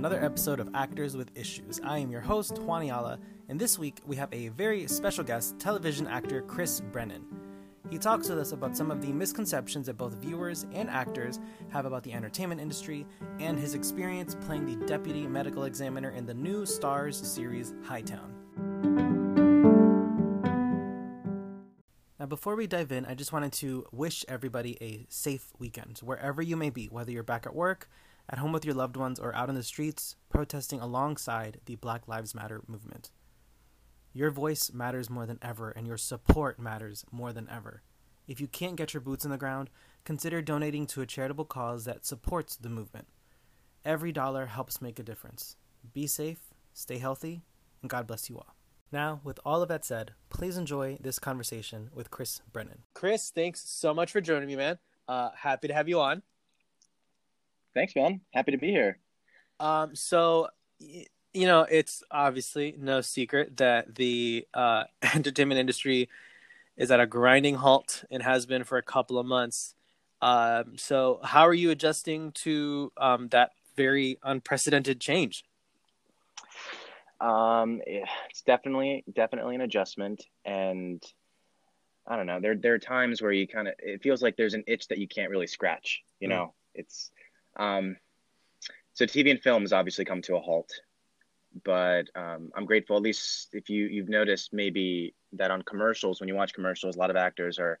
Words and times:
another 0.00 0.24
episode 0.24 0.60
of 0.60 0.70
Actors 0.74 1.14
with 1.14 1.30
Issues. 1.36 1.78
I 1.84 1.98
am 1.98 2.10
your 2.10 2.22
host, 2.22 2.58
Juan 2.58 2.80
Ayala, 2.80 3.18
and 3.50 3.60
this 3.60 3.78
week 3.78 4.00
we 4.06 4.16
have 4.16 4.32
a 4.32 4.48
very 4.48 4.86
special 4.86 5.22
guest, 5.22 5.58
television 5.58 6.06
actor 6.06 6.40
Chris 6.40 6.80
Brennan. 6.80 7.22
He 7.90 7.98
talks 7.98 8.30
with 8.30 8.38
us 8.38 8.52
about 8.52 8.74
some 8.74 8.90
of 8.90 9.02
the 9.02 9.12
misconceptions 9.12 9.84
that 9.84 9.98
both 9.98 10.14
viewers 10.14 10.64
and 10.72 10.88
actors 10.88 11.38
have 11.68 11.84
about 11.84 12.02
the 12.02 12.14
entertainment 12.14 12.62
industry 12.62 13.04
and 13.40 13.58
his 13.58 13.74
experience 13.74 14.34
playing 14.46 14.64
the 14.64 14.86
deputy 14.86 15.26
medical 15.26 15.64
examiner 15.64 16.08
in 16.08 16.24
the 16.24 16.32
new 16.32 16.62
Starz 16.62 17.22
series 17.22 17.74
Hightown. 17.84 18.32
Now, 22.18 22.24
before 22.24 22.56
we 22.56 22.66
dive 22.66 22.90
in, 22.90 23.04
I 23.04 23.12
just 23.12 23.34
wanted 23.34 23.52
to 23.52 23.84
wish 23.92 24.24
everybody 24.28 24.78
a 24.80 25.04
safe 25.10 25.52
weekend, 25.58 25.98
wherever 25.98 26.40
you 26.40 26.56
may 26.56 26.70
be, 26.70 26.86
whether 26.86 27.12
you're 27.12 27.22
back 27.22 27.44
at 27.44 27.54
work, 27.54 27.90
at 28.30 28.38
home 28.38 28.52
with 28.52 28.64
your 28.64 28.74
loved 28.74 28.96
ones, 28.96 29.18
or 29.18 29.34
out 29.34 29.48
in 29.48 29.54
the 29.56 29.62
streets 29.62 30.16
protesting 30.30 30.80
alongside 30.80 31.60
the 31.66 31.74
Black 31.74 32.08
Lives 32.08 32.34
Matter 32.34 32.62
movement. 32.66 33.10
Your 34.12 34.30
voice 34.30 34.72
matters 34.72 35.10
more 35.10 35.26
than 35.26 35.38
ever, 35.42 35.70
and 35.70 35.86
your 35.86 35.96
support 35.96 36.58
matters 36.58 37.04
more 37.10 37.32
than 37.32 37.48
ever. 37.50 37.82
If 38.26 38.40
you 38.40 38.46
can't 38.46 38.76
get 38.76 38.94
your 38.94 39.00
boots 39.00 39.24
on 39.24 39.30
the 39.30 39.36
ground, 39.36 39.70
consider 40.04 40.40
donating 40.40 40.86
to 40.88 41.00
a 41.00 41.06
charitable 41.06 41.44
cause 41.44 41.84
that 41.84 42.06
supports 42.06 42.56
the 42.56 42.68
movement. 42.68 43.08
Every 43.84 44.12
dollar 44.12 44.46
helps 44.46 44.80
make 44.80 44.98
a 44.98 45.04
difference. 45.04 45.56
Be 45.92 46.06
safe, 46.06 46.38
stay 46.72 46.98
healthy, 46.98 47.42
and 47.82 47.90
God 47.90 48.06
bless 48.06 48.28
you 48.30 48.36
all. 48.36 48.54
Now, 48.92 49.20
with 49.22 49.38
all 49.44 49.62
of 49.62 49.68
that 49.68 49.84
said, 49.84 50.12
please 50.28 50.56
enjoy 50.56 50.98
this 51.00 51.18
conversation 51.18 51.90
with 51.92 52.10
Chris 52.10 52.40
Brennan. 52.52 52.82
Chris, 52.94 53.30
thanks 53.30 53.62
so 53.68 53.94
much 53.94 54.10
for 54.10 54.20
joining 54.20 54.48
me, 54.48 54.56
man. 54.56 54.78
Uh, 55.06 55.30
happy 55.36 55.68
to 55.68 55.74
have 55.74 55.88
you 55.88 56.00
on. 56.00 56.22
Thanks, 57.74 57.94
man. 57.94 58.20
Happy 58.32 58.52
to 58.52 58.58
be 58.58 58.68
here. 58.68 58.98
Um, 59.58 59.94
so, 59.94 60.48
you 60.78 61.46
know, 61.46 61.62
it's 61.62 62.02
obviously 62.10 62.74
no 62.78 63.00
secret 63.00 63.56
that 63.58 63.94
the 63.94 64.46
uh, 64.54 64.84
entertainment 65.14 65.60
industry 65.60 66.08
is 66.76 66.90
at 66.90 67.00
a 67.00 67.06
grinding 67.06 67.56
halt 67.56 68.04
and 68.10 68.22
has 68.22 68.46
been 68.46 68.64
for 68.64 68.78
a 68.78 68.82
couple 68.82 69.18
of 69.18 69.26
months. 69.26 69.74
Um, 70.22 70.76
so, 70.76 71.20
how 71.24 71.46
are 71.46 71.54
you 71.54 71.70
adjusting 71.70 72.32
to 72.32 72.92
um, 72.96 73.28
that 73.28 73.52
very 73.76 74.18
unprecedented 74.22 75.00
change? 75.00 75.44
Um, 77.20 77.80
it's 77.86 78.42
definitely 78.42 79.04
definitely 79.12 79.54
an 79.54 79.60
adjustment, 79.60 80.24
and 80.44 81.02
I 82.06 82.16
don't 82.16 82.26
know. 82.26 82.40
There 82.40 82.56
there 82.56 82.74
are 82.74 82.78
times 82.78 83.20
where 83.20 83.32
you 83.32 83.46
kind 83.46 83.68
of 83.68 83.74
it 83.78 84.02
feels 84.02 84.22
like 84.22 84.36
there's 84.36 84.54
an 84.54 84.64
itch 84.66 84.88
that 84.88 84.98
you 84.98 85.06
can't 85.08 85.30
really 85.30 85.46
scratch. 85.46 86.02
You 86.18 86.28
Mm. 86.28 86.30
know, 86.30 86.54
it's 86.74 87.10
um, 87.60 87.96
so 88.94 89.04
TV 89.06 89.30
and 89.30 89.40
film 89.40 89.62
has 89.62 89.72
obviously 89.72 90.04
come 90.04 90.22
to 90.22 90.36
a 90.36 90.40
halt, 90.40 90.70
but 91.64 92.08
um, 92.16 92.50
I'm 92.56 92.64
grateful. 92.64 92.96
At 92.96 93.02
least 93.02 93.48
if 93.52 93.70
you 93.70 93.86
you've 93.86 94.08
noticed 94.08 94.52
maybe 94.52 95.14
that 95.34 95.50
on 95.50 95.62
commercials 95.62 96.20
when 96.20 96.28
you 96.28 96.34
watch 96.34 96.52
commercials, 96.54 96.96
a 96.96 96.98
lot 96.98 97.10
of 97.10 97.16
actors 97.16 97.58
are 97.58 97.78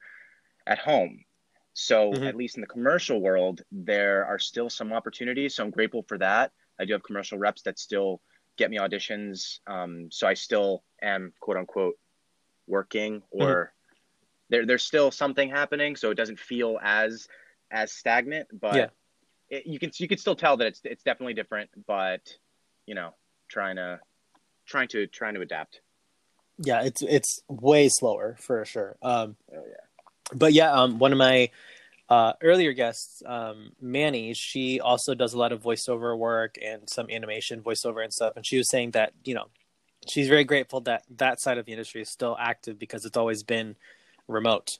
at 0.66 0.78
home. 0.78 1.24
So 1.72 2.12
Mhm. 2.12 2.28
at 2.28 2.36
least 2.36 2.56
in 2.56 2.60
the 2.60 2.66
commercial 2.66 3.20
world, 3.20 3.62
there 3.72 4.24
are 4.26 4.38
still 4.38 4.68
some 4.70 4.92
opportunities. 4.92 5.54
So 5.54 5.64
I'm 5.64 5.70
grateful 5.70 6.02
for 6.02 6.18
that. 6.18 6.52
I 6.78 6.84
do 6.84 6.92
have 6.92 7.02
commercial 7.02 7.38
reps 7.38 7.62
that 7.62 7.78
still 7.78 8.20
get 8.56 8.70
me 8.70 8.78
auditions. 8.78 9.60
Um, 9.66 10.10
so 10.10 10.26
I 10.26 10.34
still 10.34 10.84
am 11.02 11.32
quote 11.40 11.56
unquote 11.56 11.98
working 12.66 13.22
or 13.30 13.72
there, 14.50 14.66
there's 14.66 14.84
still 14.84 15.10
something 15.10 15.48
happening. 15.48 15.96
So 15.96 16.10
it 16.10 16.16
doesn't 16.16 16.38
feel 16.40 16.78
as, 16.82 17.28
as 17.70 17.92
stagnant, 17.92 18.48
but 18.52 18.74
Yeah. 18.74 18.90
It, 19.50 19.66
you 19.66 19.78
can, 19.78 19.90
you 19.98 20.08
can 20.08 20.18
still 20.18 20.36
tell 20.36 20.56
that 20.56 20.66
it's, 20.66 20.80
it's 20.84 21.02
definitely 21.02 21.34
different, 21.34 21.70
but 21.86 22.20
you 22.86 22.94
know, 22.94 23.14
trying 23.48 23.76
to, 23.76 24.00
trying 24.66 24.88
to, 24.88 25.06
trying 25.08 25.34
to 25.34 25.40
adapt. 25.40 25.80
Yeah, 26.62 26.82
it's 26.82 27.00
it's 27.00 27.42
way 27.48 27.88
slower 27.88 28.36
for 28.38 28.64
sure. 28.66 28.96
Um, 29.02 29.36
Oh 29.52 29.62
yeah. 29.66 30.34
but 30.34 30.52
yeah, 30.52 30.72
um, 30.72 30.98
one 30.98 31.10
of 31.10 31.18
my 31.18 31.50
uh, 32.10 32.34
earlier 32.42 32.72
guests, 32.72 33.22
um, 33.24 33.72
Manny, 33.80 34.34
she 34.34 34.78
also 34.78 35.14
does 35.14 35.32
a 35.32 35.38
lot 35.38 35.52
of 35.52 35.62
voiceover 35.62 36.18
work 36.18 36.56
and 36.62 36.88
some 36.90 37.08
animation 37.08 37.62
voiceover 37.62 38.04
and 38.04 38.12
stuff. 38.12 38.34
And 38.36 38.44
she 38.44 38.58
was 38.58 38.68
saying 38.68 38.90
that 38.90 39.12
you 39.24 39.34
know 39.34 39.46
she's 40.06 40.28
very 40.28 40.44
grateful 40.44 40.80
that 40.82 41.04
that 41.16 41.40
side 41.40 41.56
of 41.56 41.64
the 41.64 41.72
industry 41.72 42.02
is 42.02 42.10
still 42.10 42.36
active 42.38 42.78
because 42.78 43.06
it's 43.06 43.16
always 43.16 43.42
been 43.42 43.76
remote. 44.28 44.78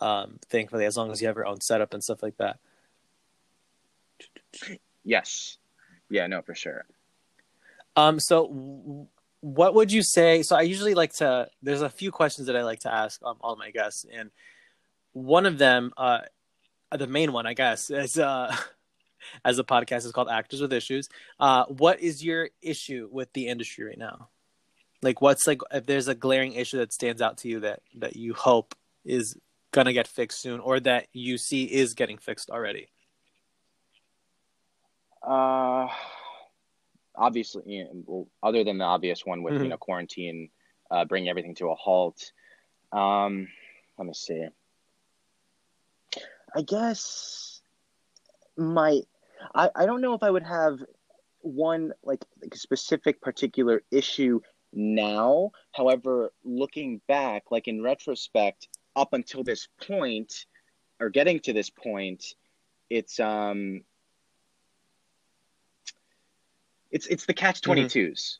Um, 0.00 0.38
thankfully, 0.48 0.84
as 0.84 0.96
long 0.96 1.12
as 1.12 1.20
you 1.20 1.28
have 1.28 1.36
your 1.36 1.46
own 1.46 1.60
setup 1.60 1.94
and 1.94 2.02
stuff 2.02 2.22
like 2.22 2.38
that. 2.38 2.58
Yes. 5.04 5.58
Yeah, 6.10 6.26
no, 6.26 6.42
for 6.42 6.54
sure. 6.54 6.86
Um, 7.96 8.18
so 8.20 9.08
what 9.40 9.74
would 9.74 9.92
you 9.92 10.02
say? 10.02 10.42
So 10.42 10.56
I 10.56 10.62
usually 10.62 10.94
like 10.94 11.12
to. 11.14 11.48
There's 11.62 11.82
a 11.82 11.90
few 11.90 12.10
questions 12.10 12.46
that 12.46 12.56
I 12.56 12.62
like 12.62 12.80
to 12.80 12.92
ask 12.92 13.20
um, 13.22 13.36
all 13.40 13.56
my 13.56 13.70
guests, 13.70 14.06
and 14.10 14.30
one 15.12 15.46
of 15.46 15.58
them, 15.58 15.92
uh, 15.96 16.20
the 16.90 17.06
main 17.06 17.32
one, 17.32 17.46
I 17.46 17.54
guess, 17.54 17.90
is 17.90 18.18
uh, 18.18 18.54
as 19.44 19.58
a 19.58 19.64
podcast 19.64 20.06
is 20.06 20.12
called 20.12 20.28
Actors 20.30 20.60
with 20.60 20.72
Issues. 20.72 21.08
Uh, 21.38 21.64
what 21.66 22.00
is 22.00 22.24
your 22.24 22.48
issue 22.62 23.08
with 23.12 23.32
the 23.32 23.48
industry 23.48 23.84
right 23.84 23.98
now? 23.98 24.28
Like, 25.02 25.20
what's 25.20 25.46
like 25.46 25.60
if 25.72 25.84
there's 25.84 26.08
a 26.08 26.14
glaring 26.14 26.54
issue 26.54 26.78
that 26.78 26.92
stands 26.92 27.20
out 27.20 27.38
to 27.38 27.48
you 27.48 27.60
that 27.60 27.80
that 27.96 28.16
you 28.16 28.32
hope 28.32 28.74
is 29.04 29.36
gonna 29.72 29.92
get 29.92 30.08
fixed 30.08 30.40
soon, 30.40 30.60
or 30.60 30.80
that 30.80 31.08
you 31.12 31.36
see 31.36 31.64
is 31.64 31.92
getting 31.92 32.16
fixed 32.16 32.48
already? 32.48 32.88
Uh, 35.26 35.88
obviously, 37.14 37.62
you 37.66 37.84
know, 37.84 37.90
well, 38.06 38.28
other 38.42 38.64
than 38.64 38.78
the 38.78 38.84
obvious 38.84 39.24
one 39.24 39.42
with 39.42 39.54
Mhm. 39.54 39.62
you 39.64 39.68
know 39.68 39.76
quarantine, 39.76 40.50
uh, 40.90 41.04
bringing 41.04 41.28
everything 41.30 41.54
to 41.56 41.70
a 41.70 41.74
halt. 41.74 42.32
Um, 42.92 43.48
let 43.98 44.06
me 44.06 44.14
see. 44.14 44.46
I 46.56 46.62
guess 46.62 47.62
my, 48.56 49.00
I, 49.54 49.70
I 49.74 49.86
don't 49.86 50.00
know 50.00 50.14
if 50.14 50.22
I 50.22 50.30
would 50.30 50.44
have 50.44 50.78
one 51.40 51.92
like, 52.04 52.24
like 52.40 52.54
specific 52.54 53.20
particular 53.20 53.82
issue 53.90 54.40
now. 54.72 55.50
However, 55.72 56.32
looking 56.44 57.00
back, 57.08 57.50
like 57.50 57.66
in 57.66 57.82
retrospect, 57.82 58.68
up 58.94 59.12
until 59.12 59.42
this 59.42 59.66
point, 59.82 60.46
or 61.00 61.10
getting 61.10 61.40
to 61.40 61.52
this 61.52 61.70
point, 61.70 62.34
it's 62.90 63.18
um 63.18 63.82
it's 66.94 67.06
it's 67.08 67.26
the 67.26 67.34
catch 67.34 67.60
22s 67.60 68.38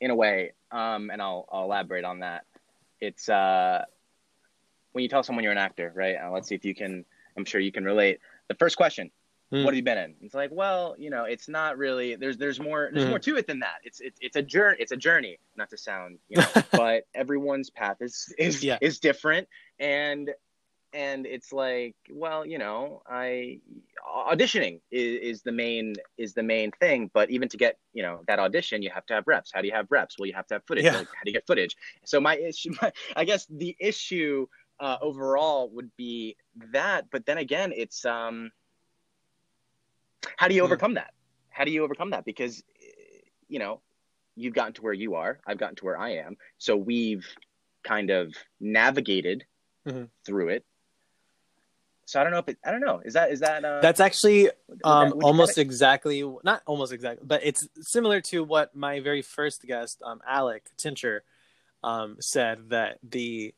in 0.00 0.10
a 0.10 0.14
way 0.14 0.52
um 0.72 1.10
and 1.10 1.22
I'll 1.22 1.46
I'll 1.50 1.64
elaborate 1.64 2.04
on 2.04 2.18
that 2.18 2.44
it's 3.00 3.28
uh 3.28 3.84
when 4.92 5.02
you 5.02 5.08
tell 5.08 5.22
someone 5.22 5.42
you're 5.44 5.52
an 5.52 5.58
actor 5.58 5.92
right 5.94 6.16
uh, 6.22 6.30
let's 6.30 6.48
see 6.48 6.54
if 6.56 6.64
you 6.64 6.74
can 6.74 7.04
I'm 7.36 7.44
sure 7.44 7.60
you 7.60 7.72
can 7.72 7.84
relate 7.84 8.18
the 8.48 8.54
first 8.56 8.76
question 8.76 9.10
Hmm. 9.52 9.62
what 9.62 9.74
have 9.74 9.76
you 9.76 9.84
been 9.84 9.98
in 9.98 10.14
it's 10.22 10.34
like 10.34 10.50
well 10.52 10.96
you 10.98 11.10
know 11.10 11.24
it's 11.24 11.48
not 11.48 11.76
really 11.76 12.16
there's 12.16 12.38
there's 12.38 12.58
more 12.58 12.88
there's 12.90 13.04
Mhm. 13.04 13.10
more 13.10 13.18
to 13.20 13.36
it 13.36 13.46
than 13.46 13.60
that 13.60 13.76
it's 13.84 14.00
it's 14.00 14.18
it's 14.22 14.36
a 14.36 14.42
journey 14.42 14.76
it's 14.80 14.90
a 14.90 14.96
journey 14.96 15.38
not 15.54 15.68
to 15.70 15.76
sound 15.76 16.18
you 16.28 16.38
know 16.38 16.48
but 16.72 17.06
everyone's 17.14 17.68
path 17.70 17.98
is 18.00 18.34
is 18.38 18.64
Yeah. 18.64 18.78
is 18.80 18.98
different 18.98 19.46
and 19.78 20.30
and 20.94 21.26
it's 21.26 21.52
like 21.52 21.96
well 22.12 22.46
you 22.46 22.58
know 22.58 23.02
i 23.08 23.58
auditioning 24.32 24.80
is, 24.90 25.20
is 25.38 25.42
the 25.42 25.52
main 25.52 25.94
is 26.18 26.34
the 26.34 26.42
main 26.42 26.70
thing 26.80 27.10
but 27.12 27.30
even 27.30 27.48
to 27.48 27.56
get 27.58 27.78
you 27.92 28.02
know 28.02 28.20
that 28.28 28.38
audition 28.40 28.82
you 28.82 28.90
have 28.90 29.06
to 29.06 29.14
have 29.14 29.24
reps. 29.26 29.50
How 29.54 29.60
do 29.62 29.68
you 29.68 29.74
have 29.74 29.86
reps? 29.90 30.18
Well 30.18 30.26
you 30.26 30.34
have 30.34 30.46
to 30.48 30.54
have 30.56 30.64
footage. 30.66 30.84
Yeah. 30.84 30.92
Like, 30.92 31.08
how 31.14 31.22
do 31.24 31.30
you 31.30 31.34
get 31.34 31.46
footage? 31.46 31.76
So 32.04 32.20
my 32.20 32.36
issue 32.36 32.72
my, 32.82 32.92
i 33.16 33.24
guess 33.24 33.46
the 33.46 33.76
issue 33.80 34.46
uh, 34.80 34.96
overall 35.00 35.70
would 35.70 35.90
be 35.96 36.36
that 36.72 37.10
but 37.10 37.26
then 37.26 37.38
again 37.38 37.72
it's 37.74 38.04
um 38.04 38.50
how 40.36 40.48
do 40.48 40.54
you 40.54 40.62
Hmm. 40.62 40.64
overcome 40.64 40.94
that? 40.94 41.12
How 41.50 41.64
do 41.64 41.70
you 41.70 41.84
overcome 41.84 42.10
that? 42.10 42.24
Because 42.24 42.62
you 43.48 43.58
know 43.58 43.80
you've 44.36 44.54
gotten 44.54 44.72
to 44.74 44.82
where 44.82 44.92
you 44.92 45.14
are. 45.14 45.40
I've 45.46 45.58
gotten 45.58 45.76
to 45.76 45.84
where 45.84 45.98
i 45.98 46.10
am. 46.10 46.36
So 46.58 46.76
we've 46.76 47.26
kind 47.84 48.10
of 48.10 48.34
navigated 48.60 49.44
Mhm. 49.86 50.10
through 50.26 50.48
it 50.48 50.64
so 52.06 52.20
i 52.20 52.22
don't 52.22 52.32
know 52.32 52.38
if 52.38 52.48
it 52.48 52.58
i 52.64 52.70
don't 52.70 52.80
know. 52.80 53.00
Is 53.04 53.14
that 53.14 53.30
is 53.30 53.40
that 53.40 53.64
uh 53.64 53.80
That's 53.80 54.00
actually 54.00 54.44
that- 54.44 54.86
um 54.86 55.08
you 55.08 55.20
almost 55.22 55.58
exactly 55.58 56.24
not 56.42 56.62
almost 56.66 56.92
exactly 56.92 57.26
but 57.26 57.40
it's 57.44 57.66
similar 57.80 58.20
to 58.22 58.44
what 58.44 58.74
my 58.74 59.00
very 59.00 59.22
first 59.22 59.62
guest 59.66 60.00
um 60.04 60.20
alec 60.26 60.64
tincher 60.76 61.20
um 61.82 62.16
said 62.20 62.70
that 62.70 62.98
the 63.02 63.54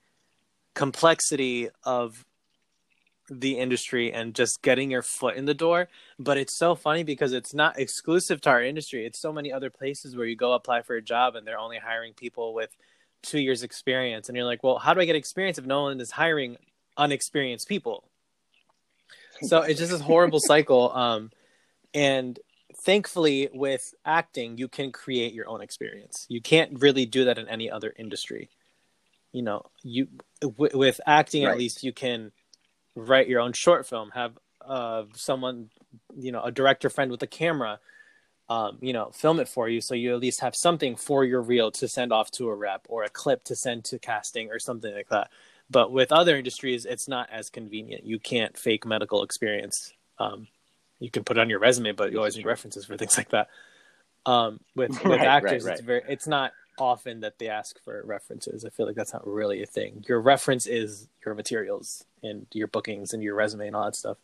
complexity 0.75 1.71
of 1.85 2.25
the 3.29 3.59
industry 3.59 4.13
and 4.13 4.35
just 4.35 4.63
getting 4.63 4.91
your 4.91 5.03
foot 5.03 5.37
in 5.37 5.47
the 5.47 5.55
door 5.55 5.89
but 6.19 6.39
it's 6.39 6.57
so 6.57 6.75
funny 6.75 7.03
because 7.03 7.33
it's 7.33 7.53
not 7.53 7.79
exclusive 7.79 8.41
to 8.41 8.51
our 8.51 8.63
industry. 8.63 9.05
It's 9.05 9.19
so 9.21 9.33
many 9.33 9.53
other 9.53 9.69
places 9.69 10.15
where 10.17 10.27
you 10.27 10.37
go 10.37 10.53
apply 10.53 10.83
for 10.83 10.95
a 10.95 11.03
job 11.03 11.35
and 11.35 11.45
they're 11.45 11.59
only 11.59 11.79
hiring 11.79 12.15
people 12.15 12.55
with 12.55 12.71
two 13.23 13.41
years 13.41 13.65
experience 13.65 14.29
and 14.29 14.37
you're 14.37 14.47
like 14.47 14.63
well 14.63 14.79
how 14.79 14.95
do 14.95 15.01
i 15.01 15.05
get 15.05 15.17
experience 15.17 15.59
if 15.59 15.67
no 15.67 15.83
one 15.83 16.01
is 16.01 16.13
hiring 16.13 16.57
unexperienced 16.97 17.67
people 17.67 18.05
so 19.43 19.63
it's 19.63 19.79
just 19.79 19.93
this 19.93 20.01
horrible 20.01 20.41
cycle 20.41 20.93
um 20.93 21.31
and 21.95 22.39
thankfully 22.77 23.49
with 23.53 23.95
acting 24.05 24.59
you 24.59 24.69
can 24.69 24.93
create 24.93 25.33
your 25.33 25.49
own 25.49 25.61
experience. 25.61 26.27
You 26.29 26.41
can't 26.41 26.81
really 26.81 27.07
do 27.07 27.25
that 27.25 27.39
in 27.39 27.49
any 27.49 27.71
other 27.71 27.93
industry. 27.97 28.51
You 29.33 29.43
know 29.43 29.67
you 29.83 30.09
w- 30.41 30.79
with 30.79 31.01
acting 31.07 31.45
right. 31.45 31.53
at 31.53 31.59
least 31.59 31.83
you 31.83 31.93
can 31.93 32.33
write 32.95 33.29
your 33.29 33.41
own 33.41 33.53
short 33.53 33.87
film 33.87 34.11
have 34.15 34.39
uh, 34.65 35.05
someone 35.15 35.69
you 36.17 36.33
know 36.33 36.43
a 36.43 36.51
director 36.51 36.89
friend 36.89 37.11
with 37.11 37.23
a 37.23 37.27
camera 37.27 37.79
um, 38.49 38.79
you 38.81 38.93
know 38.93 39.11
film 39.13 39.41
it 39.41 39.49
for 39.49 39.69
you. 39.69 39.81
So 39.81 39.95
you 39.95 40.15
at 40.15 40.21
least 40.21 40.41
have 40.41 40.55
something 40.55 40.97
for 40.97 41.25
your 41.25 41.43
reel 41.43 41.71
to 41.73 41.89
send 41.89 42.13
off 42.13 42.31
to 42.33 42.49
a 42.49 42.55
rep 42.55 42.87
or 42.89 43.03
a 43.03 43.09
clip 43.09 43.45
to 43.45 43.57
send 43.57 43.85
to 43.87 43.99
casting 43.99 44.51
or 44.51 44.59
something 44.59 44.95
like 44.95 45.09
that 45.09 45.31
but 45.71 45.91
with 45.91 46.13
other 46.13 46.37
industries 46.37 46.85
it's 46.85 47.09
not 47.09 47.29
as 47.31 47.51
convenient 47.51 48.05
you 48.05 48.19
can't 48.19 48.57
fake 48.59 48.87
medical 48.87 49.23
experience 49.23 49.93
um, 50.19 50.49
you 50.99 51.11
can 51.11 51.25
put 51.25 51.37
it 51.37 51.41
on 51.41 51.51
your 51.51 51.59
resume, 51.59 51.93
but 51.93 52.13
you 52.13 52.19
always 52.19 52.37
need 52.37 52.47
references 52.47 52.87
for 52.87 52.97
things 52.97 53.17
like 53.17 53.31
that. 53.31 53.49
Um, 54.25 54.61
with 54.75 54.91
with 55.05 55.19
right, 55.19 55.21
actors, 55.21 55.65
right, 55.65 55.71
right. 55.71 55.79
it's 55.79 55.87
very 55.87 56.03
it's 56.09 56.27
not 56.27 56.53
often 56.79 57.21
that 57.21 57.39
they 57.39 57.49
ask 57.49 57.83
for 57.85 58.03
references. 58.05 58.65
I 58.65 58.71
feel 58.71 58.87
like 58.87 58.97
that's 58.97 59.13
not 59.13 59.27
really 59.27 59.63
a 59.63 59.67
thing. 59.67 60.05
Your 60.09 60.21
reference 60.21 60.67
is 60.67 61.09
your 61.25 61.35
materials 61.35 62.05
and 62.23 62.47
your 62.53 62.67
bookings 62.67 63.13
and 63.13 63.23
your 63.23 63.35
resume 63.35 63.69
and 63.69 63.77
all 63.77 63.85
that 63.85 63.97
stuff. 63.97 64.17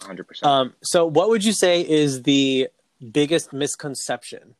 Hundred 0.00 0.24
percent. 0.24 0.50
Um, 0.50 0.74
so, 0.82 1.06
what 1.06 1.28
would 1.28 1.44
you 1.44 1.52
say 1.52 1.80
is 1.80 2.22
the 2.22 2.68
biggest 3.12 3.52
misconception 3.52 4.54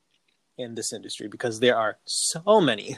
in 0.57 0.75
this 0.75 0.93
industry? 0.93 1.29
Because 1.29 1.61
there 1.61 1.77
are 1.77 1.99
so 2.05 2.61
many, 2.61 2.97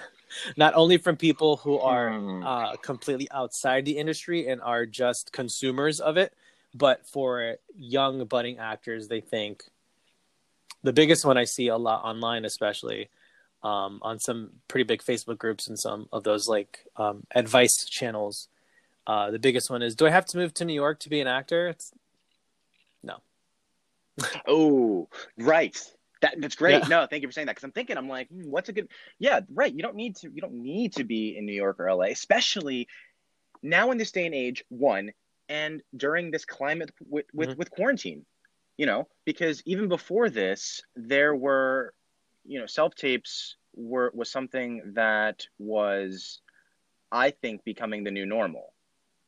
not 0.57 0.75
only 0.75 0.99
from 0.99 1.17
people 1.17 1.57
who 1.57 1.79
are 1.79 2.19
hmm. 2.19 2.43
uh, 2.45 2.77
completely 2.77 3.29
outside 3.31 3.85
the 3.85 3.99
industry 3.99 4.49
and 4.49 4.61
are 4.61 4.87
just 4.87 5.33
consumers 5.33 6.01
of 6.01 6.17
it, 6.17 6.33
but 6.75 7.07
for 7.07 7.57
young 7.75 8.25
budding 8.27 8.59
actors, 8.59 9.09
they 9.09 9.21
think 9.21 9.65
the 10.83 10.93
biggest 10.93 11.25
one 11.25 11.37
I 11.37 11.45
see 11.45 11.69
a 11.69 11.77
lot 11.77 12.05
online, 12.05 12.45
especially 12.45 13.09
um, 13.63 13.99
on 14.03 14.19
some 14.19 14.51
pretty 14.69 14.85
big 14.85 15.03
Facebook 15.03 15.39
groups 15.39 15.69
and 15.69 15.79
some 15.79 16.09
of 16.13 16.23
those 16.23 16.49
like 16.49 16.81
um, 16.97 17.25
advice 17.35 17.85
channels. 17.85 18.49
Uh, 19.07 19.31
the 19.31 19.39
biggest 19.39 19.71
one 19.71 19.83
is, 19.83 19.95
do 19.95 20.07
I 20.07 20.11
have 20.11 20.27
to 20.27 20.37
move 20.37 20.53
to 20.55 20.65
New 20.65 20.75
York 20.75 21.01
to 21.01 21.09
be 21.09 21.21
an 21.21 21.27
actor? 21.27 21.69
It's 21.69 21.93
no. 23.03 23.19
oh, 24.47 25.09
right. 25.39 25.77
That, 26.23 26.37
that's 26.39 26.57
great. 26.57 26.83
Yeah. 26.83 26.89
No, 26.89 27.07
thank 27.09 27.23
you 27.23 27.29
for 27.29 27.33
saying 27.33 27.47
that. 27.47 27.57
Because 27.57 27.65
I'm 27.65 27.73
thinking, 27.73 27.99
I'm 27.99 28.09
like, 28.09 28.29
hmm, 28.29 28.51
what's 28.51 28.69
a 28.69 28.73
good? 28.73 28.89
Yeah, 29.19 29.41
right. 29.53 29.73
You 29.73 29.83
don't 29.83 29.97
need 29.97 30.17
to. 30.17 30.31
You 30.33 30.41
don't 30.41 30.55
need 30.55 30.95
to 30.95 31.05
be 31.05 31.37
in 31.37 31.45
New 31.45 31.53
York 31.53 31.79
or 31.79 31.93
LA, 31.93 32.07
especially 32.07 32.89
now 33.63 33.91
in 33.91 33.99
this 33.99 34.13
day 34.13 34.27
and 34.27 34.35
age. 34.35 34.65
One, 34.69 35.13
and 35.49 35.83
during 35.97 36.31
this 36.31 36.45
climate 36.45 36.91
with 37.07 37.27
with, 37.33 37.51
mm-hmm. 37.51 37.59
with 37.59 37.71
quarantine 37.71 38.25
you 38.77 38.87
know 38.87 39.09
because 39.25 39.63
even 39.67 39.89
before 39.89 40.29
this 40.31 40.83
there 40.95 41.35
were 41.35 41.93
you 42.45 42.59
know 42.59 42.67
self 42.67 42.95
tapes 42.95 43.57
were 43.75 44.11
was 44.15 44.31
something 44.31 44.83
that 44.95 45.47
was 45.59 46.41
i 47.13 47.31
think 47.31 47.65
becoming 47.65 48.05
the 48.05 48.11
new 48.11 48.27
normal 48.27 48.73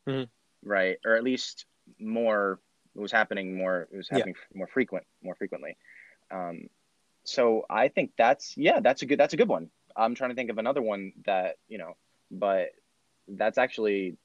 mm-hmm. 0.08 0.25
right 0.69 0.99
or 1.05 1.14
at 1.14 1.25
least 1.25 1.67
more 1.99 2.61
it 2.94 3.00
was 3.00 3.12
happening 3.12 3.56
more 3.56 3.88
it 3.93 3.96
was 3.96 4.08
happening 4.08 4.34
yeah. 4.37 4.58
more 4.58 4.67
frequent 4.67 5.05
more 5.23 5.34
frequently 5.34 5.76
um 6.31 6.69
so 7.29 7.65
i 7.69 7.89
think 7.89 8.13
that's 8.17 8.57
yeah 8.57 8.81
that's 8.81 9.03
a 9.03 9.07
good 9.07 9.19
that's 9.19 9.35
a 9.35 9.37
good 9.37 9.49
one 9.49 9.71
i'm 9.97 10.15
trying 10.15 10.31
to 10.31 10.37
think 10.37 10.51
of 10.51 10.59
another 10.59 10.83
one 10.83 11.13
that 11.25 11.57
you 11.69 11.79
know 11.79 11.97
but 12.31 12.71
that's 13.29 13.59
actually 13.59 14.17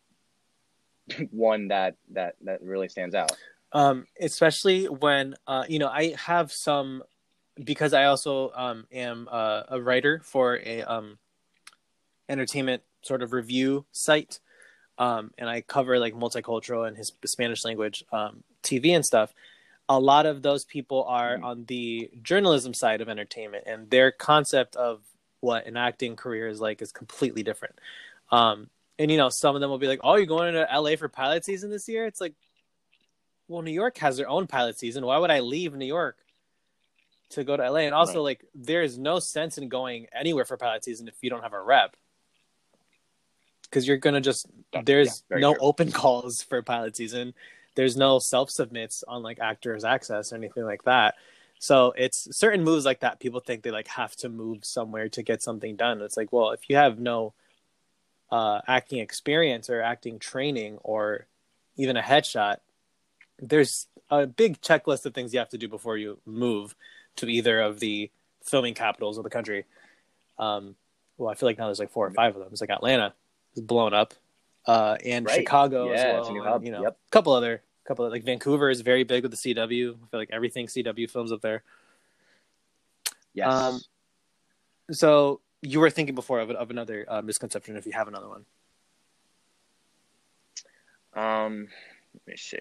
one 1.31 1.69
that 1.69 1.95
that 2.11 2.35
that 2.41 2.61
really 2.61 2.87
stands 2.87 3.15
out. 3.15 3.31
Um, 3.71 4.05
especially 4.19 4.85
when 4.85 5.35
uh, 5.47 5.65
you 5.67 5.79
know 5.79 5.87
I 5.87 6.15
have 6.17 6.51
some 6.51 7.03
because 7.61 7.93
I 7.93 8.05
also 8.05 8.51
um, 8.55 8.87
am 8.91 9.27
a, 9.31 9.79
writer 9.79 10.21
for 10.23 10.59
a 10.65 10.81
um, 10.83 11.17
entertainment 12.27 12.81
sort 13.03 13.21
of 13.21 13.31
review 13.31 13.85
site, 13.91 14.39
um, 14.97 15.31
and 15.37 15.49
I 15.49 15.61
cover 15.61 15.99
like 15.99 16.13
multicultural 16.13 16.87
and 16.87 16.97
his 16.97 17.11
Spanish 17.25 17.65
language 17.65 18.03
um, 18.11 18.43
TV 18.63 18.95
and 18.95 19.05
stuff. 19.05 19.33
A 19.89 19.99
lot 19.99 20.25
of 20.25 20.41
those 20.41 20.65
people 20.65 21.03
are 21.03 21.35
mm-hmm. 21.35 21.45
on 21.45 21.65
the 21.65 22.09
journalism 22.21 22.73
side 22.73 23.01
of 23.01 23.09
entertainment, 23.09 23.65
and 23.67 23.89
their 23.89 24.11
concept 24.11 24.75
of 24.75 25.01
what 25.41 25.65
an 25.67 25.75
acting 25.75 26.15
career 26.15 26.47
is 26.47 26.61
like 26.61 26.81
is 26.81 26.91
completely 26.91 27.43
different. 27.43 27.75
Um, 28.31 28.69
and 28.97 29.11
you 29.11 29.17
know, 29.17 29.29
some 29.29 29.55
of 29.55 29.61
them 29.61 29.69
will 29.69 29.79
be 29.79 29.87
like, 29.87 29.99
"Oh, 30.03 30.15
you're 30.15 30.25
going 30.25 30.53
to 30.53 30.67
LA 30.73 30.95
for 30.95 31.09
pilot 31.09 31.43
season 31.43 31.69
this 31.69 31.87
year?" 31.89 32.05
It's 32.05 32.21
like, 32.21 32.33
well, 33.47 33.61
New 33.61 33.71
York 33.71 33.97
has 33.97 34.17
their 34.17 34.29
own 34.29 34.47
pilot 34.47 34.79
season. 34.79 35.05
Why 35.05 35.17
would 35.17 35.31
I 35.31 35.41
leave 35.41 35.73
New 35.73 35.85
York 35.85 36.17
to 37.31 37.43
go 37.43 37.57
to 37.57 37.69
LA? 37.69 37.79
And 37.79 37.93
also, 37.93 38.15
right. 38.15 38.39
like, 38.39 38.45
there 38.55 38.81
is 38.81 38.97
no 38.97 39.19
sense 39.19 39.57
in 39.57 39.69
going 39.69 40.07
anywhere 40.13 40.45
for 40.45 40.57
pilot 40.57 40.83
season 40.83 41.07
if 41.07 41.15
you 41.21 41.29
don't 41.29 41.43
have 41.43 41.53
a 41.53 41.61
rep, 41.61 41.95
because 43.63 43.87
you're 43.87 43.97
gonna 43.97 44.21
just 44.21 44.47
there's 44.85 45.23
yeah, 45.29 45.37
no 45.37 45.53
true. 45.53 45.61
open 45.61 45.91
calls 46.01 46.43
for 46.43 46.61
pilot 46.61 46.95
season. 46.95 47.33
There's 47.75 47.97
no 47.97 48.19
self 48.19 48.49
submits 48.49 49.03
on 49.07 49.23
like 49.23 49.39
Actors 49.39 49.83
Access 49.83 50.31
or 50.31 50.35
anything 50.35 50.65
like 50.65 50.83
that. 50.83 51.15
So 51.59 51.93
it's 51.95 52.35
certain 52.35 52.63
moves 52.63 52.85
like 52.85 52.99
that. 53.01 53.19
People 53.19 53.39
think 53.39 53.63
they 53.63 53.71
like 53.71 53.87
have 53.87 54.15
to 54.17 54.29
move 54.29 54.65
somewhere 54.65 55.09
to 55.09 55.23
get 55.23 55.41
something 55.41 55.75
done. 55.75 56.01
It's 56.01 56.17
like, 56.17 56.33
well, 56.33 56.51
if 56.51 56.69
you 56.69 56.75
have 56.75 56.99
no 56.99 57.33
uh, 58.31 58.61
acting 58.67 58.99
experience 58.99 59.69
or 59.69 59.81
acting 59.81 60.19
training 60.19 60.77
or 60.83 61.27
even 61.77 61.95
a 61.95 62.01
headshot, 62.01 62.57
there's 63.39 63.87
a 64.09 64.27
big 64.27 64.61
checklist 64.61 65.05
of 65.05 65.13
things 65.13 65.33
you 65.33 65.39
have 65.39 65.49
to 65.49 65.57
do 65.57 65.67
before 65.67 65.97
you 65.97 66.19
move 66.25 66.75
to 67.15 67.27
either 67.27 67.61
of 67.61 67.79
the 67.79 68.11
filming 68.43 68.73
capitals 68.73 69.17
of 69.17 69.23
the 69.23 69.29
country. 69.29 69.65
Um, 70.37 70.75
well, 71.17 71.29
I 71.29 71.35
feel 71.35 71.47
like 71.47 71.57
now 71.57 71.65
there's 71.65 71.79
like 71.79 71.91
four 71.91 72.07
or 72.07 72.11
five 72.11 72.35
of 72.35 72.41
them. 72.41 72.49
It's 72.51 72.61
like 72.61 72.69
Atlanta 72.69 73.13
is 73.55 73.61
blown 73.61 73.93
up, 73.93 74.13
uh, 74.65 74.97
and 75.03 75.25
right. 75.25 75.35
Chicago 75.35 75.91
yeah, 75.91 75.93
as 75.93 76.29
well. 76.29 76.55
And, 76.55 76.65
you 76.65 76.71
know, 76.71 76.83
yep. 76.83 76.97
a 77.07 77.11
couple 77.11 77.33
other, 77.33 77.61
couple 77.85 78.05
of, 78.05 78.11
like 78.11 78.23
Vancouver 78.23 78.69
is 78.69 78.81
very 78.81 79.03
big 79.03 79.23
with 79.23 79.31
the 79.31 79.37
CW. 79.37 79.95
I 79.95 80.07
feel 80.07 80.19
like 80.19 80.29
everything 80.31 80.67
CW 80.67 81.09
films 81.09 81.31
up 81.31 81.41
there. 81.41 81.63
Yes. 83.33 83.51
Um, 83.51 83.81
so 84.91 85.41
you 85.61 85.79
were 85.79 85.89
thinking 85.89 86.15
before 86.15 86.39
of, 86.39 86.51
of 86.51 86.69
another 86.69 87.05
uh, 87.07 87.21
misconception. 87.21 87.75
If 87.75 87.85
you 87.85 87.93
have 87.93 88.07
another 88.07 88.29
one, 88.29 88.45
um, 91.15 91.67
let 92.13 92.27
me 92.27 92.37
see. 92.37 92.57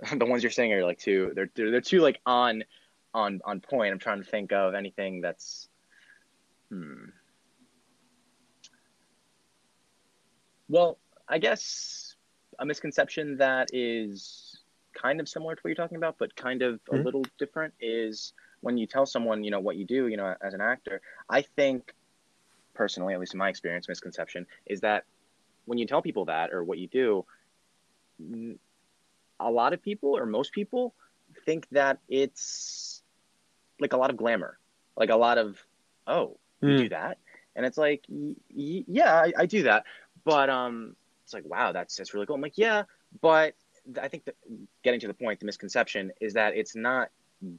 the 0.16 0.26
ones 0.26 0.42
you're 0.42 0.50
saying 0.50 0.72
are 0.72 0.84
like 0.84 0.98
two. 0.98 1.32
They're 1.34 1.50
they're, 1.54 1.70
they're 1.70 1.80
too 1.80 2.00
like 2.00 2.20
on 2.26 2.64
on 3.14 3.40
on 3.44 3.60
point. 3.60 3.92
I'm 3.92 3.98
trying 3.98 4.22
to 4.22 4.28
think 4.28 4.52
of 4.52 4.74
anything 4.74 5.20
that's 5.20 5.68
hmm. 6.70 7.06
Well, 10.68 10.98
I 11.28 11.38
guess 11.38 12.14
a 12.58 12.66
misconception 12.66 13.36
that 13.38 13.68
is 13.72 14.58
kind 14.94 15.20
of 15.20 15.28
similar 15.28 15.54
to 15.54 15.60
what 15.60 15.68
you're 15.68 15.76
talking 15.76 15.96
about, 15.96 16.16
but 16.18 16.34
kind 16.34 16.62
of 16.62 16.74
mm-hmm. 16.84 16.96
a 16.96 17.02
little 17.02 17.24
different 17.38 17.74
is 17.80 18.32
when 18.60 18.76
you 18.76 18.86
tell 18.86 19.06
someone, 19.06 19.44
you 19.44 19.50
know, 19.50 19.60
what 19.60 19.76
you 19.76 19.84
do, 19.84 20.08
you 20.08 20.16
know, 20.16 20.34
as 20.42 20.54
an 20.54 20.60
actor. 20.60 21.00
I 21.28 21.42
think 21.42 21.94
personally, 22.74 23.14
at 23.14 23.20
least 23.20 23.34
in 23.34 23.38
my 23.38 23.48
experience, 23.48 23.88
misconception 23.88 24.46
is 24.66 24.80
that 24.80 25.04
when 25.66 25.78
you 25.78 25.86
tell 25.86 26.02
people 26.02 26.24
that 26.26 26.52
or 26.52 26.64
what 26.64 26.78
you 26.78 26.88
do, 26.88 27.24
a 29.40 29.50
lot 29.50 29.72
of 29.72 29.82
people 29.82 30.16
or 30.16 30.26
most 30.26 30.52
people 30.52 30.94
think 31.44 31.68
that 31.70 31.98
it's 32.08 33.02
like 33.80 33.92
a 33.92 33.96
lot 33.96 34.10
of 34.10 34.16
glamour, 34.16 34.58
like 34.96 35.10
a 35.10 35.16
lot 35.16 35.38
of, 35.38 35.58
oh, 36.06 36.36
you 36.60 36.68
mm. 36.70 36.78
do 36.78 36.88
that, 36.88 37.18
and 37.54 37.64
it's 37.64 37.78
like, 37.78 38.04
y- 38.08 38.34
y- 38.52 38.84
yeah, 38.88 39.14
I, 39.14 39.32
I, 39.38 39.46
do 39.46 39.64
that, 39.64 39.84
but 40.24 40.50
um, 40.50 40.96
it's 41.28 41.34
like, 41.34 41.44
wow, 41.44 41.72
that's 41.72 41.94
that's 41.94 42.14
really 42.14 42.24
cool. 42.24 42.36
I'm 42.36 42.40
like, 42.40 42.56
yeah, 42.56 42.84
but 43.20 43.54
I 44.00 44.08
think 44.08 44.24
that 44.24 44.34
getting 44.82 44.98
to 45.00 45.06
the 45.06 45.14
point, 45.14 45.40
the 45.40 45.46
misconception 45.46 46.10
is 46.22 46.32
that 46.34 46.56
it's 46.56 46.74
not 46.74 47.10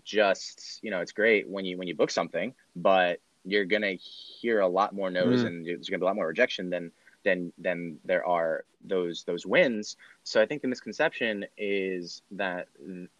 just 0.03 0.79
you 0.81 0.91
know 0.91 1.01
it's 1.01 1.11
great 1.11 1.47
when 1.47 1.65
you 1.65 1.77
when 1.77 1.88
you 1.88 1.93
book 1.93 2.09
something, 2.09 2.55
but 2.75 3.19
you're 3.45 3.65
gonna 3.65 3.93
hear 3.93 4.61
a 4.61 4.67
lot 4.67 4.95
more 4.95 5.11
no's 5.11 5.43
mm. 5.43 5.47
and 5.47 5.65
there's 5.67 5.88
gonna 5.88 5.99
be 5.99 6.03
a 6.03 6.07
lot 6.07 6.15
more 6.15 6.27
rejection 6.27 6.71
than 6.71 6.91
than 7.23 7.53
than 7.59 7.99
there 8.05 8.25
are 8.25 8.65
those 8.83 9.23
those 9.25 9.45
wins. 9.45 9.97
So 10.23 10.41
I 10.41 10.47
think 10.47 10.63
the 10.63 10.67
misconception 10.67 11.45
is 11.55 12.23
that 12.31 12.69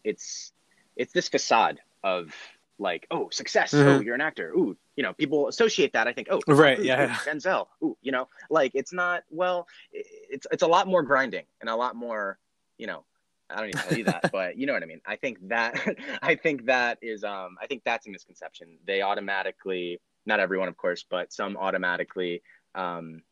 it's 0.04 0.52
it's 0.96 1.14
this 1.14 1.30
facade 1.30 1.80
of 2.04 2.34
like 2.80 3.06
oh 3.12 3.30
success 3.30 3.74
mm-hmm. 3.74 3.88
oh 3.88 4.00
you're 4.00 4.16
an 4.16 4.22
actor 4.22 4.52
ooh 4.52 4.76
you 4.96 5.04
know 5.04 5.14
people 5.14 5.48
associate 5.48 5.94
that 5.94 6.08
I 6.08 6.14
think 6.14 6.28
oh 6.32 6.42
right 6.48 6.80
ooh, 6.80 6.84
yeah 6.84 7.06
ooh, 7.06 7.30
Denzel 7.30 7.68
ooh 7.84 7.98
you 8.02 8.12
know 8.12 8.28
like 8.50 8.72
it's 8.74 8.94
not 8.94 9.24
well 9.30 9.68
it's 9.92 10.48
it's 10.52 10.64
a 10.64 10.68
lot 10.68 10.88
more 10.88 11.04
grinding 11.04 11.46
and 11.62 11.70
a 11.70 11.76
lot 11.76 11.96
more 11.96 12.40
you 12.78 12.88
know 12.88 13.04
I 13.52 13.56
don't 13.62 13.70
even 13.70 13.82
tell 13.82 13.98
you 13.98 14.04
that, 14.04 14.30
but 14.32 14.58
you 14.58 14.68
know 14.68 14.74
what 14.74 14.84
I 14.84 14.86
mean. 14.86 15.02
I 15.08 15.16
think 15.16 15.40
that 15.48 15.76
I 16.22 16.36
think 16.36 16.66
that 16.66 17.00
is 17.02 17.24
um 17.24 17.58
I 17.62 17.68
think 17.68 17.82
that's 17.84 18.06
a 18.08 18.10
misconception. 18.12 18.78
They 18.86 19.02
automatically 19.02 20.00
not 20.26 20.40
everyone, 20.40 20.68
of 20.68 20.78
course, 20.78 21.04
but 21.10 21.34
some 21.34 21.58
automatically 21.58 22.42
um, 22.76 23.24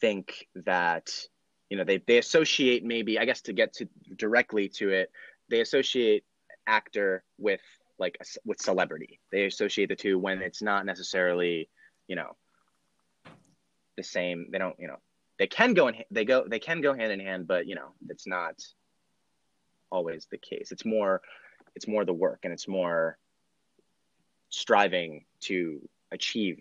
think 0.00 0.48
that 0.54 1.10
you 1.70 1.76
know 1.76 1.84
they 1.84 1.98
they 1.98 2.18
associate 2.18 2.84
maybe 2.84 3.18
I 3.18 3.24
guess 3.24 3.40
to 3.42 3.52
get 3.52 3.72
to 3.74 3.88
directly 4.16 4.68
to 4.70 4.90
it, 4.90 5.10
they 5.48 5.60
associate 5.60 6.24
actor 6.66 7.22
with 7.38 7.60
like 8.00 8.16
a, 8.20 8.24
with 8.44 8.60
celebrity. 8.60 9.20
They 9.30 9.44
associate 9.44 9.88
the 9.88 9.96
two 9.96 10.18
when 10.18 10.42
it's 10.42 10.62
not 10.62 10.86
necessarily, 10.86 11.68
you 12.08 12.16
know, 12.16 12.36
the 13.96 14.02
same. 14.02 14.48
They 14.50 14.58
don't, 14.58 14.76
you 14.78 14.88
know, 14.88 14.96
they 15.38 15.46
can 15.46 15.74
go 15.74 15.88
in 15.88 15.96
they 16.10 16.24
go 16.24 16.44
they 16.46 16.58
can 16.58 16.80
go 16.80 16.94
hand 16.94 17.12
in 17.12 17.20
hand, 17.20 17.46
but 17.46 17.66
you 17.66 17.74
know, 17.74 17.92
it's 18.08 18.26
not 18.26 18.54
always 19.90 20.26
the 20.30 20.38
case. 20.38 20.72
It's 20.72 20.84
more 20.84 21.20
it's 21.76 21.86
more 21.86 22.04
the 22.04 22.12
work 22.12 22.40
and 22.42 22.52
it's 22.52 22.66
more 22.66 23.18
striving 24.48 25.24
to 25.42 25.88
achieve 26.10 26.58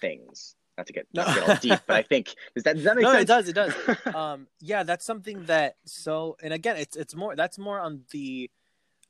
things 0.00 0.54
not 0.78 0.86
to 0.86 0.92
get, 0.92 1.06
not 1.12 1.26
to 1.26 1.40
get 1.40 1.48
all 1.48 1.56
deep, 1.60 1.80
but 1.86 1.96
I 1.96 2.02
think 2.02 2.34
does 2.54 2.64
that 2.64 2.76
does 2.76 2.84
that 2.84 2.96
make 2.96 3.02
no, 3.02 3.12
sense? 3.12 3.22
it 3.22 3.26
does. 3.26 3.48
It 3.48 3.52
does. 3.54 3.74
um, 4.14 4.46
yeah, 4.60 4.84
that's 4.84 5.04
something 5.04 5.44
that 5.46 5.74
so, 5.84 6.36
and 6.42 6.54
again, 6.54 6.76
it's 6.76 6.96
it's 6.96 7.14
more 7.14 7.36
that's 7.36 7.58
more 7.58 7.80
on 7.80 8.02
the. 8.12 8.48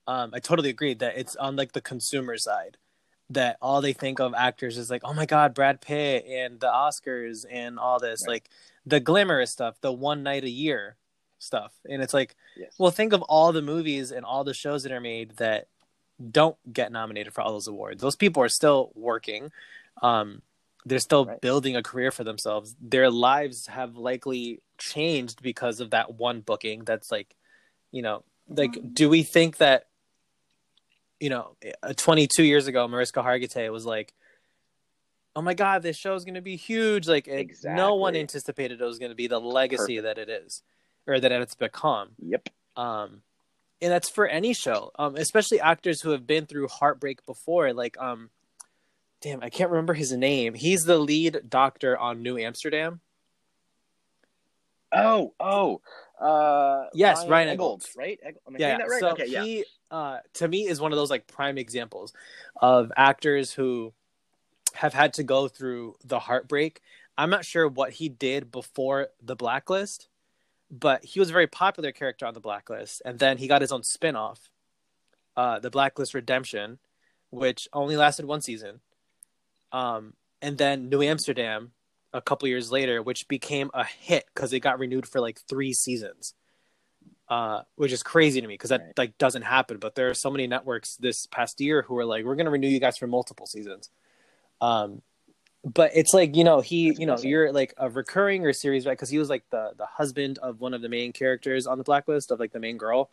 Um, 0.08 0.30
I 0.32 0.40
totally 0.40 0.70
agree 0.70 0.94
that 0.94 1.18
it's 1.18 1.36
on 1.36 1.54
like 1.54 1.72
the 1.72 1.80
consumer 1.82 2.38
side, 2.38 2.78
that 3.30 3.58
all 3.60 3.82
they 3.82 3.92
think 3.92 4.18
of 4.20 4.32
actors 4.34 4.78
is 4.78 4.88
like, 4.90 5.02
oh 5.04 5.12
my 5.12 5.26
god, 5.26 5.54
Brad 5.54 5.82
Pitt 5.82 6.24
and 6.26 6.58
the 6.58 6.66
Oscars 6.66 7.44
and 7.50 7.78
all 7.78 8.00
this, 8.00 8.22
Right. 8.22 8.32
like 8.34 8.50
the 8.86 9.00
glamorous 9.00 9.50
stuff, 9.50 9.80
the 9.82 9.92
one 9.92 10.22
night 10.22 10.44
a 10.44 10.50
year 10.50 10.96
stuff, 11.38 11.72
and 11.88 12.02
it's 12.02 12.14
like, 12.14 12.34
Yes. 12.56 12.74
well, 12.78 12.90
think 12.90 13.12
of 13.12 13.20
all 13.22 13.52
the 13.52 13.60
movies 13.62 14.10
and 14.10 14.24
all 14.24 14.44
the 14.44 14.54
shows 14.54 14.82
that 14.84 14.92
are 14.92 15.00
made 15.00 15.36
that 15.36 15.68
don't 16.30 16.56
get 16.72 16.90
nominated 16.90 17.34
for 17.34 17.42
all 17.42 17.52
those 17.52 17.68
awards. 17.68 18.00
Those 18.00 18.16
people 18.16 18.42
are 18.42 18.48
still 18.48 18.90
working. 18.94 19.52
Um, 20.02 20.40
they're 20.86 20.98
still 21.00 21.26
Right. 21.26 21.40
building 21.40 21.76
a 21.76 21.82
career 21.82 22.10
for 22.10 22.24
themselves. 22.24 22.74
Their 22.80 23.10
lives 23.10 23.66
have 23.66 23.96
likely 23.96 24.62
changed 24.78 25.42
because 25.42 25.80
of 25.80 25.90
that 25.90 26.14
one 26.14 26.40
booking. 26.40 26.84
That's 26.84 27.12
like, 27.12 27.36
you 27.92 28.00
know, 28.00 28.24
like, 28.48 28.78
do 28.94 29.10
we 29.10 29.22
think 29.22 29.58
that, 29.58 29.84
you 31.20 31.30
know, 31.30 31.56
uh, 31.82 31.92
22 31.96 32.44
years 32.44 32.66
ago, 32.66 32.86
Mariska 32.88 33.20
Hargitay 33.22 33.70
was 33.72 33.84
like, 33.84 34.12
oh 35.36 35.42
my 35.42 35.54
God, 35.54 35.82
this 35.82 35.96
show 35.96 36.14
is 36.14 36.24
going 36.24 36.34
to 36.34 36.40
be 36.40 36.56
huge. 36.56 37.06
Like, 37.08 37.28
it, 37.28 37.50
no 37.64 37.94
one 37.96 38.14
anticipated 38.20 38.80
it 38.80 38.84
was 38.84 38.98
going 38.98 39.10
to 39.10 39.16
be 39.16 39.26
the 39.28 39.40
legacy 39.40 40.00
that 40.00 40.18
it 40.18 40.28
is 40.28 40.62
or 41.06 41.18
that 41.20 41.32
it's 41.32 41.54
become 41.54 42.10
Yep. 42.18 42.48
um 42.76 43.22
and 43.80 43.90
that's 43.92 44.10
for 44.10 44.26
any 44.26 44.52
show 44.52 44.90
um 44.98 45.16
especially 45.16 45.58
actors 45.60 46.02
who 46.02 46.10
have 46.10 46.26
been 46.26 46.44
through 46.46 46.68
heartbreak 46.68 47.24
before 47.24 47.72
like 47.72 47.96
um 47.98 48.28
damn 49.22 49.42
i 49.42 49.48
can't 49.48 49.70
remember 49.70 49.94
his 49.94 50.12
name 50.12 50.52
he's 50.52 50.82
the 50.82 50.98
lead 50.98 51.40
doctor 51.48 51.96
on 51.96 52.22
new 52.22 52.36
amsterdam 52.36 53.00
Oh, 54.92 55.34
oh. 55.38 55.80
Uh, 56.20 56.86
Yes, 56.94 57.24
Ryan 57.26 57.56
Eggold, 57.56 57.82
Eggold. 57.82 57.96
right? 57.96 58.18
Egg- 58.22 58.38
Am 58.46 58.54
I 58.56 58.58
yeah 58.58 58.78
that 58.78 58.88
right? 58.88 59.00
so 59.00 59.10
okay, 59.10 59.26
yeah. 59.26 59.42
he 59.42 59.64
uh 59.90 60.18
to 60.34 60.48
me 60.48 60.66
is 60.66 60.80
one 60.80 60.92
of 60.92 60.96
those 60.98 61.10
like 61.10 61.26
prime 61.26 61.58
examples 61.58 62.12
of 62.60 62.92
actors 62.96 63.52
who 63.52 63.92
have 64.74 64.92
had 64.92 65.14
to 65.14 65.22
go 65.22 65.48
through 65.48 65.94
the 66.04 66.18
heartbreak 66.18 66.80
i'm 67.16 67.30
not 67.30 67.44
sure 67.44 67.66
what 67.66 67.92
he 67.92 68.08
did 68.08 68.50
before 68.52 69.08
the 69.22 69.34
blacklist 69.34 70.08
but 70.70 71.02
he 71.04 71.18
was 71.20 71.30
a 71.30 71.32
very 71.32 71.46
popular 71.46 71.90
character 71.90 72.26
on 72.26 72.34
the 72.34 72.40
blacklist 72.40 73.00
and 73.04 73.18
then 73.18 73.38
he 73.38 73.48
got 73.48 73.62
his 73.62 73.72
own 73.72 73.82
spin-off 73.82 74.50
uh 75.36 75.58
the 75.58 75.70
blacklist 75.70 76.12
redemption 76.12 76.78
which 77.30 77.66
only 77.72 77.96
lasted 77.96 78.26
one 78.26 78.42
season 78.42 78.80
um 79.72 80.12
and 80.42 80.58
then 80.58 80.88
new 80.90 81.00
amsterdam 81.02 81.72
a 82.12 82.20
couple 82.20 82.48
years 82.48 82.70
later 82.72 83.02
which 83.02 83.28
became 83.28 83.70
a 83.74 83.84
hit 83.84 84.24
because 84.34 84.52
it 84.52 84.60
got 84.60 84.78
renewed 84.78 85.06
for 85.06 85.20
like 85.20 85.40
three 85.48 85.72
seasons 85.72 86.34
uh, 87.28 87.60
which 87.76 87.92
is 87.92 88.02
crazy 88.02 88.40
to 88.40 88.46
me 88.46 88.54
because 88.54 88.70
that 88.70 88.80
Right. 88.80 88.98
like 88.98 89.18
doesn't 89.18 89.42
happen. 89.42 89.76
But 89.76 89.94
there 89.94 90.08
are 90.08 90.14
so 90.14 90.30
many 90.30 90.46
networks 90.46 90.96
this 90.96 91.26
past 91.26 91.60
year 91.60 91.82
who 91.82 91.98
are 91.98 92.06
like, 92.06 92.24
we're 92.24 92.36
gonna 92.36 92.48
renew 92.50 92.68
you 92.68 92.80
guys 92.80 92.96
for 92.96 93.06
multiple 93.06 93.46
seasons. 93.46 93.90
Um, 94.62 95.02
but 95.62 95.90
it's 95.94 96.14
like 96.14 96.34
you 96.36 96.42
know 96.44 96.60
he 96.62 96.88
That's 96.88 97.00
you 97.00 97.04
know 97.06 97.12
impressive. 97.12 97.28
you're 97.30 97.52
like 97.52 97.74
a 97.76 97.90
recurring 97.90 98.46
or 98.46 98.54
series 98.54 98.86
right 98.86 98.92
because 98.96 99.10
he 99.10 99.18
was 99.18 99.28
like 99.28 99.44
the 99.50 99.72
the 99.76 99.84
husband 99.84 100.38
of 100.38 100.60
one 100.60 100.72
of 100.72 100.80
the 100.80 100.88
main 100.88 101.12
characters 101.12 101.66
on 101.66 101.76
the 101.76 101.84
blacklist 101.84 102.30
of 102.30 102.40
like 102.40 102.52
the 102.52 102.60
main 102.60 102.78
girl. 102.78 103.10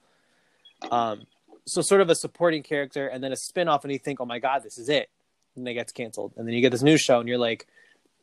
Um, 0.91 1.23
so 1.65 1.81
sort 1.81 1.99
of 1.99 2.09
a 2.09 2.15
supporting 2.15 2.63
character 2.63 3.07
and 3.07 3.21
then 3.21 3.33
a 3.33 3.35
spin-off 3.35 3.83
and 3.83 3.91
you 3.91 3.99
think 3.99 4.21
oh 4.21 4.25
my 4.25 4.39
god 4.39 4.63
this 4.63 4.77
is 4.77 4.87
it 4.87 5.09
and 5.57 5.67
it 5.67 5.73
gets 5.73 5.91
canceled 5.91 6.31
and 6.37 6.47
then 6.47 6.53
you 6.53 6.61
get 6.61 6.71
this 6.71 6.83
new 6.83 6.97
show 6.97 7.19
and 7.19 7.27
you're 7.27 7.37
like 7.37 7.67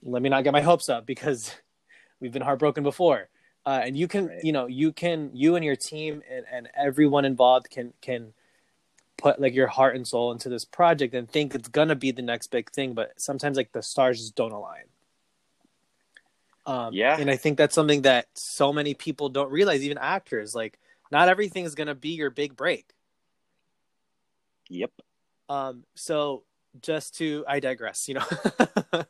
let 0.02 0.23
me 0.23 0.28
not 0.28 0.44
get 0.44 0.52
my 0.52 0.61
hopes 0.61 0.88
up 0.88 1.06
because 1.06 1.54
we've 2.21 2.32
been 2.32 2.42
heartbroken 2.42 2.82
before 2.82 3.28
uh, 3.64 3.80
and 3.85 3.97
you 3.97 4.09
can 4.09 4.26
Right. 4.28 4.44
you 4.44 4.52
know 4.52 4.66
you 4.66 4.92
can 4.92 5.30
you 5.35 5.54
and 5.56 5.64
your 5.64 5.76
team 5.76 6.23
and, 6.30 6.44
and 6.52 6.68
everyone 6.76 7.25
involved 7.25 7.71
can 7.71 7.92
can 8.00 8.32
put 9.16 9.40
like 9.40 9.54
your 9.54 9.68
heart 9.68 9.94
and 9.94 10.06
soul 10.06 10.32
into 10.32 10.49
this 10.49 10.64
project 10.64 11.14
and 11.14 11.30
think 11.30 11.54
it's 11.54 11.68
gonna 11.68 11.94
be 11.94 12.11
the 12.11 12.23
next 12.23 12.49
big 12.50 12.71
thing 12.73 12.92
but 12.94 13.12
sometimes 13.21 13.56
like 13.56 13.71
the 13.73 13.82
stars 13.82 14.18
just 14.18 14.35
don't 14.35 14.52
align 14.52 14.85
um, 16.66 16.92
Yeah. 16.94 17.16
and 17.18 17.30
i 17.30 17.37
think 17.37 17.56
that's 17.59 17.75
something 17.75 18.02
that 18.02 18.26
so 18.35 18.73
many 18.73 18.94
people 18.94 19.28
don't 19.28 19.50
realize 19.52 19.82
even 19.82 19.99
actors 19.99 20.54
like 20.54 20.78
not 21.11 21.28
everything 21.28 21.64
is 21.64 21.75
gonna 21.75 21.94
be 21.94 22.11
your 22.11 22.30
big 22.30 22.56
break 22.56 22.87
Yep. 24.68 24.90
um, 25.50 25.85
so 25.94 26.44
just 26.80 27.16
to 27.16 27.44
I 27.47 27.61
digress, 27.61 28.09
you 28.09 28.14
know. 28.14 28.25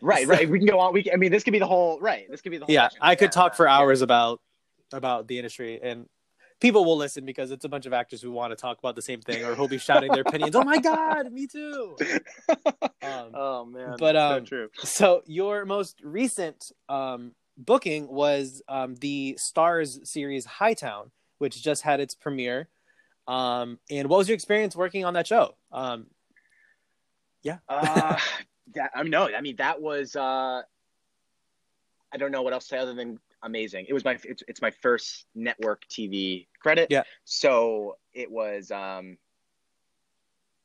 Right, 0.00 0.26
right. 0.26 0.48
We 0.48 0.58
can 0.58 0.68
go 0.68 0.78
on. 0.78 0.92
We 0.92 1.02
can, 1.02 1.12
I 1.14 1.16
mean, 1.16 1.32
this 1.32 1.42
could 1.42 1.52
be 1.52 1.58
the 1.58 1.66
whole. 1.66 1.98
Right. 2.00 2.30
This 2.30 2.40
could 2.40 2.50
be 2.50 2.58
the 2.58 2.66
whole. 2.66 2.72
yeah, 2.74 2.84
section. 2.84 2.98
I 3.02 3.14
could 3.14 3.24
Yeah, 3.26 3.30
talk 3.30 3.54
for 3.54 3.66
yeah. 3.66 3.76
hours 3.76 4.02
about 4.02 4.40
about 4.92 5.26
the 5.26 5.38
industry 5.38 5.80
and 5.82 6.06
people 6.60 6.84
will 6.84 6.96
listen 6.96 7.24
because 7.24 7.50
it's 7.50 7.64
a 7.64 7.68
bunch 7.68 7.84
of 7.84 7.92
actors 7.92 8.22
who 8.22 8.30
want 8.30 8.50
to 8.50 8.56
talk 8.56 8.78
about 8.78 8.94
the 8.94 9.02
same 9.02 9.20
thing 9.20 9.44
or 9.44 9.54
who'll 9.54 9.68
be 9.68 9.78
shouting 9.78 10.10
their 10.12 10.22
opinions. 10.22 10.54
Oh 10.56 10.62
my 10.62 10.78
god, 10.78 11.30
me 11.32 11.46
too. 11.46 11.96
Um, 13.02 13.32
oh 13.34 13.64
man. 13.66 13.96
but, 13.98 14.14
so 14.14 14.36
um, 14.38 14.44
true. 14.46 14.68
so 14.78 15.22
your 15.26 15.66
most 15.66 16.00
recent 16.02 16.72
um, 16.88 17.32
booking 17.58 18.08
was 18.08 18.62
um, 18.66 18.94
the 18.94 19.38
Starz 19.38 20.06
series 20.06 20.46
Hightown, 20.46 21.10
which 21.36 21.62
just 21.62 21.82
had 21.82 22.00
its 22.00 22.14
premiere. 22.14 22.68
Um, 23.28 23.78
and 23.90 24.08
what 24.08 24.16
was 24.16 24.28
your 24.28 24.34
experience 24.36 24.74
working 24.74 25.04
on 25.04 25.12
that 25.14 25.26
show? 25.26 25.54
Um, 25.70 26.06
uh, 27.68 28.16
that, 28.74 28.90
I 28.94 29.02
mean, 29.02 29.10
no, 29.10 29.28
I 29.34 29.40
mean 29.40 29.56
that 29.56 29.80
was. 29.80 30.16
uh 30.16 30.62
I 32.12 32.16
don't 32.16 32.30
know 32.30 32.42
what 32.42 32.52
else 32.52 32.64
to 32.64 32.68
say 32.68 32.78
other 32.78 32.94
than 32.94 33.18
amazing. 33.42 33.86
It 33.88 33.92
was 33.92 34.04
my 34.04 34.16
it's, 34.22 34.42
it's 34.46 34.62
my 34.62 34.70
first 34.70 35.26
network 35.34 35.82
TV 35.88 36.46
credit. 36.60 36.86
Yeah. 36.90 37.02
So 37.24 37.96
it 38.12 38.30
was 38.30 38.70
um 38.70 39.18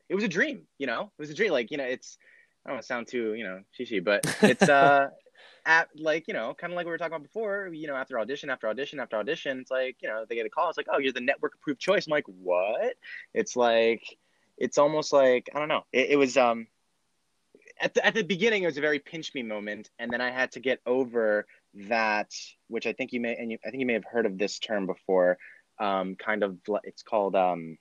it 0.08 0.16
was 0.16 0.24
a 0.24 0.28
dream, 0.28 0.62
you 0.78 0.86
know. 0.88 1.12
It 1.18 1.22
was 1.22 1.32
a 1.32 1.34
dream 1.34 1.52
like, 1.52 1.72
you 1.72 1.78
know, 1.78 1.86
it's 1.86 2.18
I 2.66 2.70
don't 2.70 2.76
want 2.76 2.84
to 2.84 2.88
sound 2.88 3.08
too, 3.08 3.34
you 3.34 3.44
know, 3.44 3.62
shishi, 3.78 4.04
but 4.04 4.24
it's 4.44 4.70
uh 4.70 5.08
at 5.66 5.90
like, 5.96 6.28
you 6.28 6.36
know, 6.36 6.54
kind 6.54 6.72
of 6.72 6.78
like 6.78 6.86
we 6.86 6.92
were 6.92 7.00
talking 7.00 7.16
about 7.16 7.24
before, 7.24 7.70
you 7.74 7.88
know, 7.88 7.96
after 7.96 8.20
audition 8.20 8.52
after 8.52 8.68
audition 8.68 9.00
after 9.00 9.18
audition, 9.18 9.60
it's 9.60 9.72
like, 9.72 9.98
you 10.02 10.08
know, 10.08 10.26
they 10.30 10.36
get 10.36 10.46
a 10.46 10.50
call, 10.50 10.70
it's 10.70 10.78
like, 10.78 10.88
"Oh, 10.92 11.00
you're 11.00 11.14
the 11.14 11.20
network 11.20 11.56
approved 11.56 11.80
choice." 11.80 12.06
I'm 12.06 12.12
like, 12.12 12.26
"What?" 12.28 12.96
It's 13.34 13.56
like 13.56 14.04
it's 14.58 14.78
almost 14.78 15.14
like, 15.14 15.50
I 15.56 15.60
don't 15.60 15.68
know. 15.68 15.86
It, 15.92 16.12
it 16.12 16.16
was 16.18 16.38
um 16.38 16.68
at 17.80 17.94
the, 17.94 18.06
at 18.06 18.14
the 18.14 18.24
beginning 18.24 18.64
it 18.64 18.66
was 18.66 18.78
a 18.78 18.82
very 18.82 19.00
pinch 19.00 19.34
me 19.34 19.42
moment 19.44 19.90
and 20.00 20.12
then 20.12 20.22
i 20.22 20.30
had 20.32 20.52
to 20.52 20.60
get 20.60 20.80
over 20.86 21.46
that 21.74 22.32
which 22.68 22.86
i 22.88 22.94
think 22.94 23.14
you 23.14 23.20
may 23.20 23.36
and 23.36 23.52
you, 23.52 23.58
i 23.66 23.70
think 23.70 23.80
you 23.80 23.86
may 23.86 23.94
have 23.94 24.06
heard 24.06 24.26
of 24.26 24.38
this 24.38 24.60
term 24.60 24.86
before 24.86 25.38
um 25.80 26.16
kind 26.16 26.44
of 26.44 26.58
it's 26.84 27.04
called 27.04 27.36
um 27.36 27.78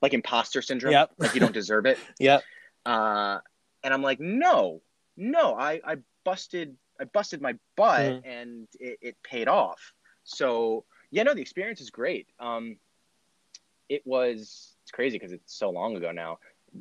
like 0.00 0.14
imposter 0.14 0.60
syndrome. 0.62 0.92
Yep. 0.92 1.12
like 1.18 1.34
you 1.34 1.40
don't 1.40 1.52
deserve 1.54 1.86
it. 1.86 1.96
Yeah, 2.18 2.40
uh 2.84 3.38
and 3.84 3.94
i'm 3.94 4.02
like 4.02 4.18
no 4.18 4.80
no 5.16 5.54
i 5.54 5.80
i 5.86 5.96
busted 6.24 6.76
i 7.00 7.04
busted 7.04 7.40
my 7.40 7.54
butt 7.76 8.00
Mhm. 8.00 8.22
and 8.24 8.68
it, 8.80 8.98
it 9.00 9.16
paid 9.22 9.46
off. 9.46 9.92
So 10.24 10.84
yeah 11.12 11.22
no 11.22 11.34
the 11.34 11.40
experience 11.40 11.80
is 11.80 11.90
great. 11.90 12.26
Um 12.40 12.78
it 13.88 14.02
was 14.04 14.74
it's 14.82 14.90
crazy 14.90 15.16
because 15.18 15.32
it's 15.32 15.54
so 15.54 15.70
long 15.70 15.96
ago 15.96 16.10
now. 16.10 16.38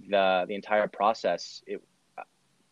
The 0.10 0.46
the 0.48 0.56
entire 0.56 0.88
process 0.88 1.62
it 1.68 1.84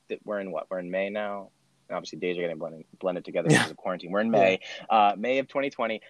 that 0.10 0.20
we're 0.26 0.40
in 0.40 0.52
what 0.52 0.68
we're 0.70 0.80
in 0.80 0.92
may 0.92 1.10
now 1.10 1.50
and 1.88 1.96
obviously 1.96 2.20
days 2.20 2.38
are 2.38 2.42
getting 2.42 2.58
blended 2.58 2.84
blended 3.00 3.26
together 3.26 3.50
because 3.50 3.72
of 3.72 3.78
quarantine 3.78 4.12
we're 4.12 4.22
in 4.22 4.32
may 4.32 4.60
uh 4.90 5.14
may 5.18 5.40
of 5.40 5.48
2020 5.48 6.02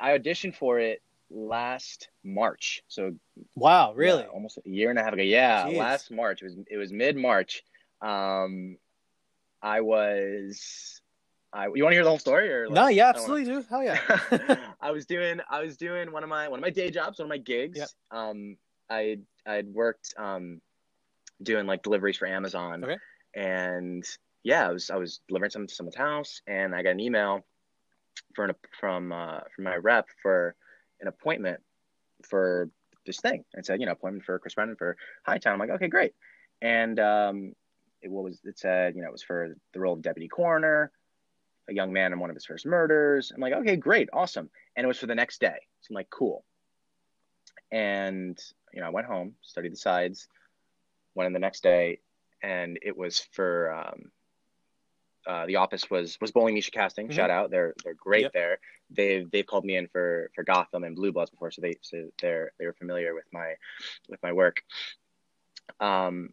i 0.00 0.16
auditioned 0.18 0.54
for 0.54 0.78
it 0.78 1.02
last 1.30 2.08
march 2.24 2.82
so 2.88 3.12
wow, 3.54 3.92
really? 3.94 4.22
yeah, 4.22 4.28
almost 4.28 4.58
a 4.58 4.68
year 4.68 4.90
and 4.90 4.98
a 4.98 5.02
half 5.02 5.12
ago. 5.12 5.22
Yeah, 5.22 5.66
Jeez. 5.66 5.76
last 5.76 6.10
March. 6.10 6.42
It 6.42 6.46
was 6.46 6.56
it 6.70 6.76
was 6.76 6.92
mid 6.92 7.16
March. 7.16 7.62
Um, 8.00 8.76
I 9.62 9.80
was. 9.80 11.00
I 11.52 11.64
you 11.74 11.82
want 11.82 11.92
to 11.92 11.96
hear 11.96 12.04
the 12.04 12.10
whole 12.10 12.18
story 12.18 12.52
or? 12.52 12.68
no, 12.68 12.88
yeah, 12.88 13.06
I 13.06 13.08
absolutely, 13.10 13.46
dude. 13.46 13.66
Hell 13.70 13.82
yeah. 13.82 13.98
I 14.80 14.90
was 14.90 15.06
doing 15.06 15.40
I 15.50 15.62
was 15.62 15.76
doing 15.76 16.12
one 16.12 16.22
of 16.22 16.28
my 16.28 16.48
one 16.48 16.58
of 16.58 16.62
my 16.62 16.70
day 16.70 16.90
jobs, 16.90 17.18
one 17.18 17.26
of 17.26 17.30
my 17.30 17.38
gigs. 17.38 17.78
Yep. 17.78 17.88
Um, 18.10 18.56
I 18.90 19.18
I'd 19.46 19.68
worked 19.68 20.14
um, 20.18 20.60
doing 21.42 21.66
like 21.66 21.82
deliveries 21.82 22.16
for 22.16 22.26
Amazon. 22.26 22.84
Okay. 22.84 22.98
And 23.34 24.04
yeah, 24.42 24.68
I 24.68 24.72
was 24.72 24.90
I 24.90 24.96
was 24.96 25.20
delivering 25.28 25.50
something 25.50 25.68
to 25.68 25.74
someone's 25.74 25.96
house, 25.96 26.40
and 26.46 26.74
I 26.74 26.82
got 26.82 26.90
an 26.90 27.00
email 27.00 27.44
for 28.34 28.50
from 28.78 29.12
uh, 29.12 29.40
from 29.54 29.64
my 29.64 29.76
rep 29.76 30.08
for 30.22 30.54
an 31.00 31.08
appointment 31.08 31.60
for 32.28 32.70
this 33.06 33.20
thing 33.20 33.44
and 33.54 33.64
said, 33.64 33.80
you 33.80 33.86
know, 33.86 33.92
appointment 33.92 34.24
for 34.24 34.38
Chris 34.38 34.54
Brennan 34.54 34.76
for 34.76 34.96
high 35.24 35.32
Hightown. 35.32 35.54
I'm 35.54 35.58
like, 35.58 35.70
okay, 35.70 35.88
great. 35.88 36.14
And 36.60 36.98
um, 36.98 37.52
it 38.02 38.10
what 38.10 38.24
was 38.24 38.40
it 38.44 38.58
said, 38.58 38.94
you 38.94 39.02
know, 39.02 39.08
it 39.08 39.12
was 39.12 39.22
for 39.22 39.54
the 39.72 39.80
role 39.80 39.94
of 39.94 40.02
deputy 40.02 40.28
coroner, 40.28 40.92
a 41.68 41.74
young 41.74 41.92
man 41.92 42.12
in 42.12 42.20
one 42.20 42.30
of 42.30 42.36
his 42.36 42.46
first 42.46 42.66
murders. 42.66 43.32
I'm 43.34 43.40
like, 43.40 43.54
okay, 43.54 43.76
great, 43.76 44.08
awesome. 44.12 44.50
And 44.76 44.84
it 44.84 44.88
was 44.88 44.98
for 44.98 45.06
the 45.06 45.14
next 45.14 45.40
day. 45.40 45.58
So 45.80 45.88
I'm 45.90 45.94
like, 45.94 46.10
cool. 46.10 46.44
And 47.70 48.38
you 48.72 48.80
know, 48.80 48.86
I 48.86 48.90
went 48.90 49.06
home, 49.06 49.34
studied 49.42 49.72
the 49.72 49.76
sides, 49.76 50.28
went 51.14 51.26
in 51.26 51.32
the 51.32 51.38
next 51.38 51.62
day, 51.62 52.00
and 52.42 52.78
it 52.82 52.96
was 52.96 53.26
for 53.32 53.72
um, 53.72 54.10
uh, 55.26 55.44
the 55.46 55.56
office 55.56 55.90
was 55.90 56.18
was 56.20 56.32
Bowling 56.32 56.54
Misha 56.54 56.70
Casting. 56.70 57.06
Mm-hmm. 57.06 57.16
Shout 57.16 57.30
out, 57.30 57.50
they're 57.50 57.74
they're 57.84 57.94
great 57.94 58.22
yep. 58.22 58.32
there. 58.32 58.58
They've 58.90 59.30
they've 59.30 59.46
called 59.46 59.64
me 59.64 59.76
in 59.76 59.86
for 59.88 60.30
for 60.34 60.42
Gotham 60.42 60.84
and 60.84 60.96
Blue 60.96 61.12
Bloods 61.12 61.30
before, 61.30 61.50
so 61.50 61.60
they 61.60 61.76
so 61.82 62.08
they're 62.20 62.52
they 62.58 62.66
were 62.66 62.72
familiar 62.72 63.14
with 63.14 63.26
my 63.32 63.54
with 64.08 64.22
my 64.22 64.32
work. 64.32 64.62
Um, 65.80 66.30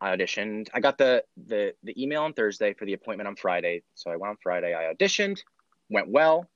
I 0.00 0.14
auditioned. 0.14 0.68
I 0.74 0.80
got 0.80 0.98
the 0.98 1.24
the 1.46 1.74
the 1.82 2.00
email 2.00 2.22
on 2.22 2.34
Thursday 2.34 2.74
for 2.74 2.84
the 2.84 2.92
appointment 2.92 3.28
on 3.28 3.36
Friday, 3.36 3.82
so 3.94 4.10
I 4.10 4.16
went 4.16 4.30
on 4.30 4.36
Friday. 4.42 4.74
I 4.74 4.92
auditioned, 4.92 5.40
went 5.88 6.08
well, 6.08 6.46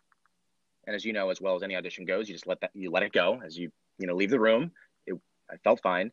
and 0.87 0.95
as 0.95 1.07
you 1.07 1.15
know, 1.15 1.31
as 1.31 1.41
well 1.41 1.57
as 1.57 1.63
any 1.63 1.75
audition 1.75 2.05
goes, 2.05 2.29
you 2.29 2.35
just 2.35 2.47
let 2.47 2.61
that 2.61 2.71
you 2.75 2.91
let 2.91 3.03
it 3.03 3.13
go 3.13 3.41
as 3.43 3.57
you 3.57 3.71
you 3.99 4.07
know 4.07 4.15
leave 4.15 4.31
the 4.31 4.41
room. 4.41 4.73
It, 5.07 5.15
I 5.51 5.57
felt 5.65 5.81
fine, 5.81 6.13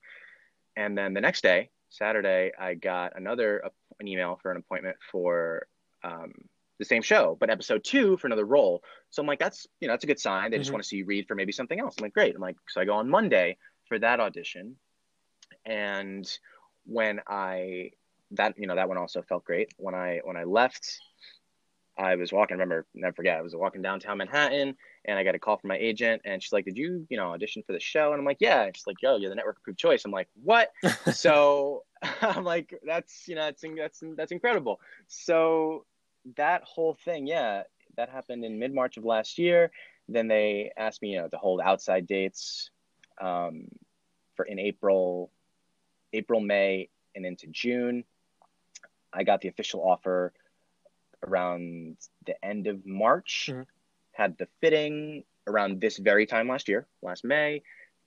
and 0.77 0.97
then 0.97 1.13
the 1.13 1.19
next 1.19 1.41
day, 1.41 1.69
Saturday, 1.97 2.51
I 2.59 2.73
got 2.73 3.13
another 3.15 3.63
an 3.99 4.07
email 4.07 4.39
for 4.41 4.51
an 4.51 4.57
appointment 4.57 4.97
for 5.11 5.67
um, 6.03 6.33
the 6.79 6.85
same 6.85 7.01
show, 7.01 7.37
but 7.39 7.49
episode 7.49 7.83
two 7.83 8.17
for 8.17 8.27
another 8.27 8.45
role. 8.45 8.83
So 9.09 9.21
I'm 9.21 9.27
like, 9.27 9.39
that's 9.39 9.67
you 9.79 9.87
know 9.87 9.93
that's 9.93 10.03
a 10.03 10.07
good 10.07 10.19
sign. 10.19 10.51
They 10.51 10.57
mm-hmm. 10.57 10.61
just 10.61 10.71
want 10.71 10.83
to 10.83 10.87
see 10.87 10.97
you 10.97 11.05
read 11.05 11.27
for 11.27 11.35
maybe 11.35 11.51
something 11.51 11.79
else. 11.79 11.95
I'm 11.97 12.03
like, 12.03 12.13
great. 12.13 12.35
I'm 12.35 12.41
like, 12.41 12.57
so 12.67 12.81
I 12.81 12.85
go 12.85 12.95
on 12.95 13.09
Monday 13.09 13.57
for 13.87 13.97
that 13.99 14.19
audition, 14.19 14.75
and 15.65 16.29
when 16.85 17.21
I 17.27 17.91
that 18.31 18.55
you 18.57 18.67
know 18.67 18.75
that 18.75 18.89
one 18.89 18.97
also 18.97 19.21
felt 19.21 19.45
great. 19.45 19.73
When 19.77 19.95
I 19.95 20.19
when 20.23 20.37
I 20.37 20.43
left, 20.43 20.99
I 21.97 22.15
was 22.15 22.33
walking. 22.33 22.55
Remember, 22.55 22.85
never 22.93 23.13
forget. 23.13 23.37
I 23.37 23.41
was 23.41 23.55
walking 23.55 23.81
downtown 23.81 24.17
Manhattan, 24.17 24.75
and 25.07 25.17
I 25.17 25.23
got 25.23 25.35
a 25.35 25.39
call 25.39 25.57
from 25.57 25.69
my 25.69 25.77
agent, 25.77 26.21
and 26.25 26.41
she's 26.41 26.53
like, 26.53 26.65
"Did 26.65 26.77
you 26.77 27.05
you 27.09 27.17
know 27.17 27.31
audition 27.33 27.63
for 27.65 27.73
the 27.73 27.79
show?" 27.79 28.11
And 28.11 28.19
I'm 28.19 28.25
like, 28.25 28.37
"Yeah." 28.39 28.63
And 28.63 28.75
she's 28.75 28.87
like, 28.87 29.01
"Yo, 29.01 29.17
you're 29.17 29.29
the 29.29 29.35
network 29.35 29.57
approved 29.57 29.79
choice." 29.79 30.03
I'm 30.05 30.11
like, 30.11 30.27
"What?" 30.43 30.71
so 31.13 31.83
I'm 32.21 32.43
like, 32.43 32.79
"That's 32.85 33.27
you 33.27 33.35
know 33.35 33.45
that's 33.45 33.63
that's 33.77 34.03
that's 34.15 34.31
incredible." 34.31 34.79
So 35.07 35.85
that 36.35 36.63
whole 36.63 36.97
thing, 37.05 37.27
yeah, 37.27 37.63
that 37.97 38.09
happened 38.09 38.43
in 38.43 38.59
mid 38.59 38.73
March 38.73 38.97
of 38.97 39.05
last 39.05 39.37
year. 39.37 39.71
Then 40.07 40.27
they 40.27 40.71
asked 40.77 41.01
me, 41.01 41.13
you 41.13 41.21
know, 41.21 41.27
to 41.27 41.37
hold 41.37 41.61
outside 41.61 42.05
dates 42.05 42.69
um, 43.19 43.67
for 44.35 44.45
in 44.45 44.59
April 44.59 45.31
April, 46.13 46.39
May, 46.39 46.89
and 47.15 47.25
into 47.25 47.47
June. 47.47 48.03
I 49.13 49.23
got 49.23 49.41
the 49.41 49.47
official 49.47 49.81
offer 49.81 50.33
around 51.25 51.97
the 52.25 52.43
end 52.43 52.67
of 52.67 52.85
March. 52.85 53.49
Mm-hmm. 53.51 53.61
Had 54.15 54.37
the 54.37 54.47
fitting 54.61 55.23
around 55.47 55.81
this 55.81 55.97
very 55.97 56.25
time 56.25 56.47
last 56.47 56.67
year, 56.67 56.87
last 57.01 57.23
May. 57.23 57.61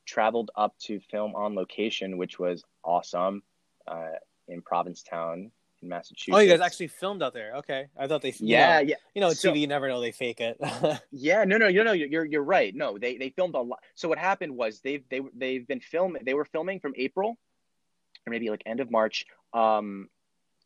Traveled 0.07 0.50
up 0.57 0.77
to 0.81 1.00
film 1.11 1.35
on 1.35 1.55
location, 1.55 2.17
which 2.17 2.38
was 2.38 2.65
awesome 2.83 3.43
uh, 3.87 4.17
in 4.49 4.62
Provincetown 4.62 5.50
in 5.83 5.88
Massachusetts. 5.88 6.35
Oh, 6.35 6.38
you 6.41 6.49
guys 6.49 6.61
actually 6.61 6.87
filmed 6.87 7.23
out 7.23 7.35
there? 7.35 7.57
Okay, 7.57 7.88
I 7.97 8.07
thought 8.07 8.23
they. 8.23 8.35
Yeah, 8.38 8.77
know, 8.77 8.88
yeah. 8.88 8.95
You 9.15 9.21
know, 9.21 9.33
so, 9.35 9.53
TV, 9.53 9.61
you 9.61 9.67
never 9.67 9.87
know 9.87 10.00
they 10.00 10.12
fake 10.12 10.41
it. 10.41 10.59
yeah, 11.12 11.45
no, 11.45 11.59
no, 11.59 11.69
you 11.69 11.85
know, 11.85 11.93
you're 11.93 12.25
you're 12.25 12.43
right. 12.43 12.75
No, 12.75 12.97
they 12.97 13.19
they 13.19 13.29
filmed 13.31 13.55
a 13.55 13.61
lot. 13.61 13.81
So 13.95 14.09
what 14.09 14.19
happened 14.19 14.57
was 14.57 14.81
they've 14.81 15.05
they 15.11 15.21
they've 15.37 15.67
been 15.69 15.81
filming. 15.81 16.23
They 16.25 16.35
were 16.35 16.47
filming 16.47 16.81
from 16.81 16.95
April 16.97 17.38
or 18.28 18.30
maybe 18.30 18.50
like 18.50 18.63
end 18.67 18.80
of 18.80 18.91
March 18.91 19.26
um, 19.52 20.09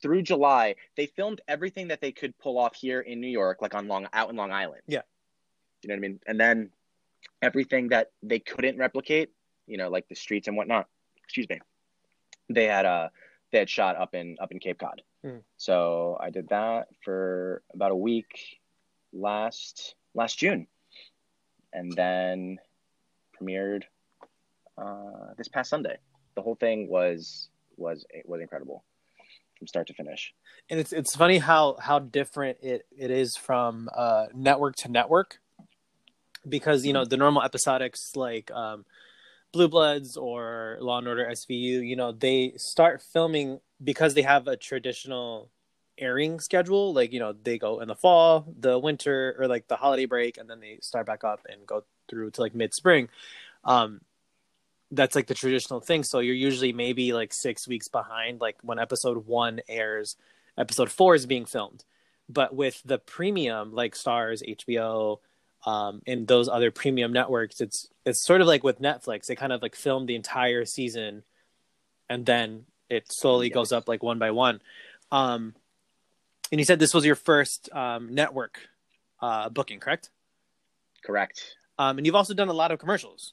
through 0.03 0.23
July, 0.23 0.75
they 0.97 1.07
filmed 1.07 1.40
everything 1.47 1.88
that 1.88 2.01
they 2.01 2.12
could 2.12 2.37
pull 2.38 2.59
off 2.59 2.75
here 2.75 3.01
in 3.01 3.21
New 3.21 3.29
York, 3.29 3.62
like 3.62 3.75
on 3.75 3.88
Long 3.88 4.09
out 4.12 4.31
in 4.31 4.37
Long 4.37 4.53
Island. 4.53 4.83
Yeah, 4.87 5.03
you 5.83 5.88
know 5.88 5.95
what 5.95 5.99
I 5.99 6.09
mean. 6.09 6.21
And 6.27 6.40
then 6.40 6.71
everything 7.40 7.88
that 7.88 8.11
they 8.23 8.38
couldn't 8.38 8.79
replicate, 8.79 9.31
you 9.66 9.77
know, 9.77 9.88
like 9.88 10.09
the 10.09 10.14
streets 10.14 10.49
and 10.49 10.57
whatnot. 10.57 10.88
Excuse 11.25 11.49
me. 11.49 11.61
They 12.49 12.64
had 12.64 12.87
uh 12.87 13.09
they 13.51 13.59
had 13.59 13.71
shot 13.71 13.97
up 13.97 14.14
in 14.14 14.37
up 14.40 14.53
in 14.53 14.59
Cape 14.59 14.79
Cod. 14.79 15.03
Mm. 15.25 15.42
So 15.57 16.16
I 16.21 16.31
did 16.31 16.49
that 16.49 16.88
for 17.05 17.62
about 17.73 17.92
a 17.92 17.97
week 17.97 18.61
last 19.12 19.95
last 20.14 20.38
June, 20.38 20.66
and 21.73 21.92
then 21.92 22.59
premiered 23.40 23.85
uh, 24.77 25.35
this 25.37 25.49
past 25.49 25.71
Sunday 25.71 25.99
the 26.35 26.42
whole 26.42 26.55
thing 26.55 26.88
was 26.88 27.49
was 27.77 28.05
was 28.25 28.40
incredible 28.40 28.85
from 29.59 29.66
start 29.66 29.87
to 29.88 29.95
finish. 29.95 30.35
And 30.71 30.81
it's 30.81 30.92
it's 30.92 31.14
funny 31.14 31.38
how 31.38 31.77
how 31.81 31.99
different 31.99 32.59
it, 32.62 32.87
it 32.97 33.11
is 33.11 33.37
from 33.37 33.88
uh, 33.95 34.27
network 34.35 34.77
to 34.77 34.88
network 34.90 35.40
because 36.48 36.85
you 36.85 36.92
know 36.92 37.05
the 37.05 37.16
normal 37.16 37.42
episodics 37.42 38.16
like 38.16 38.50
um, 38.50 38.85
Blue 39.52 39.68
Bloods 39.68 40.16
or 40.16 40.78
Law 40.81 40.98
and 40.98 41.07
Order 41.07 41.28
SVU, 41.31 41.87
you 41.87 41.94
know, 41.94 42.11
they 42.12 42.55
start 42.57 43.02
filming 43.02 43.61
because 43.83 44.14
they 44.14 44.22
have 44.22 44.48
a 44.48 44.57
traditional 44.57 45.50
airing 45.98 46.40
schedule. 46.40 46.94
Like, 46.94 47.12
you 47.12 47.20
know, 47.20 47.35
they 47.35 47.59
go 47.59 47.81
in 47.81 47.88
the 47.88 47.94
fall, 47.94 48.46
the 48.59 48.78
winter, 48.78 49.37
or 49.38 49.46
like 49.46 49.68
the 49.68 49.76
holiday 49.76 50.07
break, 50.07 50.38
and 50.38 50.48
then 50.48 50.61
they 50.61 50.78
start 50.81 51.07
back 51.07 51.22
up 51.22 51.46
and 51.48 51.66
go 51.66 51.85
through 52.09 52.31
to 52.33 52.40
like 52.40 52.55
mid 52.55 52.72
spring. 52.72 53.11
Um, 53.64 54.00
that's 54.90 55.14
like 55.14 55.26
the 55.26 55.35
traditional 55.35 55.81
thing. 55.81 56.02
So 56.02 56.20
you're 56.20 56.35
usually 56.35 56.72
maybe 56.72 57.12
like 57.12 57.33
six 57.35 57.68
weeks 57.68 57.88
behind, 57.88 58.40
like 58.40 58.57
when 58.62 58.78
episode 58.78 59.26
one 59.26 59.61
airs, 59.68 60.16
episode 60.57 60.90
four 60.90 61.14
is 61.14 61.26
being 61.26 61.44
filmed. 61.44 61.85
But 62.28 62.55
with 62.55 62.81
the 62.85 62.98
premium, 62.98 63.74
like 63.74 63.94
Starz, 63.94 64.42
HBO, 64.59 65.18
um, 65.64 66.03
and 66.07 66.27
those 66.27 66.48
other 66.48 66.70
premium 66.70 67.12
networks, 67.12 67.61
it's 67.61 67.88
it's 68.05 68.25
sort 68.25 68.40
of 68.40 68.46
like 68.46 68.64
with 68.64 68.81
Netflix. 68.81 69.27
They 69.27 69.37
kind 69.37 69.53
of 69.53 69.62
like 69.62 69.77
film 69.77 70.07
the 70.07 70.16
entire 70.16 70.64
season, 70.64 71.22
and 72.09 72.27
then 72.27 72.66
it 72.88 73.11
slowly 73.12 73.48
yes. 73.48 73.55
goes 73.55 73.72
up 73.72 73.88
like 73.88 74.03
one 74.03 74.18
by 74.18 74.31
one. 74.33 74.61
Um, 75.11 75.55
and 76.51 76.61
you 76.61 76.64
said 76.64 76.79
this 76.79 76.94
was 76.94 77.05
your 77.05 77.14
first 77.14 77.70
um, 77.72 78.14
network 78.14 78.61
uh, 79.20 79.48
booking, 79.48 79.81
correct? 79.81 80.11
Correct. 81.05 81.57
Um, 81.79 81.98
and 81.98 82.07
you've 82.07 82.14
also 82.14 82.35
done 82.35 82.48
a 82.48 82.53
lot 82.53 82.70
of 82.70 82.79
commercials. 82.79 83.33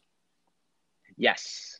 Yes. 1.18 1.80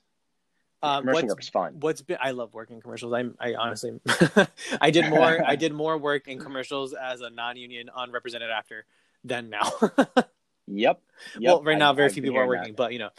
Um, 0.82 1.04
commercial 1.04 1.36
is 1.36 1.50
fun. 1.50 1.76
What's 1.80 2.02
been? 2.02 2.18
I 2.22 2.32
love 2.32 2.54
working 2.54 2.82
commercials. 2.82 3.14
I'm. 3.14 3.36
I 3.40 3.54
honestly, 3.56 4.00
I 4.82 4.92
did 4.92 5.10
more. 5.10 5.44
I 5.46 5.56
did 5.56 5.74
more 5.74 5.98
work 5.98 6.28
in 6.28 6.40
commercials 6.40 6.94
as 6.94 7.22
a 7.22 7.30
non-union, 7.30 7.90
unrepresented 7.96 8.50
actor 8.50 8.86
than 9.24 9.50
now. 9.50 9.72
yep. 10.70 11.02
yep. 11.34 11.42
Well, 11.42 11.64
right 11.64 11.78
now, 11.78 11.94
very 11.94 12.10
I, 12.10 12.14
few 12.14 12.24
people 12.24 12.40
are 12.40 12.48
working, 12.48 12.74
that. 12.74 12.78
but 12.78 12.94
you 12.94 13.00
know, 13.00 13.10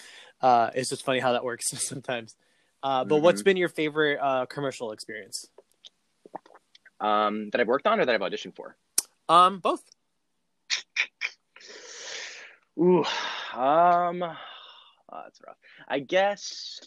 uh, 0.40 0.70
it's 0.74 0.88
just 0.88 1.04
funny 1.04 1.20
how 1.20 1.32
that 1.32 1.44
works 1.44 1.66
sometimes. 1.86 2.36
Uh, 2.82 3.04
but 3.04 3.16
mm-hmm. 3.16 3.24
what's 3.24 3.42
been 3.42 3.56
your 3.56 3.68
favorite 3.68 4.18
uh, 4.20 4.46
commercial 4.46 4.92
experience? 4.92 5.46
Um, 6.98 7.50
that 7.50 7.60
I've 7.60 7.68
worked 7.68 7.86
on 7.86 8.00
or 8.00 8.06
that 8.06 8.14
I've 8.14 8.20
auditioned 8.20 8.56
for? 8.56 8.76
Um, 9.28 9.58
both. 9.58 9.82
Ooh, 12.78 13.04
um, 13.54 14.22
Oh, 15.12 15.22
that's 15.24 15.40
rough. 15.46 15.56
I 15.88 15.98
guess 15.98 16.80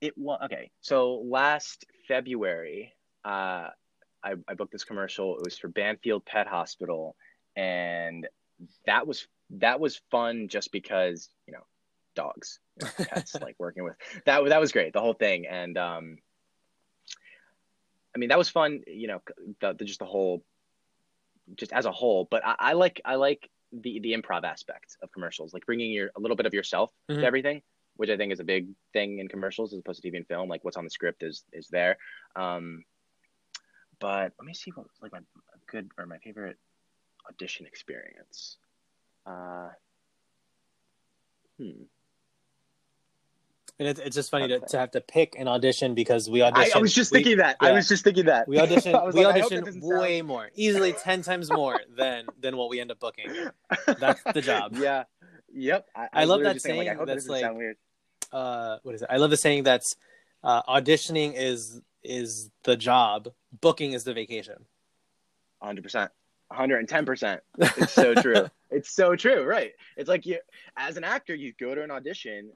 it 0.00 0.16
was 0.16 0.40
okay. 0.44 0.70
So 0.80 1.22
last 1.24 1.84
February, 2.06 2.92
uh, 3.24 3.68
I, 4.22 4.34
I 4.46 4.54
booked 4.56 4.72
this 4.72 4.84
commercial. 4.84 5.36
It 5.36 5.44
was 5.44 5.58
for 5.58 5.68
Banfield 5.68 6.24
Pet 6.24 6.46
Hospital, 6.46 7.16
and 7.56 8.28
that 8.86 9.06
was 9.06 9.26
that 9.58 9.80
was 9.80 10.00
fun 10.10 10.48
just 10.48 10.72
because 10.72 11.28
you 11.46 11.52
know 11.52 11.64
dogs, 12.14 12.58
you 12.80 12.86
know, 12.86 13.04
pets, 13.10 13.34
like 13.40 13.56
working 13.58 13.84
with 13.84 13.96
that. 14.24 14.44
That 14.44 14.60
was 14.60 14.72
great. 14.72 14.92
The 14.92 15.00
whole 15.00 15.14
thing, 15.14 15.46
and 15.46 15.76
um, 15.76 16.18
I 18.14 18.18
mean 18.18 18.28
that 18.28 18.38
was 18.38 18.48
fun. 18.48 18.82
You 18.86 19.08
know, 19.08 19.22
the, 19.60 19.74
the 19.74 19.84
just 19.84 19.98
the 19.98 20.06
whole, 20.06 20.42
just 21.56 21.72
as 21.72 21.86
a 21.86 21.92
whole. 21.92 22.26
But 22.30 22.44
I, 22.44 22.56
I 22.58 22.72
like 22.74 23.00
I 23.04 23.16
like 23.16 23.50
the 23.72 24.00
the 24.00 24.12
improv 24.12 24.44
aspect 24.44 24.96
of 25.02 25.12
commercials, 25.12 25.52
like 25.52 25.66
bringing 25.66 25.90
your 25.90 26.10
a 26.16 26.20
little 26.20 26.36
bit 26.36 26.46
of 26.46 26.54
yourself 26.54 26.92
mm-hmm. 27.10 27.20
to 27.20 27.26
everything, 27.26 27.62
which 27.96 28.10
I 28.10 28.16
think 28.16 28.32
is 28.32 28.40
a 28.40 28.44
big 28.44 28.68
thing 28.92 29.18
in 29.18 29.28
commercials 29.28 29.72
as 29.72 29.80
opposed 29.80 30.02
to 30.02 30.10
TV 30.10 30.16
and 30.16 30.26
film. 30.26 30.48
Like 30.48 30.64
what's 30.64 30.76
on 30.76 30.84
the 30.84 30.90
script 30.90 31.22
is 31.22 31.44
is 31.52 31.68
there. 31.68 31.98
Um, 32.36 32.84
but 33.98 34.32
let 34.38 34.46
me 34.46 34.54
see 34.54 34.70
what 34.74 34.86
like 35.02 35.12
my 35.12 35.20
good 35.66 35.90
or 35.98 36.06
my 36.06 36.18
favorite 36.18 36.56
audition 37.28 37.66
experience. 37.66 38.56
Uh, 39.30 39.68
hmm. 41.58 41.82
And 43.78 43.88
it's, 43.88 43.98
it's 43.98 44.14
just 44.14 44.30
funny 44.30 44.46
to, 44.48 44.60
to 44.60 44.78
have 44.78 44.90
to 44.90 45.00
pick 45.00 45.36
an 45.38 45.48
audition 45.48 45.94
because 45.94 46.28
we 46.28 46.42
audition. 46.42 46.72
I, 46.74 46.78
I 46.78 46.82
was 46.82 46.92
just 46.92 47.10
thinking 47.10 47.38
that. 47.38 47.56
Yeah, 47.62 47.68
I 47.68 47.72
was 47.72 47.88
just 47.88 48.04
thinking 48.04 48.26
that. 48.26 48.46
We 48.46 48.60
audition. 48.60 48.92
we 49.14 49.24
like, 49.24 49.42
audition 49.42 49.80
way 49.80 50.18
sound... 50.18 50.28
more, 50.28 50.50
easily 50.54 50.92
ten 50.92 51.22
times 51.22 51.50
more 51.50 51.80
than 51.96 52.26
than 52.38 52.58
what 52.58 52.68
we 52.68 52.78
end 52.78 52.90
up 52.90 53.00
booking. 53.00 53.30
That's 53.98 54.22
the 54.34 54.42
job. 54.42 54.76
Yeah. 54.76 55.04
Yep. 55.54 55.86
I, 55.96 56.00
I, 56.00 56.08
I 56.12 56.24
love 56.24 56.42
that 56.42 56.60
saying. 56.60 56.86
Like, 56.86 57.06
that's 57.06 57.26
like 57.26 57.44
uh, 58.32 58.76
what 58.82 58.94
is 58.94 59.02
it? 59.02 59.08
I 59.10 59.16
love 59.16 59.30
the 59.30 59.36
saying 59.36 59.64
that's 59.64 59.96
uh, 60.44 60.62
auditioning 60.64 61.32
is 61.34 61.80
is 62.04 62.50
the 62.64 62.76
job, 62.76 63.30
booking 63.60 63.92
is 63.92 64.04
the 64.04 64.14
vacation. 64.14 64.66
100%. 65.62 66.08
110%. 66.52 67.40
It's 67.58 67.92
so 67.92 68.14
true. 68.22 68.46
it's 68.70 68.90
so 68.90 69.16
true, 69.16 69.44
right? 69.44 69.72
It's 69.96 70.08
like 70.08 70.26
you 70.26 70.38
as 70.76 70.96
an 70.96 71.04
actor, 71.04 71.34
you 71.34 71.52
go 71.58 71.74
to 71.74 71.82
an 71.82 71.90
audition 71.90 72.50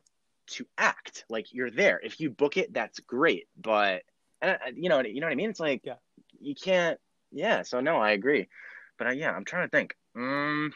to 0.48 0.66
act. 0.78 1.24
Like 1.28 1.52
you're 1.52 1.70
there. 1.70 2.00
If 2.02 2.20
you 2.20 2.30
book 2.30 2.56
it, 2.56 2.72
that's 2.72 3.00
great, 3.00 3.46
but 3.60 4.02
and 4.42 4.52
uh, 4.52 4.56
you 4.74 4.88
know, 4.88 5.00
you 5.00 5.20
know 5.20 5.26
what 5.26 5.32
I 5.32 5.36
mean? 5.36 5.50
It's 5.50 5.60
like 5.60 5.82
Yeah. 5.84 5.94
you 6.40 6.54
can't 6.54 6.98
yeah, 7.32 7.62
so 7.62 7.80
no, 7.80 7.96
I 7.96 8.12
agree. 8.12 8.48
But 8.96 9.08
I, 9.08 9.12
yeah, 9.12 9.32
I'm 9.32 9.44
trying 9.44 9.66
to 9.66 9.70
think. 9.70 9.96
Mm, 10.16 10.70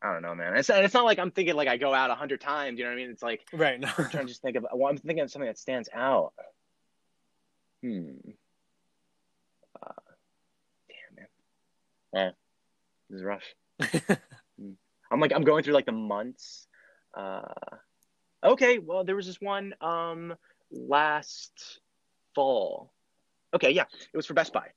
I 0.00 0.12
don't 0.14 0.22
know, 0.22 0.34
man. 0.34 0.56
It's 0.56 0.70
it's 0.70 0.94
not 0.94 1.04
like 1.04 1.18
I'm 1.18 1.30
thinking 1.30 1.54
like 1.56 1.68
I 1.68 1.76
go 1.76 1.92
out 1.92 2.10
a 2.10 2.14
hundred 2.14 2.40
times. 2.40 2.78
You 2.78 2.84
know 2.84 2.90
what 2.90 2.94
I 2.94 3.02
mean? 3.02 3.10
It's 3.10 3.22
like 3.22 3.42
Right. 3.52 3.78
No. 3.78 3.88
I'm 3.98 4.08
trying 4.08 4.24
to 4.26 4.28
just 4.28 4.40
think 4.42 4.56
of. 4.56 4.66
Well, 4.72 4.90
I'm 4.90 4.96
thinking 4.96 5.22
of 5.24 5.30
something 5.30 5.46
that 5.46 5.58
stands 5.58 5.88
out. 5.92 6.32
Hmm. 7.82 8.12
Uh, 9.82 9.92
damn 10.88 11.16
man. 11.16 11.26
Yeah. 12.12 12.30
This 13.10 13.18
is 13.18 13.24
rough. 13.24 13.44
Hmm. 14.58 14.72
I'm 15.10 15.20
like 15.20 15.32
I'm 15.34 15.44
going 15.44 15.62
through 15.64 15.74
like 15.74 15.86
the 15.86 15.92
months. 15.92 16.66
Uh. 17.16 17.42
Okay. 18.44 18.78
Well, 18.78 19.04
there 19.04 19.16
was 19.16 19.26
this 19.26 19.40
one 19.40 19.74
um 19.80 20.34
last 20.70 21.80
fall. 22.34 22.92
Okay. 23.54 23.70
Yeah. 23.70 23.84
It 24.12 24.16
was 24.16 24.26
for 24.26 24.34
Best 24.34 24.52
Buy 24.52 24.68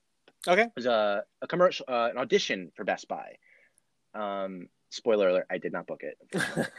okay. 0.47 0.63
it 0.63 0.71
was 0.75 0.85
a, 0.85 1.23
a 1.41 1.47
commercial 1.47 1.85
uh, 1.87 2.09
an 2.11 2.17
audition 2.17 2.71
for 2.75 2.83
Best 2.83 3.07
Buy. 3.07 3.35
Um, 4.13 4.67
spoiler 4.89 5.29
alert: 5.29 5.47
I 5.49 5.57
did 5.57 5.73
not 5.73 5.87
book 5.87 6.01
it, 6.03 6.17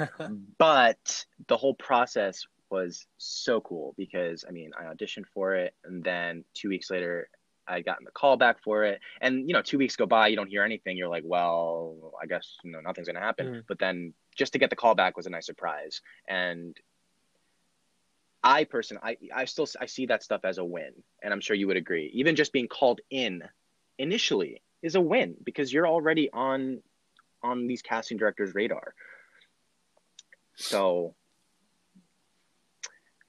but 0.59 1.27
the 1.49 1.57
whole 1.57 1.75
process 1.75 2.47
was 2.71 3.07
so 3.19 3.61
cool 3.61 3.95
because 3.97 4.45
I 4.47 4.53
mean 4.53 4.71
I 4.79 4.93
auditioned 4.93 5.27
for 5.33 5.55
it, 5.55 5.75
and 5.85 6.03
then 6.03 6.45
two 6.55 6.69
weeks 6.69 6.91
later 6.91 7.29
I 7.69 7.81
gotten 7.81 8.05
the 8.05 8.11
call 8.11 8.37
back 8.37 8.63
for 8.63 8.85
it, 8.85 9.01
and 9.21 9.49
you 9.49 9.55
know 9.55 9.63
two 9.63 9.79
weeks 9.79 9.97
go 9.97 10.07
by, 10.07 10.29
you 10.29 10.37
don't 10.37 10.49
hear 10.49 10.63
anything. 10.63 10.97
You're 10.97 11.09
like, 11.09 11.25
well, 11.27 12.13
I 12.21 12.27
guess 12.27 12.57
you 12.63 12.71
know 12.73 12.81
nothing's 12.81 13.07
gonna 13.07 13.21
happen. 13.21 13.47
Mhm. 13.47 13.65
But 13.69 13.79
then 13.79 14.15
just 14.35 14.53
to 14.53 14.59
get 14.59 14.71
the 14.71 14.77
call 14.77 14.95
back 14.95 15.17
was 15.17 15.27
a 15.27 15.31
nice 15.31 15.47
surprise, 15.47 16.01
and 16.29 16.77
I 18.43 18.65
person 18.65 18.99
I 19.03 19.17
I 19.35 19.45
still 19.47 19.67
I 19.81 19.87
see 19.87 20.07
that 20.07 20.23
stuff 20.23 20.45
as 20.45 20.59
a 20.59 20.65
win, 20.65 20.93
and 21.23 21.33
I'm 21.33 21.41
sure 21.41 21.57
you 21.57 21.67
would 21.67 21.77
agree. 21.77 22.11
Even 22.15 22.37
just 22.37 22.53
being 22.53 22.69
called 22.69 23.01
in 23.11 23.43
initially 23.99 24.63
is 24.83 24.95
a 24.95 25.01
win 25.01 25.35
because 25.43 25.73
you're 25.73 25.89
already 25.89 26.31
on 26.31 26.83
on 27.43 27.67
these 27.67 27.83
casting 27.83 28.19
directors' 28.19 28.55
radar. 28.55 28.95
So 30.55 31.15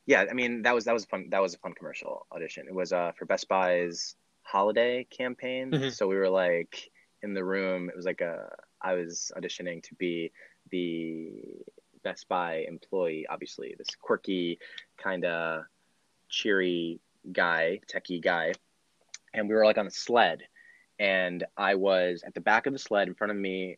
yeah, 0.05 0.25
I 0.29 0.33
mean 0.33 0.61
that 0.63 0.73
was 0.73 0.85
that 0.85 0.93
was 0.93 1.03
a 1.03 1.07
fun 1.07 1.29
that 1.31 1.41
was 1.41 1.53
a 1.53 1.57
fun 1.57 1.73
commercial 1.73 2.25
audition. 2.31 2.67
It 2.67 2.73
was 2.73 2.93
uh 2.93 3.11
for 3.17 3.25
Best 3.25 3.47
Buy's 3.47 4.15
holiday 4.47 5.03
campaign. 5.03 5.71
Mhm. 5.71 5.91
So 5.91 6.07
we 6.07 6.15
were 6.15 6.29
like 6.29 6.89
in 7.21 7.33
the 7.33 7.43
room. 7.43 7.89
It 7.89 7.95
was 7.95 8.05
like 8.05 8.21
a 8.21 8.55
I 8.81 8.93
was 8.93 9.31
auditioning 9.35 9.83
to 9.83 9.95
be 9.95 10.31
the 10.69 11.63
Best 12.03 12.29
Buy 12.29 12.65
employee, 12.67 13.27
obviously 13.27 13.75
this 13.77 13.95
quirky 13.95 14.59
kind 14.97 15.25
of 15.25 15.65
cheery 16.29 16.99
guy, 17.31 17.81
techie 17.91 18.21
guy, 18.21 18.53
and 19.33 19.49
we 19.49 19.55
were 19.55 19.65
like 19.65 19.77
on 19.77 19.87
a 19.87 19.91
sled, 19.91 20.43
and 20.99 21.43
I 21.57 21.75
was 21.75 22.23
at 22.25 22.33
the 22.33 22.41
back 22.41 22.65
of 22.67 22.73
the 22.73 22.79
sled. 22.79 23.07
In 23.07 23.15
front 23.15 23.31
of 23.31 23.37
me 23.37 23.77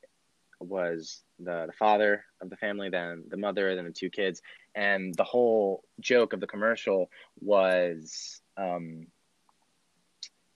was 0.59 1.23
the 1.39 1.65
the 1.65 1.73
father 1.73 2.25
of 2.41 2.49
the 2.49 2.57
family, 2.57 2.89
then 2.89 3.23
the 3.29 3.37
mother, 3.37 3.75
then 3.75 3.85
the 3.85 3.91
two 3.91 4.09
kids, 4.11 4.41
and 4.75 5.15
the 5.15 5.23
whole 5.23 5.83
joke 5.99 6.33
of 6.33 6.39
the 6.39 6.47
commercial 6.47 7.09
was. 7.39 8.41
Um, 8.57 9.07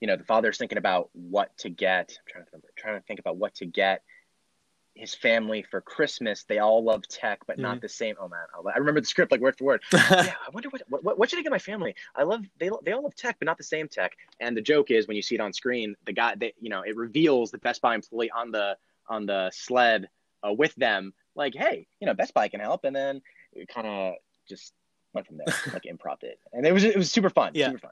you 0.03 0.07
know, 0.07 0.17
the 0.17 0.23
father's 0.25 0.57
thinking 0.57 0.77
about 0.77 1.09
what 1.13 1.57
to 1.59 1.69
get. 1.69 2.09
I'm 2.19 2.25
trying 2.29 2.43
to 2.43 2.49
remember, 2.51 2.67
trying 2.75 2.99
to 2.99 3.05
think 3.07 3.21
about 3.21 3.37
what 3.37 3.55
to 3.55 3.65
get 3.65 4.01
his 4.95 5.15
family 5.15 5.63
for 5.63 5.79
Christmas. 5.79 6.43
They 6.43 6.59
all 6.59 6.83
love 6.83 7.07
tech, 7.07 7.39
but 7.47 7.57
not 7.57 7.79
the 7.79 7.87
same. 7.87 8.15
Oh 8.19 8.27
man, 8.27 8.41
I 8.75 8.79
remember 8.79 8.99
the 8.99 9.07
script 9.07 9.31
like 9.31 9.39
word 9.39 9.57
for 9.57 9.63
word 9.63 9.81
yeah, 9.93 10.33
I 10.45 10.49
wonder 10.51 10.67
what, 10.71 10.81
what 10.89 11.17
what 11.17 11.29
should 11.29 11.39
I 11.39 11.41
get 11.41 11.53
my 11.53 11.57
family? 11.57 11.95
I 12.17 12.23
love 12.23 12.43
they 12.59 12.69
they 12.83 12.91
all 12.91 13.03
love 13.03 13.15
tech, 13.15 13.37
but 13.39 13.45
not 13.45 13.57
the 13.57 13.63
same 13.63 13.87
tech. 13.87 14.17
And 14.41 14.57
the 14.57 14.61
joke 14.61 14.91
is 14.91 15.07
when 15.07 15.15
you 15.15 15.21
see 15.21 15.35
it 15.35 15.41
on 15.41 15.53
screen, 15.53 15.95
the 16.05 16.11
guy 16.11 16.35
that 16.35 16.51
you 16.59 16.69
know 16.69 16.81
it 16.81 16.97
reveals 16.97 17.51
the 17.51 17.59
Best 17.59 17.81
Buy 17.81 17.95
employee 17.95 18.29
on 18.29 18.51
the 18.51 18.75
on 19.07 19.25
the 19.25 19.51
sled 19.53 20.09
uh, 20.45 20.51
with 20.51 20.75
them, 20.75 21.13
like 21.33 21.53
hey, 21.55 21.87
you 22.01 22.07
know 22.07 22.13
Best 22.13 22.33
Buy 22.33 22.49
can 22.49 22.59
help, 22.59 22.83
and 22.83 22.93
then 22.93 23.21
it 23.53 23.69
kind 23.69 23.87
of 23.87 24.15
just 24.49 24.73
went 25.13 25.27
from 25.27 25.37
there, 25.37 25.47
like 25.71 25.83
improv 25.83 26.23
it, 26.23 26.41
and 26.51 26.67
it 26.67 26.73
was 26.73 26.83
it 26.83 26.97
was 26.97 27.09
super 27.09 27.29
fun, 27.29 27.53
Yeah. 27.55 27.67
super 27.67 27.79
fun. 27.79 27.91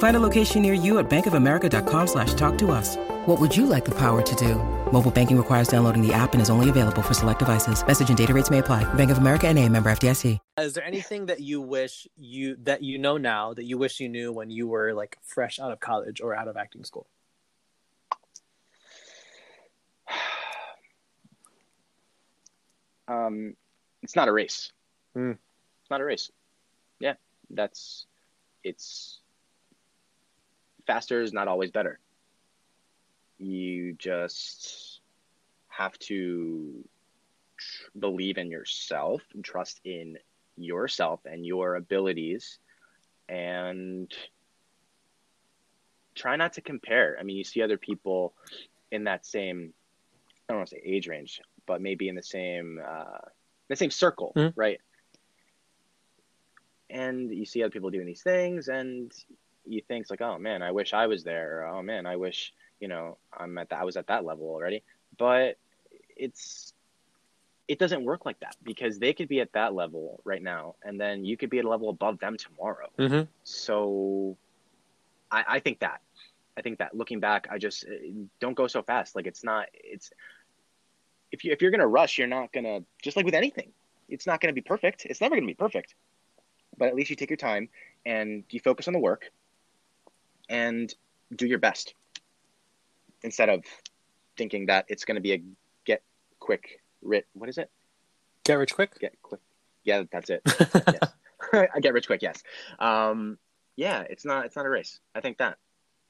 Find 0.00 0.16
a 0.16 0.20
location 0.20 0.62
near 0.62 0.72
you 0.72 0.98
at 0.98 1.10
bankofamerica.com 1.10 2.06
slash 2.06 2.32
talk 2.32 2.56
to 2.56 2.70
us. 2.70 2.96
What 3.26 3.38
would 3.38 3.54
you 3.54 3.66
like 3.66 3.84
the 3.84 3.94
power 3.94 4.22
to 4.22 4.34
do? 4.34 4.54
Mobile 4.92 5.10
banking 5.10 5.36
requires 5.36 5.68
downloading 5.68 6.00
the 6.00 6.14
app 6.14 6.32
and 6.32 6.40
is 6.40 6.48
only 6.48 6.70
available 6.70 7.02
for 7.02 7.12
select 7.12 7.38
devices. 7.38 7.86
Message 7.86 8.08
and 8.08 8.16
data 8.16 8.32
rates 8.32 8.50
may 8.50 8.60
apply. 8.60 8.82
Bank 8.94 9.10
of 9.10 9.18
America 9.18 9.46
and 9.46 9.58
a 9.58 9.68
member 9.68 9.90
FDIC. 9.90 10.38
Is 10.58 10.72
there 10.72 10.84
anything 10.84 11.26
that 11.26 11.40
you 11.40 11.60
wish 11.60 12.08
you 12.16 12.56
that 12.62 12.82
you 12.82 12.96
know 12.96 13.18
now 13.18 13.52
that 13.52 13.64
you 13.64 13.76
wish 13.76 14.00
you 14.00 14.08
knew 14.08 14.32
when 14.32 14.50
you 14.50 14.68
were 14.68 14.94
like 14.94 15.18
fresh 15.22 15.60
out 15.60 15.70
of 15.70 15.80
college 15.80 16.22
or 16.22 16.34
out 16.34 16.48
of 16.48 16.56
acting 16.56 16.84
school? 16.84 17.06
Um, 23.06 23.56
it's 24.04 24.14
not 24.14 24.28
a 24.28 24.32
race. 24.32 24.70
Mm. 25.16 25.32
It's 25.32 25.90
not 25.90 26.00
a 26.00 26.04
race. 26.04 26.30
Yeah, 27.00 27.14
that's 27.50 28.06
it's 28.62 29.18
faster 30.90 31.22
is 31.22 31.32
not 31.32 31.46
always 31.46 31.70
better. 31.70 32.00
You 33.38 33.92
just 33.92 35.00
have 35.68 35.96
to 36.10 36.84
tr- 37.56 37.98
believe 37.98 38.38
in 38.38 38.50
yourself 38.50 39.22
and 39.32 39.44
trust 39.44 39.80
in 39.84 40.18
yourself 40.56 41.20
and 41.24 41.46
your 41.46 41.76
abilities 41.76 42.58
and 43.28 44.12
try 46.16 46.34
not 46.34 46.54
to 46.54 46.60
compare. 46.60 47.16
I 47.20 47.22
mean, 47.22 47.36
you 47.36 47.44
see 47.44 47.62
other 47.62 47.78
people 47.78 48.34
in 48.90 49.04
that 49.04 49.24
same 49.24 49.72
I 50.48 50.52
don't 50.52 50.58
want 50.58 50.70
to 50.70 50.74
say 50.74 50.82
age 50.84 51.06
range, 51.06 51.40
but 51.66 51.80
maybe 51.80 52.08
in 52.08 52.16
the 52.16 52.24
same 52.24 52.80
uh, 52.84 53.28
the 53.68 53.76
same 53.76 53.92
circle, 53.92 54.32
Mhm. 54.34 54.52
right? 54.56 54.80
And 56.90 57.30
you 57.32 57.44
see 57.44 57.62
other 57.62 57.70
people 57.70 57.90
doing 57.90 58.06
these 58.06 58.24
things, 58.24 58.66
and 58.66 59.12
you 59.70 59.82
think 59.86 60.02
it's 60.02 60.10
like, 60.10 60.20
oh 60.20 60.38
man, 60.38 60.62
I 60.62 60.72
wish 60.72 60.92
I 60.92 61.06
was 61.06 61.24
there. 61.24 61.62
Or, 61.62 61.66
oh 61.68 61.82
man, 61.82 62.06
I 62.06 62.16
wish 62.16 62.52
you 62.80 62.88
know 62.88 63.18
I'm 63.36 63.56
at 63.58 63.70
that. 63.70 63.80
I 63.80 63.84
was 63.84 63.96
at 63.96 64.08
that 64.08 64.24
level 64.24 64.46
already. 64.46 64.82
But 65.16 65.58
it's 66.16 66.72
it 67.68 67.78
doesn't 67.78 68.04
work 68.04 68.26
like 68.26 68.40
that 68.40 68.56
because 68.64 68.98
they 68.98 69.12
could 69.12 69.28
be 69.28 69.40
at 69.40 69.52
that 69.52 69.74
level 69.74 70.20
right 70.24 70.42
now, 70.42 70.74
and 70.82 71.00
then 71.00 71.24
you 71.24 71.36
could 71.36 71.50
be 71.50 71.60
at 71.60 71.64
a 71.64 71.68
level 71.68 71.88
above 71.88 72.18
them 72.18 72.36
tomorrow. 72.36 72.88
Mm-hmm. 72.98 73.22
So 73.44 74.36
I, 75.30 75.44
I 75.46 75.60
think 75.60 75.80
that. 75.80 76.00
I 76.56 76.62
think 76.62 76.78
that 76.78 76.96
looking 76.96 77.20
back, 77.20 77.46
I 77.50 77.58
just 77.58 77.84
uh, 77.84 77.90
don't 78.40 78.54
go 78.54 78.66
so 78.66 78.82
fast. 78.82 79.14
Like 79.14 79.26
it's 79.26 79.44
not. 79.44 79.66
It's 79.72 80.10
if 81.30 81.44
you 81.44 81.52
if 81.52 81.62
you're 81.62 81.70
gonna 81.70 81.86
rush, 81.86 82.18
you're 82.18 82.26
not 82.26 82.52
gonna 82.52 82.80
just 83.02 83.16
like 83.16 83.24
with 83.24 83.34
anything. 83.34 83.70
It's 84.08 84.26
not 84.26 84.40
gonna 84.40 84.52
be 84.52 84.60
perfect. 84.60 85.06
It's 85.06 85.20
never 85.20 85.36
gonna 85.36 85.46
be 85.46 85.54
perfect. 85.54 85.94
But 86.76 86.88
at 86.88 86.94
least 86.94 87.10
you 87.10 87.16
take 87.16 87.30
your 87.30 87.36
time 87.36 87.68
and 88.04 88.44
you 88.50 88.60
focus 88.60 88.88
on 88.88 88.94
the 88.94 88.98
work 88.98 89.30
and 90.50 90.92
do 91.34 91.46
your 91.46 91.58
best 91.58 91.94
instead 93.22 93.48
of 93.48 93.64
thinking 94.36 94.66
that 94.66 94.84
it's 94.88 95.04
gonna 95.04 95.20
be 95.20 95.32
a 95.32 95.42
get 95.86 96.02
quick 96.40 96.80
writ. 97.00 97.26
What 97.32 97.48
is 97.48 97.56
it? 97.56 97.70
Get 98.44 98.54
rich 98.54 98.74
quick. 98.74 98.98
Get 98.98 99.14
quick. 99.22 99.40
Yeah, 99.84 100.02
that's 100.12 100.28
it. 100.28 100.42
yes. 100.46 101.12
I 101.74 101.80
get 101.80 101.94
rich 101.94 102.06
quick. 102.06 102.20
Yes. 102.22 102.42
Um, 102.78 103.38
yeah, 103.76 104.02
it's 104.02 104.24
not. 104.24 104.44
It's 104.44 104.56
not 104.56 104.66
a 104.66 104.68
race. 104.68 105.00
I 105.14 105.20
think 105.20 105.38
that. 105.38 105.56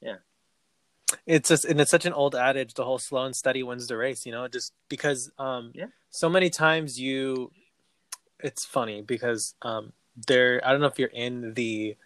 Yeah. 0.01 0.15
It's 1.25 1.49
just 1.49 1.65
and 1.65 1.79
it's 1.79 1.91
such 1.91 2.05
an 2.05 2.13
old 2.13 2.35
adage 2.35 2.73
the 2.73 2.85
whole 2.85 2.97
slow 2.97 3.25
and 3.25 3.35
steady 3.35 3.63
wins 3.63 3.87
the 3.87 3.97
race 3.97 4.25
you 4.25 4.31
know 4.31 4.47
just 4.47 4.71
because 4.87 5.29
um 5.37 5.71
Yeah. 5.75 5.87
so 6.09 6.29
many 6.29 6.49
times 6.49 6.97
you 6.97 7.51
it's 8.39 8.63
funny 8.63 9.01
because 9.01 9.53
um 9.61 9.91
there 10.27 10.61
i 10.65 10.71
don't 10.71 10.79
know 10.79 10.87
if 10.87 10.97
you're 10.97 11.09
in 11.09 11.53
the 11.53 11.97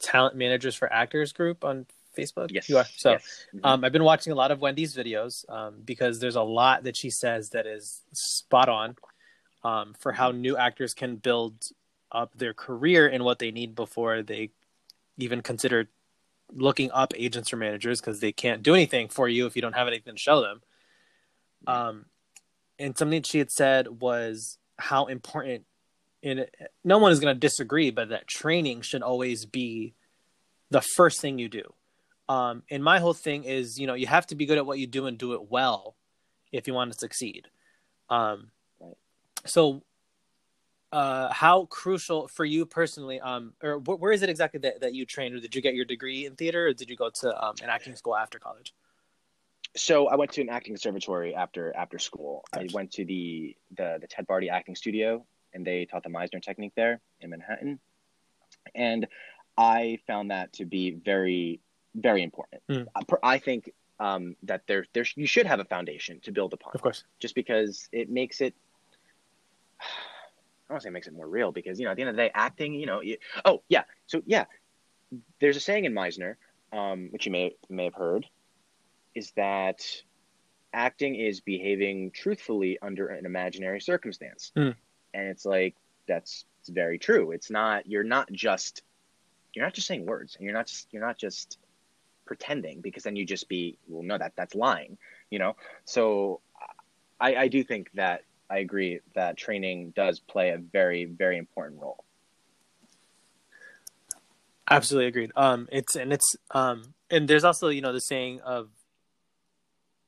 talent 0.00 0.36
managers 0.36 0.74
for 0.74 0.92
actors 0.92 1.32
group 1.32 1.64
on 1.64 1.86
Facebook? 2.16 2.50
Yes. 2.50 2.68
You 2.68 2.78
are. 2.78 2.86
So 2.96 3.12
yes. 3.12 3.46
Mhm. 3.54 3.60
um, 3.64 3.84
I've 3.84 3.92
been 3.92 4.04
watching 4.04 4.32
a 4.32 4.36
lot 4.36 4.50
of 4.50 4.60
Wendy's 4.60 4.94
videos 4.94 5.48
um, 5.50 5.82
because 5.84 6.20
there's 6.20 6.36
a 6.36 6.42
lot 6.42 6.84
that 6.84 6.96
she 6.96 7.10
says 7.10 7.50
that 7.50 7.66
is 7.66 8.02
spot 8.12 8.68
on 8.68 8.96
um, 9.62 9.94
for 9.98 10.12
how 10.12 10.30
new 10.30 10.56
actors 10.56 10.94
can 10.94 11.16
build 11.16 11.54
up 12.12 12.36
their 12.36 12.54
career 12.54 13.08
and 13.08 13.24
what 13.24 13.38
they 13.38 13.50
need 13.50 13.74
before 13.74 14.22
they 14.22 14.50
even 15.18 15.40
consider 15.40 15.88
looking 16.52 16.90
up 16.92 17.12
agents 17.16 17.52
or 17.52 17.56
managers 17.56 18.00
because 18.00 18.20
they 18.20 18.32
can't 18.32 18.62
do 18.62 18.74
anything 18.74 19.08
for 19.08 19.28
you 19.28 19.46
if 19.46 19.56
you 19.56 19.62
don't 19.62 19.74
have 19.74 19.88
anything 19.88 20.14
to 20.14 20.20
show 20.20 20.40
them. 20.40 20.62
Um, 21.66 22.04
and 22.78 22.96
something 22.96 23.22
she 23.22 23.38
had 23.38 23.50
said 23.50 23.88
was 23.88 24.58
how 24.78 25.06
important 25.06 25.64
and 26.24 26.46
no 26.82 26.98
one 26.98 27.12
is 27.12 27.20
going 27.20 27.34
to 27.34 27.38
disagree, 27.38 27.90
but 27.90 28.08
that 28.08 28.26
training 28.26 28.80
should 28.80 29.02
always 29.02 29.44
be 29.44 29.94
the 30.70 30.80
first 30.80 31.20
thing 31.20 31.38
you 31.38 31.48
do. 31.48 31.72
Um, 32.28 32.62
and 32.70 32.82
my 32.82 32.98
whole 32.98 33.12
thing 33.12 33.44
is, 33.44 33.78
you 33.78 33.86
know, 33.86 33.94
you 33.94 34.06
have 34.06 34.26
to 34.28 34.34
be 34.34 34.46
good 34.46 34.58
at 34.58 34.66
what 34.66 34.78
you 34.78 34.86
do 34.86 35.06
and 35.06 35.18
do 35.18 35.34
it 35.34 35.50
well 35.50 35.94
if 36.50 36.66
you 36.66 36.74
want 36.74 36.92
to 36.92 36.98
succeed. 36.98 37.48
Um, 38.08 38.50
Right. 38.80 38.96
So, 39.46 39.82
uh, 40.90 41.32
how 41.32 41.66
crucial 41.66 42.28
for 42.28 42.44
you 42.44 42.66
personally, 42.66 43.20
um, 43.20 43.52
or 43.62 43.78
wh- 43.80 44.00
where 44.00 44.12
is 44.12 44.22
it 44.22 44.30
exactly 44.30 44.60
that, 44.60 44.80
that 44.80 44.94
you 44.94 45.04
trained, 45.04 45.34
or 45.34 45.40
did 45.40 45.54
you 45.54 45.60
get 45.60 45.74
your 45.74 45.84
degree 45.84 46.24
in 46.24 46.36
theater, 46.36 46.68
or 46.68 46.72
did 46.72 46.88
you 46.88 46.96
go 46.96 47.10
to 47.10 47.44
um, 47.44 47.54
an 47.62 47.68
acting 47.68 47.96
school 47.96 48.16
after 48.16 48.38
college? 48.38 48.74
So 49.76 50.06
I 50.06 50.14
went 50.14 50.32
to 50.32 50.40
an 50.40 50.48
acting 50.48 50.74
conservatory 50.74 51.34
after 51.34 51.74
after 51.76 51.98
school. 51.98 52.44
I 52.52 52.68
went 52.72 52.92
to 52.92 53.04
the 53.04 53.56
the 53.76 53.98
the 54.00 54.06
Ted 54.06 54.26
Barty 54.26 54.48
acting 54.48 54.76
studio, 54.76 55.26
and 55.54 55.66
they 55.66 55.86
taught 55.86 56.02
the 56.02 56.10
Meisner 56.10 56.42
technique 56.42 56.72
there 56.76 57.00
in 57.20 57.30
Manhattan, 57.30 57.78
and 58.74 59.06
I 59.56 59.98
found 60.06 60.30
that 60.30 60.52
to 60.54 60.64
be 60.64 60.90
very 60.90 61.60
very 61.94 62.22
important. 62.22 62.60
Mm. 62.68 62.86
I 63.22 63.38
think 63.38 63.70
um, 64.00 64.34
that 64.42 64.62
there 64.66 64.84
there 64.92 65.06
you 65.14 65.26
should 65.26 65.46
have 65.46 65.60
a 65.60 65.64
foundation 65.64 66.20
to 66.24 66.32
build 66.32 66.52
upon, 66.52 66.72
Of 66.74 66.82
course. 66.82 67.04
just 67.20 67.34
because 67.34 67.88
it 67.92 68.10
makes 68.10 68.40
it. 68.40 68.54
I 69.80 70.68
don't 70.68 70.74
want 70.76 70.80
to 70.80 70.84
say 70.84 70.88
it 70.88 70.92
makes 70.92 71.06
it 71.06 71.14
more 71.14 71.28
real 71.28 71.52
because 71.52 71.78
you 71.78 71.84
know 71.84 71.90
at 71.92 71.96
the 71.96 72.02
end 72.02 72.10
of 72.10 72.16
the 72.16 72.22
day, 72.22 72.30
acting. 72.34 72.74
You 72.74 72.86
know, 72.86 73.00
you, 73.00 73.18
oh 73.44 73.62
yeah, 73.68 73.84
so 74.06 74.22
yeah, 74.26 74.46
there's 75.40 75.56
a 75.56 75.60
saying 75.60 75.84
in 75.84 75.92
Meisner, 75.92 76.34
um, 76.72 77.08
which 77.10 77.26
you 77.26 77.32
may 77.32 77.54
may 77.68 77.84
have 77.84 77.94
heard, 77.94 78.26
is 79.14 79.30
that 79.36 79.84
acting 80.72 81.14
is 81.14 81.40
behaving 81.40 82.10
truthfully 82.10 82.78
under 82.82 83.08
an 83.08 83.26
imaginary 83.26 83.80
circumstance, 83.80 84.50
Hmm. 84.56 84.70
And 85.14 85.28
it's 85.28 85.44
like 85.44 85.74
that's 86.06 86.44
it's 86.60 86.68
very 86.68 86.98
true. 86.98 87.30
It's 87.30 87.50
not 87.50 87.86
you're 87.86 88.04
not 88.04 88.30
just 88.30 88.82
you're 89.54 89.64
not 89.64 89.74
just 89.74 89.86
saying 89.86 90.04
words, 90.04 90.36
and 90.36 90.44
you're 90.44 90.54
not 90.54 90.66
just 90.66 90.88
you're 90.90 91.06
not 91.06 91.16
just 91.16 91.58
pretending 92.26 92.80
because 92.80 93.02
then 93.02 93.16
you 93.16 93.24
just 93.24 93.48
be 93.48 93.78
well 93.88 94.02
no 94.02 94.18
that 94.18 94.32
that's 94.36 94.54
lying, 94.54 94.98
you 95.30 95.38
know. 95.38 95.56
So 95.84 96.40
I 97.20 97.36
I 97.36 97.48
do 97.48 97.62
think 97.62 97.90
that 97.94 98.24
I 98.50 98.58
agree 98.58 99.00
that 99.14 99.36
training 99.36 99.92
does 99.96 100.20
play 100.20 100.50
a 100.50 100.58
very 100.58 101.04
very 101.04 101.38
important 101.38 101.80
role. 101.80 102.04
Absolutely 104.70 105.08
agreed. 105.08 105.32
Um, 105.36 105.68
it's 105.70 105.94
and 105.94 106.12
it's 106.12 106.36
um, 106.50 106.94
and 107.10 107.28
there's 107.28 107.44
also 107.44 107.68
you 107.68 107.80
know 107.80 107.92
the 107.92 108.00
saying 108.00 108.40
of 108.40 108.70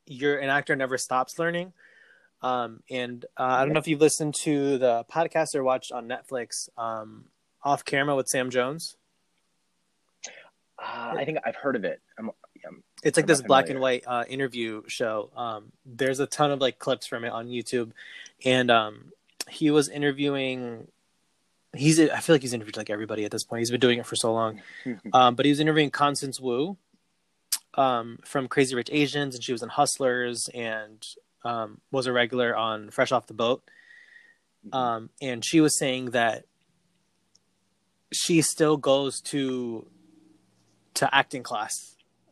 you're 0.07 0.39
an 0.39 0.49
actor 0.49 0.75
never 0.77 0.99
stops 0.99 1.39
learning. 1.39 1.73
Um, 2.43 2.83
and 2.91 3.25
uh, 3.37 3.43
I 3.43 3.65
don't 3.65 3.73
know 3.73 3.81
if 3.81 3.89
you've 3.89 4.01
listened 4.01 4.35
to 4.43 4.79
the 4.79 5.05
podcast 5.11 5.55
or 5.55 5.65
watched 5.65 5.93
on 5.93 6.09
Netflix, 6.09 6.69
um, 6.79 7.25
off 7.63 7.85
camera 7.85 8.15
with 8.15 8.29
Sam 8.29 8.51
Jones. 8.51 8.97
Uh, 10.79 11.15
I 11.17 11.25
think 11.25 11.39
I've 11.45 11.57
heard 11.57 11.75
of 11.77 11.85
it. 11.85 12.01
I'm, 12.19 12.31
I'm 12.67 12.83
It's 13.03 13.17
like 13.17 13.25
I'm 13.25 13.29
this 13.29 13.43
black 13.43 13.71
and 13.71 13.81
white 13.81 14.05
uh, 14.07 14.25
interview 14.29 14.83
show. 14.87 15.31
Um, 15.37 15.73
there's 15.85 16.21
a 16.21 16.27
ton 16.27 16.51
of 16.51 16.61
like 16.61 16.79
clips 16.79 17.07
from 17.07 17.25
it 17.25 17.31
on 17.31 17.49
YouTube, 17.49 17.93
and 18.45 18.71
um, 18.71 19.13
he 19.49 19.71
was 19.71 19.89
interviewing. 19.89 20.89
He's 21.75 21.99
I 21.99 22.21
feel 22.21 22.35
like 22.35 22.43
he's 22.43 22.53
interviewed 22.53 22.77
like 22.77 22.91
everybody 22.91 23.25
at 23.25 23.31
this 23.31 23.45
point. 23.45 23.61
He's 23.61 23.71
been 23.71 23.81
doing 23.81 23.99
it 23.99 24.07
for 24.07 24.17
so 24.17 24.33
long. 24.33 24.61
Um, 25.13 25.35
but 25.35 25.47
he 25.47 25.51
was 25.51 25.61
interviewing 25.61 25.91
Constance 25.91 26.41
Wu 26.41 26.77
um, 27.75 28.19
from 28.25 28.49
Crazy 28.49 28.75
Rich 28.75 28.91
Asians, 28.93 29.35
and 29.35 29.43
she 29.43 29.53
was 29.53 29.63
in 29.63 29.69
Hustlers 29.71 30.49
and 30.55 31.07
um, 31.47 31.81
was 31.91 32.07
a 32.07 32.13
regular 32.13 32.57
on 32.57 32.91
Fresh 32.91 33.13
Off 33.13 33.27
the 33.27 33.35
Boat. 33.35 33.63
Um, 34.73 35.11
and 35.23 35.45
she 35.45 35.61
was 35.61 35.79
saying 35.79 36.11
that 36.11 36.45
she 38.13 38.43
still 38.43 38.77
goes 38.77 39.21
to 39.21 39.87
to 40.95 41.15
acting 41.15 41.43
class 41.43 41.73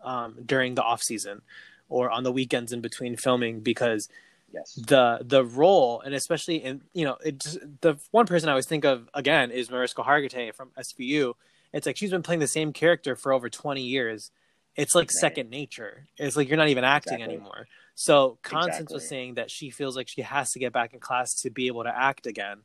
um, 0.02 0.36
during 0.44 0.74
the 0.74 0.82
off 0.82 1.02
season 1.02 1.42
or 1.88 2.10
on 2.10 2.24
the 2.24 2.32
weekends 2.32 2.72
in 2.72 2.80
between 2.80 3.16
filming 3.16 3.60
because 3.60 4.08
yes. 4.52 4.72
the 4.74 5.20
the 5.22 5.44
role 5.44 6.00
and 6.00 6.14
especially 6.14 6.56
in 6.56 6.80
you 6.92 7.04
know 7.04 7.16
it 7.24 7.38
just, 7.38 7.58
the 7.82 7.96
one 8.10 8.26
person 8.26 8.48
I 8.48 8.52
always 8.52 8.66
think 8.66 8.84
of 8.84 9.08
again 9.14 9.50
is 9.52 9.70
Mariska 9.70 10.02
Hargitay 10.02 10.54
from 10.54 10.70
SVU. 10.76 11.34
It's 11.72 11.86
like 11.86 11.96
she's 11.96 12.10
been 12.10 12.22
playing 12.22 12.40
the 12.40 12.48
same 12.48 12.72
character 12.72 13.14
for 13.14 13.32
over 13.32 13.48
twenty 13.48 13.82
years. 13.82 14.30
It's 14.76 14.94
like 14.94 15.08
Right. 15.08 15.20
second 15.20 15.50
nature. 15.50 16.06
It's 16.18 16.36
like 16.36 16.48
you're 16.48 16.56
not 16.56 16.68
even 16.68 16.82
acting 16.82 17.14
Exactly. 17.20 17.36
anymore. 17.36 17.68
So 17.94 18.38
Constance 18.42 18.92
was 18.92 19.08
saying 19.08 19.34
that 19.34 19.50
she 19.50 19.70
feels 19.70 19.96
like 19.96 20.08
she 20.08 20.22
has 20.22 20.52
to 20.52 20.58
get 20.58 20.72
back 20.72 20.94
in 20.94 21.00
class 21.00 21.34
to 21.42 21.50
be 21.50 21.68
able 21.68 21.84
to 21.84 21.96
act 21.96 22.26
again, 22.26 22.62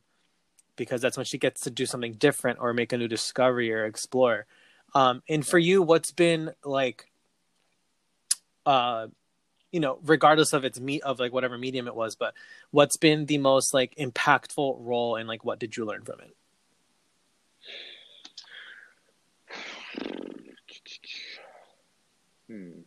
because 0.76 1.00
that's 1.00 1.16
when 1.16 1.26
she 1.26 1.38
gets 1.38 1.62
to 1.62 1.70
do 1.70 1.86
something 1.86 2.14
different 2.14 2.58
or 2.60 2.72
make 2.72 2.92
a 2.92 2.98
new 2.98 3.08
discovery 3.08 3.72
or 3.72 3.84
explore. 3.84 4.46
Um, 4.94 5.22
and 5.28 5.46
for 5.46 5.58
you, 5.58 5.82
what's 5.82 6.10
been 6.10 6.50
like, 6.64 7.06
uh, 8.66 9.06
you 9.70 9.78
know, 9.78 10.00
regardless 10.04 10.52
of 10.52 10.64
its 10.64 10.80
meat 10.80 11.02
of 11.02 11.20
like 11.20 11.32
whatever 11.32 11.56
medium 11.56 11.86
it 11.86 11.94
was, 11.94 12.16
but 12.16 12.34
what's 12.72 12.96
been 12.96 13.26
the 13.26 13.38
most 13.38 13.72
like 13.72 13.94
impactful 13.94 14.78
role 14.80 15.14
and 15.14 15.28
like 15.28 15.44
what 15.44 15.60
did 15.60 15.76
you 15.76 15.84
learn 15.84 16.02
from 16.02 16.20
it? 16.20 16.36
Hmm. 22.48 22.80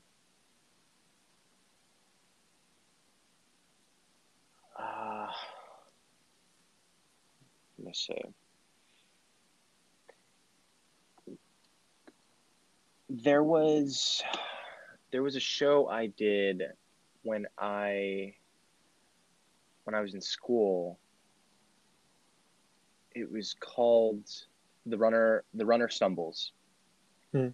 Let 7.83 7.87
me 7.87 7.93
see. 7.93 8.21
There 13.09 13.43
was 13.43 14.23
there 15.11 15.21
was 15.21 15.35
a 15.35 15.41
show 15.41 15.87
I 15.89 16.07
did 16.07 16.63
when 17.23 17.45
I 17.57 18.35
when 19.83 19.93
I 19.93 19.99
was 19.99 20.13
in 20.13 20.21
school. 20.21 20.97
It 23.13 23.29
was 23.31 23.53
called 23.59 24.29
The 24.85 24.97
Runner 24.97 25.43
The 25.53 25.65
Runner 25.65 25.89
Stumbles. 25.89 26.53
Hmm. 27.33 27.49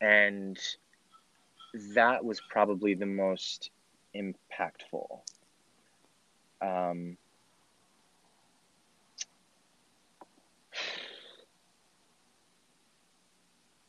And 0.00 0.58
that 1.94 2.22
was 2.22 2.40
probably 2.50 2.94
the 2.94 3.06
most 3.06 3.70
impactful. 4.14 5.20
Um, 6.60 7.16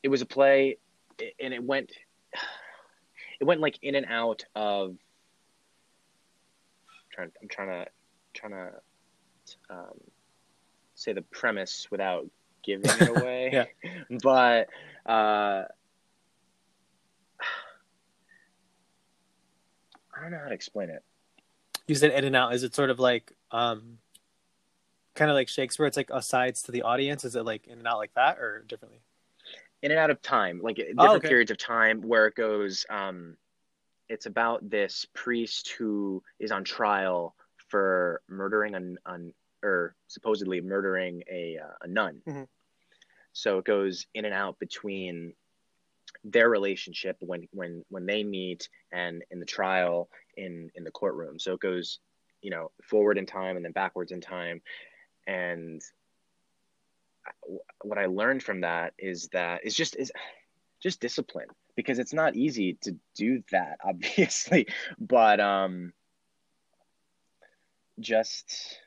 it 0.03 0.09
was 0.09 0.21
a 0.21 0.25
play, 0.25 0.77
and 1.41 1.53
it 1.53 1.63
went, 1.63 1.91
it 3.39 3.45
went 3.45 3.61
like 3.61 3.79
in 3.81 3.95
and 3.95 4.05
out 4.07 4.43
of. 4.53 4.97
Trying, 7.11 7.31
I'm 7.41 7.47
trying 7.47 7.69
to, 7.69 7.85
trying 8.33 8.51
to, 8.51 8.71
um, 9.69 9.99
say 10.95 11.13
the 11.13 11.21
premise 11.21 11.87
without 11.89 12.27
giving 12.63 12.89
it 12.89 13.09
away. 13.09 13.49
Yeah. 13.53 13.65
But 14.23 14.69
uh, 15.05 15.65
I 20.15 20.21
don't 20.21 20.31
know 20.31 20.39
how 20.41 20.47
to 20.47 20.53
explain 20.53 20.89
it. 20.89 21.03
You 21.87 21.95
said 21.95 22.11
in 22.11 22.25
and 22.25 22.35
out. 22.35 22.53
Is 22.53 22.63
it 22.63 22.73
sort 22.73 22.89
of 22.89 22.99
like 22.99 23.33
um, 23.51 23.97
kind 25.15 25.29
of 25.29 25.35
like 25.35 25.49
Shakespeare? 25.49 25.85
It's 25.85 25.97
like 25.97 26.09
asides 26.11 26.63
to 26.63 26.71
the 26.71 26.83
audience. 26.83 27.25
Is 27.25 27.35
it 27.35 27.43
like 27.45 27.67
in 27.67 27.77
and 27.79 27.87
out 27.87 27.97
like 27.97 28.13
that 28.15 28.39
or 28.39 28.63
differently? 28.67 29.01
In 29.83 29.91
and 29.91 29.99
out 29.99 30.09
of 30.09 30.21
time, 30.21 30.61
like 30.63 30.77
different 30.77 30.97
Oh, 30.97 31.15
okay. 31.17 31.27
periods 31.27 31.51
of 31.51 31.57
time 31.57 32.01
where 32.01 32.25
it 32.25 32.35
goes. 32.35 32.85
Um, 32.89 33.37
it's 34.09 34.25
about 34.25 34.67
this 34.67 35.05
priest 35.13 35.71
who 35.77 36.23
is 36.39 36.51
on 36.51 36.63
trial 36.63 37.35
for 37.67 38.21
murdering 38.29 38.75
an, 38.75 38.97
an 39.05 39.33
or 39.61 39.95
supposedly 40.07 40.61
murdering 40.61 41.23
a 41.29 41.57
uh, 41.57 41.75
a 41.81 41.87
nun. 41.87 42.21
Mhm. 42.25 42.47
So 43.33 43.59
it 43.59 43.65
goes 43.65 44.07
in 44.13 44.25
and 44.25 44.33
out 44.33 44.57
between 44.57 45.33
their 46.23 46.49
relationship 46.49 47.17
when 47.19 47.47
when 47.51 47.83
when 47.89 48.05
they 48.05 48.23
meet 48.23 48.69
and 48.91 49.23
in 49.31 49.39
the 49.41 49.45
trial 49.45 50.09
in 50.37 50.71
in 50.75 50.85
the 50.85 50.91
courtroom. 50.91 51.39
So 51.39 51.53
it 51.53 51.59
goes, 51.59 51.99
you 52.41 52.51
know, 52.51 52.71
forward 52.83 53.17
in 53.17 53.25
time 53.25 53.57
and 53.57 53.65
then 53.65 53.73
backwards 53.73 54.13
in 54.13 54.21
time, 54.21 54.61
and 55.27 55.81
what 57.83 57.97
I 57.97 58.05
learned 58.05 58.43
from 58.43 58.61
that 58.61 58.93
is 58.97 59.29
that 59.33 59.61
it's 59.63 59.75
just 59.75 59.95
is 59.95 60.11
just 60.81 60.99
discipline. 60.99 61.47
because 61.75 61.97
it's 61.97 62.13
not 62.13 62.35
easy 62.35 62.77
to 62.81 62.95
do 63.15 63.43
that, 63.51 63.79
obviously. 63.83 64.67
But 64.99 65.39
um, 65.39 65.93
just 67.99 68.77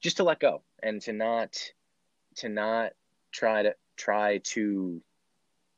just 0.00 0.18
to 0.18 0.24
let 0.24 0.38
go 0.38 0.62
and 0.82 1.00
to 1.02 1.12
not 1.12 1.58
to 2.36 2.48
not 2.48 2.92
try 3.32 3.62
to 3.62 3.74
try 3.96 4.38
too 4.38 5.00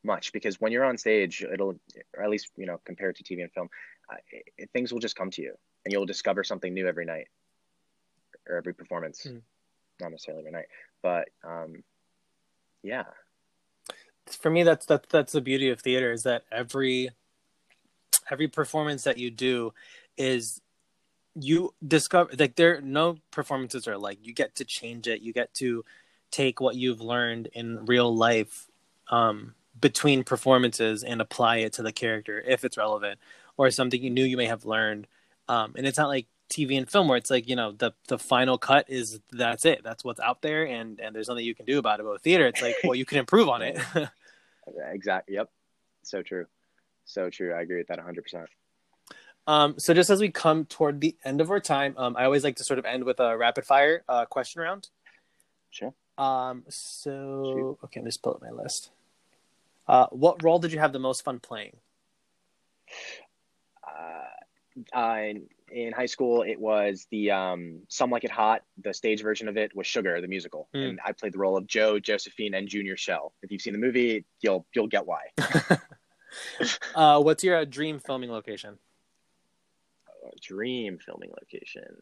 much 0.05 0.33
because 0.33 0.61
when 0.61 0.73
you're 0.73 0.85
on 0.85 0.99
stage 0.99 1.43
it'll 1.43 1.79
or 2.17 2.23
at 2.23 2.31
least 2.31 2.51
you 2.57 2.67
know 2.67 2.81
compared 2.85 3.17
to 3.17 3.23
tv 3.23 3.43
and 3.43 3.53
film 3.53 3.69
uh, 4.13 4.17
it, 4.57 4.69
things 4.73 4.93
will 4.93 5.01
just 5.01 5.17
come 5.17 5.31
to 5.31 5.43
you 5.43 5.55
and 5.85 5.93
you'll 5.93 6.07
discover 6.07 6.45
something 6.45 6.73
new 6.73 6.87
every 6.87 7.05
night 7.05 7.29
or 8.49 8.57
every 8.57 8.75
performance. 8.75 9.27
Mm. 9.27 9.43
not 10.01 10.11
necessarily 10.11 10.41
every 10.43 10.53
night 10.53 10.67
but 11.03 11.29
um 11.45 11.83
yeah. 12.83 13.05
For 14.27 14.51
me 14.51 14.63
that's 14.63 14.87
that 14.87 15.09
that's 15.09 15.33
the 15.33 15.41
beauty 15.41 15.71
of 15.71 15.81
theater 15.81 16.13
is 16.13 16.25
that 16.25 16.45
every 16.53 17.11
every 18.31 18.49
performance 18.49 19.05
that 19.05 19.19
you 19.19 19.31
do 19.31 19.73
is 20.17 20.61
you 21.35 21.75
discover 21.87 22.31
like 22.39 22.57
there 22.57 22.81
no 22.81 23.17
performances 23.31 23.89
are 23.89 23.97
like 23.97 24.19
you 24.23 24.35
get 24.35 24.57
to 24.57 24.65
change 24.65 25.07
it. 25.07 25.23
You 25.23 25.33
get 25.33 25.55
to 25.55 25.85
take 26.31 26.61
what 26.61 26.77
you've 26.77 27.01
learned 27.01 27.49
in 27.55 27.87
real 27.87 28.15
life 28.15 28.69
um, 29.11 29.55
between 29.81 30.25
performances 30.25 31.05
and 31.05 31.23
apply 31.23 31.59
it 31.59 31.73
to 31.75 31.83
the 31.83 31.93
character 31.93 32.43
if 32.47 32.65
it's 32.65 32.77
relevant 32.77 33.19
or 33.57 33.71
something 33.71 34.03
you 34.03 34.11
knew 34.11 34.25
you 34.25 34.37
may 34.37 34.47
have 34.47 34.67
learned. 34.67 35.07
Um, 35.49 35.73
and 35.77 35.87
it's 35.87 35.97
not 35.97 36.09
like 36.09 36.27
tv 36.49 36.79
and 36.79 36.91
film 36.91 37.09
where 37.09 37.17
it's 37.17 37.31
like 37.31 37.49
you 37.49 37.57
know 37.57 37.73
the 37.73 37.93
the 38.09 38.19
final 38.19 38.59
cut 38.59 38.87
is 38.89 39.21
that's 39.33 39.65
it 39.65 39.83
that's 39.85 40.05
what's 40.05 40.21
out 40.21 40.43
there 40.43 40.65
and 40.65 41.01
and 41.01 41.15
there's 41.15 41.29
nothing 41.29 41.45
you 41.45 41.55
can 41.55 41.67
do 41.67 41.79
about 41.79 42.01
it 42.01 42.05
but 42.05 42.13
with 42.13 42.23
theater 42.23 42.47
it's 42.47 42.63
like 42.63 42.75
well 42.85 42.95
you 42.95 43.05
can 43.05 43.19
improve 43.19 43.49
on 43.49 43.63
it 43.63 43.79
exactly 44.93 45.35
yep 45.35 45.51
so 46.03 46.23
true 46.23 46.47
so 47.05 47.31
true 47.31 47.53
i 47.53 47.61
agree 47.61 47.79
with 47.79 47.89
that 47.89 47.99
100% 47.99 48.47
um, 49.49 49.79
so 49.79 49.95
just 49.95 50.11
as 50.11 50.21
we 50.21 50.31
come 50.31 50.67
toward 50.67 51.01
the 51.01 51.17
end 51.25 51.41
of 51.41 51.51
our 51.51 51.59
time, 51.59 51.95
um, 51.97 52.17
I 52.19 52.25
always 52.25 52.45
like 52.45 52.57
to 52.57 52.65
sort 52.65 52.79
of 52.79 52.85
end 52.85 53.05
with 53.05 53.19
a 53.19 53.35
rapid 53.35 53.65
fire 53.65 54.05
uh, 54.07 54.27
question 54.27 54.61
round. 54.61 54.91
Sure. 55.71 55.95
Um, 56.19 56.65
so 56.69 57.45
Shoot. 57.55 57.79
okay, 57.85 58.01
let 58.01 58.05
me 58.05 58.09
just 58.11 58.23
pull 58.23 58.35
up 58.35 58.43
my 58.43 58.51
list. 58.51 58.91
Uh, 59.87 60.07
what 60.11 60.43
role 60.43 60.59
did 60.59 60.71
you 60.71 60.79
have 60.81 60.93
the 60.93 60.99
most 60.99 61.25
fun 61.25 61.41
playing? 61.41 61.79
Uh, 63.83 64.97
uh, 64.97 65.33
in 65.71 65.93
high 65.93 66.07
school, 66.07 66.43
it 66.43 66.59
was 66.59 67.07
the 67.11 67.31
um, 67.31 67.81
"Some 67.89 68.11
Like 68.11 68.25
It 68.25 68.31
Hot." 68.31 68.63
The 68.83 68.95
stage 68.95 69.23
version 69.23 69.49
of 69.49 69.57
it 69.57 69.75
was 69.75 69.87
Sugar, 69.87 70.21
the 70.21 70.29
musical, 70.29 70.69
mm. 70.75 70.89
and 70.89 71.01
I 71.05 71.13
played 71.13 71.33
the 71.33 71.39
role 71.39 71.57
of 71.57 71.67
Joe, 71.67 71.99
Josephine, 71.99 72.55
and 72.55 72.69
Junior 72.69 72.97
Shell. 72.97 73.33
If 73.43 73.51
you've 73.51 73.61
seen 73.61 73.73
the 73.73 73.79
movie, 73.79 74.25
you'll 74.41 74.67
you'll 74.75 74.89
get 74.89 75.07
why. 75.07 75.21
uh, 76.95 77.21
what's 77.21 77.45
your 77.45 77.59
uh, 77.59 77.65
dream 77.65 78.01
filming 78.01 78.31
location? 78.31 78.79
dream 80.41 80.99
filming 80.99 81.31
location. 81.31 81.97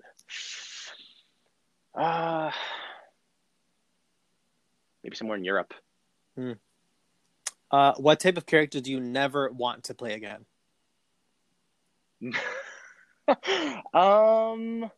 Uh, 1.94 2.50
maybe 5.02 5.16
somewhere 5.16 5.38
in 5.38 5.44
Europe. 5.44 5.72
Hmm. 6.36 6.52
Uh, 7.70 7.94
what 7.94 8.20
type 8.20 8.36
of 8.36 8.46
character 8.46 8.80
do 8.80 8.90
you 8.90 9.00
never 9.00 9.50
want 9.50 9.84
to 9.84 9.94
play 9.94 10.14
again? 10.14 10.44
um, 13.94 14.90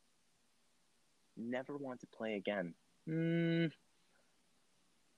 never 1.37 1.77
want 1.77 2.01
to 2.01 2.07
play 2.07 2.35
again. 2.35 2.75
Mm, 3.09 3.71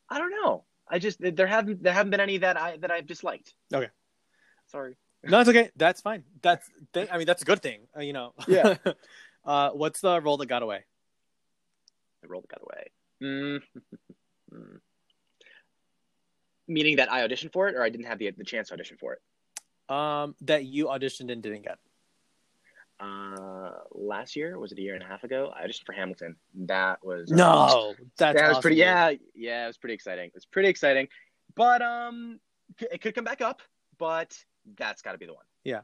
I 0.09 0.19
don't 0.19 0.31
know. 0.31 0.65
I 0.89 0.99
just 0.99 1.19
there 1.21 1.47
haven't 1.47 1.83
there 1.83 1.93
haven't 1.93 2.11
been 2.11 2.21
any 2.21 2.39
that 2.39 2.57
I 2.57 2.77
that 2.79 2.91
I've 2.91 3.07
disliked. 3.07 3.55
Okay. 3.73 3.89
Sorry. 4.67 4.97
No, 5.23 5.41
it's 5.41 5.49
okay. 5.49 5.71
That's 5.77 6.01
fine. 6.01 6.25
That's 6.43 6.69
I 6.95 7.19
mean 7.19 7.27
that's 7.27 7.43
a 7.43 7.45
good 7.45 7.63
thing. 7.63 7.83
Uh, 7.97 8.01
you 8.01 8.13
know. 8.13 8.35
Yeah. 8.49 8.77
uh, 9.45 9.71
what's 9.71 10.01
the 10.01 10.21
role 10.21 10.37
that 10.39 10.47
got 10.47 10.63
away? 10.63 10.85
The 12.23 12.29
role 12.29 12.41
that 12.41 12.51
got 12.51 12.63
away. 12.63 12.91
Mm. 13.23 13.61
Meaning 16.69 16.97
that 16.97 17.11
I 17.11 17.27
auditioned 17.27 17.53
for 17.53 17.69
it, 17.69 17.75
or 17.75 17.83
I 17.83 17.89
didn't 17.89 18.07
have 18.07 18.19
the 18.19 18.31
the 18.31 18.45
chance 18.45 18.69
to 18.69 18.75
audition 18.75 18.97
for 18.99 19.15
it. 19.15 19.21
Um, 19.95 20.35
that 20.43 20.65
you 20.65 20.87
auditioned 20.87 21.33
and 21.33 21.43
didn't 21.43 21.63
get. 21.63 21.79
Uh, 23.01 23.71
last 23.93 24.37
year 24.37 24.59
was 24.59 24.73
it 24.73 24.79
a 24.79 24.83
year 24.83 24.95
and 24.95 25.03
a 25.03 25.07
half 25.07 25.25
ago? 25.25 25.53
I 25.57 25.67
just 25.67 25.87
for 25.87 25.93
Hamilton. 25.93 26.37
That 26.55 27.03
was 27.03 27.33
uh, 27.33 27.37
no, 27.37 27.95
that's 28.19 28.39
that 28.39 28.49
was 28.49 28.59
pretty. 28.59 28.77
Yeah, 28.77 29.13
yeah, 29.35 29.65
it 29.65 29.69
was 29.69 29.79
pretty 29.79 29.95
exciting. 29.95 30.27
It 30.27 30.35
was 30.35 30.45
pretty 30.45 30.69
exciting, 30.69 31.09
but 31.55 31.81
um, 31.81 32.41
it 32.79 33.01
could 33.01 33.15
come 33.15 33.25
back 33.25 33.41
up. 33.41 33.63
But 33.97 34.37
that's 34.77 35.03
got 35.03 35.13
to 35.13 35.19
be 35.19 35.27
the 35.27 35.35
one. 35.35 35.45
Yeah. 35.65 35.81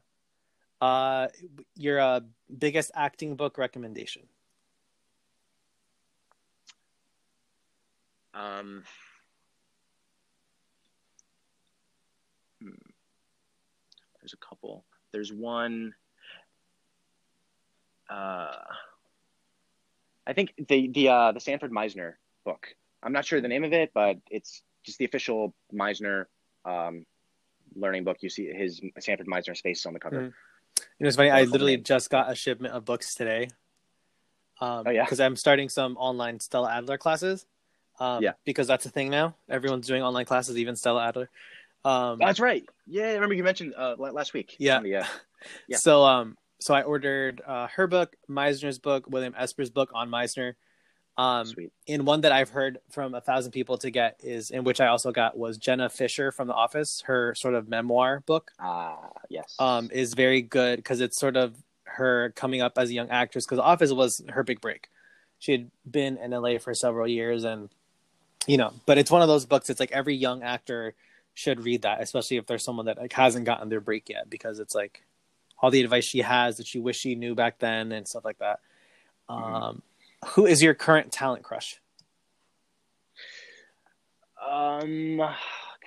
Uh, 0.80 1.28
your 1.74 2.00
uh, 2.00 2.20
biggest 2.58 2.90
acting 2.94 3.34
book 3.34 3.56
recommendation? 3.56 4.22
Um, 8.34 8.84
hmm. 12.62 12.70
There's 14.20 14.34
a 14.34 14.36
couple. 14.36 14.84
There's 15.12 15.32
one. 15.32 15.94
Uh, 18.08 18.56
I 20.26 20.32
think 20.32 20.54
the 20.68 20.88
the 20.88 21.08
uh, 21.08 21.32
the 21.32 21.40
Sanford 21.40 21.70
Meisner 21.70 22.14
book. 22.44 22.68
I'm 23.02 23.12
not 23.12 23.24
sure 23.24 23.40
the 23.40 23.48
name 23.48 23.64
of 23.64 23.72
it, 23.72 23.92
but 23.94 24.16
it's 24.30 24.62
just 24.84 24.98
the 24.98 25.04
official 25.04 25.54
Meisner 25.72 26.26
um, 26.64 27.04
learning 27.74 28.04
book, 28.04 28.18
you 28.20 28.28
see 28.28 28.46
his 28.46 28.80
Sanford 29.00 29.26
Meisner's 29.26 29.60
face 29.60 29.86
on 29.86 29.92
the 29.92 30.00
cover. 30.00 30.20
Mm. 30.20 30.32
You 30.78 31.04
know, 31.04 31.08
it's 31.08 31.16
funny. 31.16 31.30
I 31.30 31.42
literally 31.42 31.76
just 31.76 32.10
got 32.10 32.30
a 32.30 32.34
shipment 32.34 32.74
of 32.74 32.84
books 32.84 33.14
today. 33.14 33.50
Um, 34.60 34.84
oh 34.86 34.90
yeah, 34.90 35.04
because 35.04 35.20
I'm 35.20 35.36
starting 35.36 35.68
some 35.68 35.96
online 35.96 36.40
Stella 36.40 36.70
Adler 36.70 36.98
classes. 36.98 37.46
Um, 37.98 38.22
yeah, 38.22 38.32
because 38.44 38.66
that's 38.66 38.86
a 38.86 38.90
thing 38.90 39.10
now. 39.10 39.34
Everyone's 39.48 39.86
doing 39.86 40.02
online 40.02 40.24
classes, 40.24 40.56
even 40.56 40.76
Stella 40.76 41.06
Adler. 41.06 41.30
Um, 41.84 42.18
that's 42.18 42.40
right. 42.40 42.64
Yeah, 42.86 43.08
I 43.08 43.14
remember 43.14 43.34
you 43.34 43.44
mentioned 43.44 43.74
uh, 43.76 43.94
last 43.98 44.32
week. 44.32 44.56
Yeah. 44.58 44.78
Uh, 44.78 44.82
yeah. 45.68 45.76
So 45.76 46.04
um, 46.04 46.36
so 46.58 46.74
I 46.74 46.82
ordered 46.82 47.42
uh, 47.46 47.68
her 47.68 47.86
book, 47.86 48.16
Meisner's 48.28 48.78
book, 48.78 49.08
William 49.08 49.34
Esper's 49.36 49.70
book 49.70 49.90
on 49.94 50.10
Meisner, 50.10 50.54
um, 51.18 51.46
Sweet. 51.46 51.72
In 51.86 52.04
one 52.04 52.20
that 52.22 52.32
I've 52.32 52.50
heard 52.50 52.78
from 52.90 53.14
a 53.14 53.20
thousand 53.20 53.52
people 53.52 53.78
to 53.78 53.90
get 53.90 54.20
is 54.22 54.50
in 54.50 54.64
which 54.64 54.80
I 54.80 54.88
also 54.88 55.12
got 55.12 55.36
was 55.36 55.56
Jenna 55.56 55.88
Fischer 55.88 56.30
from 56.30 56.48
The 56.48 56.54
Office. 56.54 57.02
Her 57.06 57.34
sort 57.34 57.54
of 57.54 57.68
memoir 57.68 58.22
book. 58.26 58.52
Ah, 58.60 58.98
uh, 58.98 59.08
yes. 59.30 59.56
Um, 59.58 59.90
is 59.92 60.14
very 60.14 60.42
good 60.42 60.76
because 60.76 61.00
it's 61.00 61.18
sort 61.18 61.36
of 61.36 61.54
her 61.84 62.32
coming 62.36 62.60
up 62.60 62.76
as 62.76 62.90
a 62.90 62.92
young 62.92 63.08
actress 63.08 63.46
because 63.46 63.56
The 63.56 63.62
Office 63.62 63.92
was 63.92 64.22
her 64.28 64.42
big 64.42 64.60
break. 64.60 64.88
She 65.38 65.52
had 65.52 65.70
been 65.90 66.18
in 66.18 66.32
LA 66.32 66.58
for 66.58 66.74
several 66.74 67.08
years 67.08 67.44
and 67.44 67.70
you 68.46 68.58
know, 68.58 68.72
but 68.84 68.96
it's 68.96 69.10
one 69.10 69.22
of 69.22 69.28
those 69.28 69.44
books. 69.44 69.70
It's 69.70 69.80
like 69.80 69.92
every 69.92 70.14
young 70.14 70.42
actor 70.42 70.94
should 71.34 71.64
read 71.64 71.82
that, 71.82 72.00
especially 72.00 72.36
if 72.36 72.46
there's 72.46 72.62
someone 72.62 72.86
that 72.86 72.98
like 72.98 73.12
hasn't 73.12 73.44
gotten 73.44 73.68
their 73.68 73.80
break 73.80 74.08
yet, 74.08 74.30
because 74.30 74.60
it's 74.60 74.74
like 74.74 75.02
all 75.60 75.70
the 75.70 75.82
advice 75.82 76.04
she 76.04 76.20
has 76.20 76.58
that 76.58 76.66
she 76.66 76.78
wish 76.78 76.98
she 76.98 77.14
knew 77.14 77.34
back 77.34 77.58
then 77.58 77.92
and 77.92 78.06
stuff 78.06 78.24
like 78.24 78.38
that. 78.38 78.60
Mm-hmm. 79.28 79.54
Um, 79.54 79.82
who 80.28 80.46
is 80.46 80.62
your 80.62 80.74
current 80.74 81.12
talent 81.12 81.42
crush? 81.42 81.80
Um, 84.46 85.20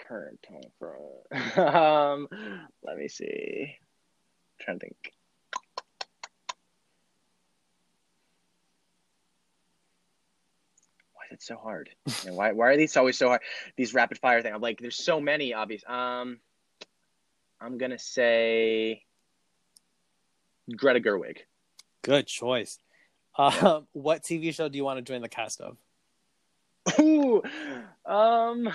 current 0.08 0.40
talent 0.44 0.72
crush. 0.80 1.58
um, 1.76 2.28
let 2.84 2.98
me 2.98 3.08
see. 3.08 3.76
I'm 4.60 4.66
trying 4.66 4.80
to 4.80 4.86
think. 4.88 5.14
Why 11.14 11.24
is 11.32 11.34
it 11.34 11.44
so 11.44 11.58
hard? 11.58 11.90
And 12.26 12.36
why 12.36 12.52
why 12.52 12.70
are 12.70 12.78
these 12.78 12.98
always 12.98 13.18
so 13.18 13.30
hard? 13.30 13.42
These 13.78 13.94
rapid 13.94 14.18
fire 14.18 14.42
things. 14.42 14.54
I'm 14.56 14.62
like, 14.62 14.80
there's 14.80 15.04
so 15.04 15.22
many 15.22 15.54
obvious. 15.54 15.84
Um, 15.88 16.40
I'm 17.62 17.78
gonna 17.78 18.00
say 18.00 19.04
Greta 20.76 21.00
Gerwig. 21.00 21.38
Good 22.04 22.28
choice. 22.28 22.78
Uh, 23.38 23.82
what 23.94 24.24
TV 24.24 24.54
show 24.54 24.70
do 24.70 24.78
you 24.78 24.84
want 24.84 24.98
to 24.98 25.02
join 25.02 25.22
the 25.22 25.30
cast 25.30 25.62
of? 25.62 25.78
Ooh, 27.00 27.44
um, 28.06 28.70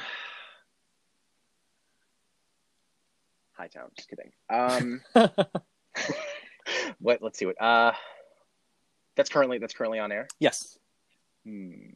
Hightown. 3.52 3.90
Just 3.96 4.08
kidding. 4.08 4.32
Um, 4.50 5.00
what? 6.98 7.22
Let's 7.22 7.38
see 7.38 7.46
what. 7.46 7.60
Uh, 7.60 7.92
that's 9.16 9.30
currently 9.30 9.58
that's 9.58 9.74
currently 9.74 10.00
on 10.00 10.12
air. 10.12 10.28
Yes. 10.40 10.78
Hmm. 11.44 11.90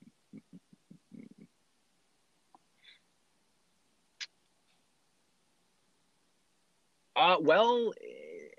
Uh, 7.16 7.36
well, 7.40 7.92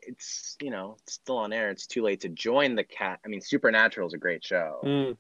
it's 0.10 0.58
you 0.62 0.72
know 0.72 0.98
it's 1.04 1.14
still 1.14 1.38
on 1.38 1.54
air. 1.54 1.70
It's 1.70 1.88
too 1.88 2.02
late 2.04 2.22
to 2.22 2.30
join 2.30 2.76
the 2.76 2.84
cat. 2.84 3.20
I 3.26 3.28
mean, 3.30 3.42
Supernatural 3.42 4.08
is 4.08 4.14
a 4.14 4.18
great 4.18 4.44
show. 4.44 4.80
Mm. 4.84 5.18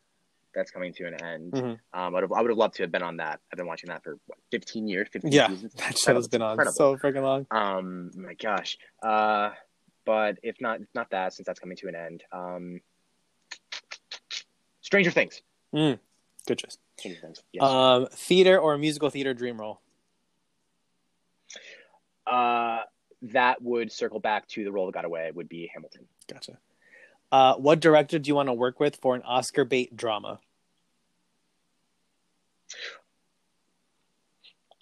that's 0.56 0.72
coming 0.72 0.92
to 0.92 1.06
an 1.06 1.14
end. 1.24 1.52
Mhm. 1.54 1.64
Um, 1.64 1.80
I 1.94 2.10
would 2.10 2.24
have, 2.24 2.32
I 2.32 2.42
would 2.42 2.50
have 2.50 2.58
loved 2.58 2.74
to 2.78 2.84
have 2.84 2.92
been 2.92 3.04
on 3.04 3.18
that. 3.18 3.40
I've 3.54 3.58
been 3.58 3.68
watching 3.68 3.90
that 3.90 4.04
for 4.04 4.18
what, 4.26 4.40
15 4.50 4.88
years, 4.88 5.08
15 5.14 5.32
Yeah, 5.32 5.48
seasons. 5.48 5.74
that 5.76 5.96
show 5.96 6.16
has 6.16 6.28
been 6.28 6.42
on 6.42 6.54
Incredible. 6.54 6.74
so 6.74 6.98
freaking 6.98 7.22
long. 7.22 7.46
Um, 7.52 8.10
my 8.16 8.34
gosh. 8.34 8.76
Uh, 9.04 9.52
but 10.06 10.40
if 10.42 10.60
not, 10.60 10.82
if 10.82 10.88
not 10.96 11.12
that, 11.12 11.34
since 11.34 11.46
that's 11.46 11.60
coming 11.60 11.78
to 11.78 11.88
an 11.88 11.96
end, 11.96 12.24
um, 12.32 12.82
Stranger 14.82 15.12
Things. 15.12 15.44
Mm, 15.74 16.00
good 16.48 16.58
choice. 16.58 16.80
Stranger 16.98 17.22
Things. 17.22 17.44
Yes. 17.54 17.64
Um, 17.64 18.08
theater 18.12 18.58
or 18.60 18.76
musical 18.80 19.12
theater 19.12 19.36
dream 19.36 19.62
role? 19.62 19.82
uh, 22.26 22.80
that 23.22 23.62
would 23.62 23.92
circle 23.92 24.20
back 24.20 24.48
to 24.50 24.64
the 24.64 24.72
role 24.72 24.86
that 24.86 24.94
got 24.94 25.06
away. 25.06 25.30
Would 25.34 25.50
be 25.50 25.70
Hamilton. 25.74 26.06
Gotcha. 26.32 26.58
Uh, 27.32 27.56
what 27.56 27.80
director 27.80 28.18
do 28.18 28.28
you 28.28 28.36
want 28.36 28.50
to 28.50 28.54
work 28.54 28.80
with 28.80 28.96
for 28.98 29.16
an 29.16 29.22
Oscar 29.24 29.66
bait 29.66 29.96
drama? 29.96 30.40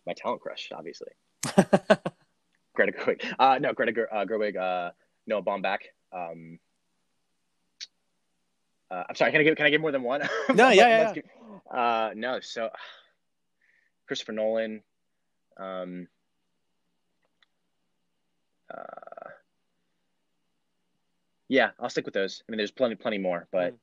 My 0.05 0.13
talent 0.13 0.41
crush, 0.41 0.71
obviously. 0.73 1.09
Greta 2.73 2.91
Gerwig. 2.93 3.33
Uh, 3.38 3.57
no, 3.59 3.73
Greta 3.73 3.91
Ger- 3.91 4.13
uh, 4.13 4.25
Gerwig. 4.25 4.55
Uh, 4.55 4.91
Noah 5.25 5.41
Baumbach. 5.43 5.79
Um, 6.13 6.59
uh, 8.89 9.03
I'm 9.09 9.15
sorry. 9.15 9.31
Can 9.31 9.41
I 9.41 9.43
give 9.43 9.57
Can 9.57 9.65
I 9.65 9.69
give 9.69 9.81
more 9.81 9.91
than 9.91 10.03
one? 10.03 10.21
No, 10.53 10.69
yeah, 10.69 10.88
yeah, 10.88 11.13
give- 11.13 11.25
Uh, 11.69 12.11
no. 12.15 12.39
So, 12.39 12.69
Christopher 14.07 14.31
Nolan. 14.31 14.81
Um, 15.57 16.07
uh, 18.74 19.30
yeah, 21.49 21.72
I'll 21.80 21.89
stick 21.89 22.05
with 22.05 22.13
those. 22.13 22.43
I 22.47 22.51
mean, 22.51 22.57
there's 22.57 22.72
plenty, 22.72 22.95
plenty 22.95 23.18
more, 23.18 23.47
but 23.51 23.76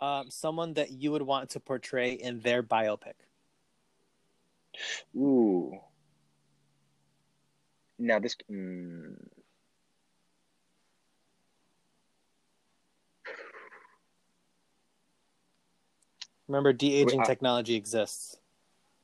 um, 0.00 0.30
someone 0.30 0.74
that 0.74 0.90
you 0.90 1.12
would 1.12 1.22
want 1.22 1.50
to 1.50 1.60
portray 1.60 2.12
in 2.12 2.40
their 2.40 2.62
biopic. 2.62 3.14
ooh. 5.16 5.78
Now 7.98 8.18
this. 8.18 8.36
Mm, 8.50 9.16
Remember, 16.48 16.72
de 16.72 16.94
aging 16.94 17.22
technology 17.22 17.76
exists. 17.76 18.36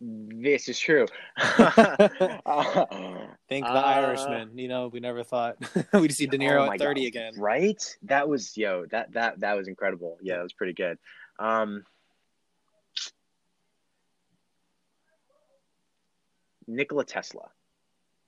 this 0.00 0.68
is 0.68 0.80
true. 0.80 1.06
Think 3.56 3.68
the 3.68 3.72
Uh, 3.72 3.80
Irishman. 3.80 4.58
You 4.58 4.68
know, 4.68 4.88
we 4.88 5.00
never 5.00 5.22
thought 5.24 5.56
we'd 5.94 6.12
see 6.12 6.26
De 6.26 6.36
Niro 6.36 6.68
Oh 6.68 6.70
at 6.70 6.78
30 6.78 7.00
God. 7.00 7.06
again. 7.06 7.32
Right? 7.38 7.82
That 8.02 8.28
was 8.28 8.54
yo, 8.54 8.84
that 8.90 9.12
that 9.12 9.40
that 9.40 9.56
was 9.56 9.66
incredible. 9.66 10.18
Yeah, 10.20 10.40
it 10.40 10.42
was 10.42 10.52
pretty 10.52 10.74
good. 10.74 10.98
Um 11.38 11.86
Nikola 16.66 17.06
Tesla. 17.06 17.48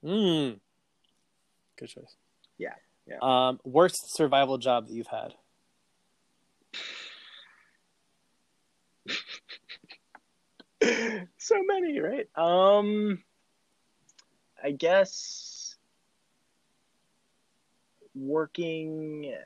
Hmm. 0.02 0.52
Good 1.76 1.88
choice. 1.88 2.16
Yeah, 2.56 2.72
yeah. 3.06 3.18
Um, 3.20 3.60
worst 3.64 4.16
survival 4.16 4.56
job 4.56 4.86
that 4.86 4.94
you've 4.94 5.08
had? 5.08 5.34
so 11.36 11.56
many, 11.66 11.98
right? 12.00 12.28
Um 12.34 13.22
I 14.62 14.72
guess 14.72 15.76
working 18.14 19.24
it 19.24 19.38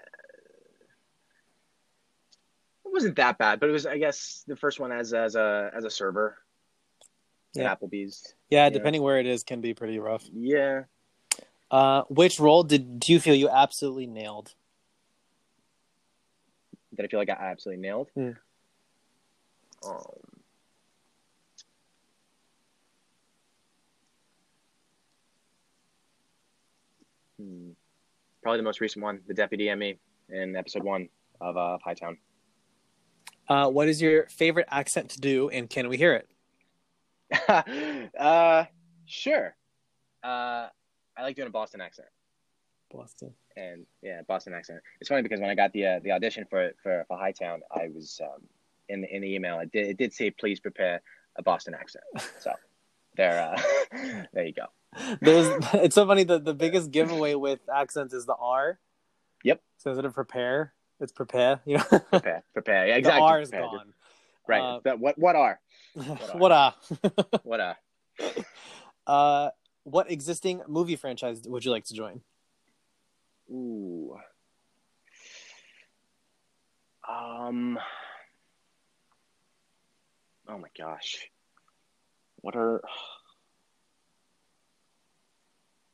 wasn't 2.85 3.17
that 3.17 3.39
bad, 3.39 3.61
but 3.61 3.69
it 3.69 3.73
was 3.73 3.87
I 3.87 3.99
guess 3.99 4.45
the 4.47 4.57
first 4.57 4.81
one 4.81 4.93
as 4.93 5.13
as 5.13 5.35
a 5.35 5.71
as 5.75 5.85
a 5.85 5.91
server 5.91 6.39
Yeah. 7.55 7.73
at 7.73 7.81
Applebee's. 7.81 8.35
Yeah, 8.51 8.71
depending 8.71 9.03
where 9.03 9.19
it 9.19 9.27
is, 9.27 9.43
can 9.43 9.61
be 9.61 9.75
pretty 9.75 9.99
rough. 9.99 10.25
Yeah. 10.33 10.85
Uh, 11.71 12.03
which 12.09 12.39
role 12.39 12.63
did 12.65 13.01
do 13.01 13.13
you 13.13 13.21
feel 13.21 13.35
you 13.35 13.49
absolutely 13.49 14.07
nailed? 14.07 14.55
that 16.97 17.05
I 17.05 17.09
feel 17.09 17.21
like 17.21 17.31
I 17.31 17.51
absolutely 17.51 17.83
nailed. 17.83 18.11
Hmm. 18.15 18.31
Um, 19.87 20.03
hmm. 27.43 27.71
Probably 28.43 28.59
the 28.59 28.65
most 28.65 28.81
recent 28.81 29.05
one, 29.05 29.21
the 29.29 29.35
deputy 29.35 29.73
ME 29.75 29.99
in 30.29 30.57
episode 30.57 30.83
one 30.83 31.09
of 31.41 31.57
uh, 31.57 31.79
Hightown. 31.85 32.19
Uh, 33.49 33.69
what 33.69 33.89
is 33.89 34.01
your 34.01 34.27
favorite 34.27 34.67
accent 34.71 35.11
to 35.11 35.21
do, 35.21 35.49
and 35.49 35.69
can 35.69 35.89
we 35.89 35.97
hear 35.97 36.15
it? 36.15 38.13
uh, 38.19 38.65
sure. 39.07 39.55
Uh, 40.23 40.69
I 41.17 41.23
like 41.23 41.37
doing 41.37 41.49
a 41.49 41.53
Boston 41.53 41.81
accent. 41.81 42.09
Boston. 42.93 43.33
and 43.57 43.87
yeah, 44.03 44.21
Boston 44.29 44.55
accent. 44.55 44.81
It's 45.01 45.09
funny 45.09 45.23
because 45.23 45.41
when 45.41 45.51
I 45.51 45.55
got 45.55 45.73
the 45.73 45.87
uh, 45.87 46.01
the 46.03 46.13
audition 46.13 46.45
for 46.49 46.73
for 46.83 47.05
for 47.09 47.17
Hightown, 47.17 47.63
I 47.71 47.89
was 47.95 48.21
um, 48.23 48.43
in 48.89 49.01
the 49.01 49.15
in 49.15 49.23
the 49.23 49.35
email. 49.35 49.61
It 49.61 49.73
did 49.73 49.87
it 49.87 49.97
did 49.97 50.13
say 50.13 50.31
please 50.31 50.61
prepare 50.61 51.01
a 51.37 51.43
Boston 51.43 51.75
accent. 51.75 52.05
So 52.41 52.53
there, 53.17 53.41
uh, 53.41 54.25
there 54.33 54.45
you 54.45 54.53
go. 54.53 54.67
There's, 55.21 55.65
it's 55.75 55.95
so 55.95 56.07
funny. 56.07 56.25
The 56.25 56.39
the 56.39 56.55
biggest 56.55 56.91
giveaway 56.91 57.35
with 57.35 57.61
accents 57.75 58.15
is 58.15 58.27
the 58.27 58.35
R. 58.35 58.79
Yep. 59.45 59.61
So 59.79 59.91
instead 59.91 60.05
of 60.05 60.15
prepare, 60.15 60.73
it's 61.01 61.13
prepare. 61.13 61.61
You 61.65 61.79
know, 61.79 61.85
Prepare, 62.11 62.45
prepare. 62.53 62.87
Yeah, 62.87 62.97
exactly. 62.97 63.21
the. 63.21 63.25
R 63.27 63.41
is 63.41 63.51
prepare. 63.51 63.69
gone. 63.69 63.95
Right. 64.47 64.61
Uh, 64.61 64.81
That- 64.85 64.99
what 65.01 65.19
what 65.19 65.37
are 65.37 65.61
what 66.35 66.53
uh? 66.53 66.71
what 67.43 67.61
are? 67.61 67.77
uh, 69.07 69.51
what 69.85 70.11
existing 70.11 70.63
movie 70.69 70.97
franchise 70.97 71.43
would 71.47 71.65
you 71.65 71.71
like 71.71 71.85
to 71.87 71.95
join? 71.95 72.21
Ooh. 73.51 74.17
Um. 77.09 77.79
Oh 80.49 80.59
my 80.59 80.69
gosh. 80.79 81.29
What 82.37 82.57
are 82.57 82.81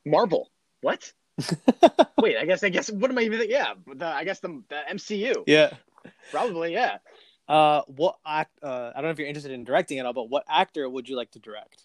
Marvel? 0.05 0.49
What? 0.81 1.11
Wait, 2.21 2.37
I 2.37 2.45
guess 2.45 2.63
I 2.63 2.69
guess 2.69 2.91
what 2.91 3.11
am 3.11 3.17
I 3.17 3.21
even? 3.21 3.49
Yeah, 3.49 3.73
the, 3.87 4.05
I 4.05 4.23
guess 4.23 4.39
the 4.39 4.61
the 4.69 4.81
MCU. 4.91 5.43
Yeah. 5.47 5.71
Probably, 6.31 6.73
yeah. 6.73 6.97
Uh, 7.47 7.81
what 7.87 8.17
act? 8.25 8.51
Uh, 8.61 8.91
I 8.93 8.95
don't 8.95 9.05
know 9.05 9.09
if 9.09 9.19
you're 9.19 9.27
interested 9.27 9.51
in 9.51 9.63
directing 9.63 9.99
at 9.99 10.05
all, 10.05 10.13
but 10.13 10.29
what 10.29 10.43
actor 10.47 10.87
would 10.89 11.09
you 11.09 11.15
like 11.15 11.31
to 11.31 11.39
direct? 11.39 11.83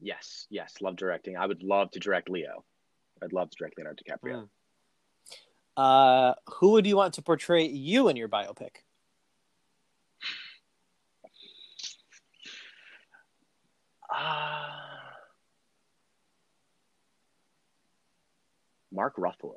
Yes, 0.00 0.46
yes. 0.50 0.74
Love 0.80 0.96
directing. 0.96 1.36
I 1.36 1.46
would 1.46 1.62
love 1.62 1.90
to 1.92 1.98
direct 1.98 2.30
Leo. 2.30 2.64
I'd 3.22 3.32
love 3.32 3.50
to 3.50 3.56
direct 3.56 3.76
Leonardo 3.76 4.02
DiCaprio. 4.02 4.44
Mm. 4.44 4.48
Uh, 5.76 6.34
who 6.46 6.72
would 6.72 6.86
you 6.86 6.96
want 6.96 7.14
to 7.14 7.22
portray 7.22 7.66
you 7.66 8.08
in 8.08 8.16
your 8.16 8.28
biopic? 8.28 8.82
Ah. 14.10 14.64
Mark 18.92 19.16
Ruffalo. 19.16 19.54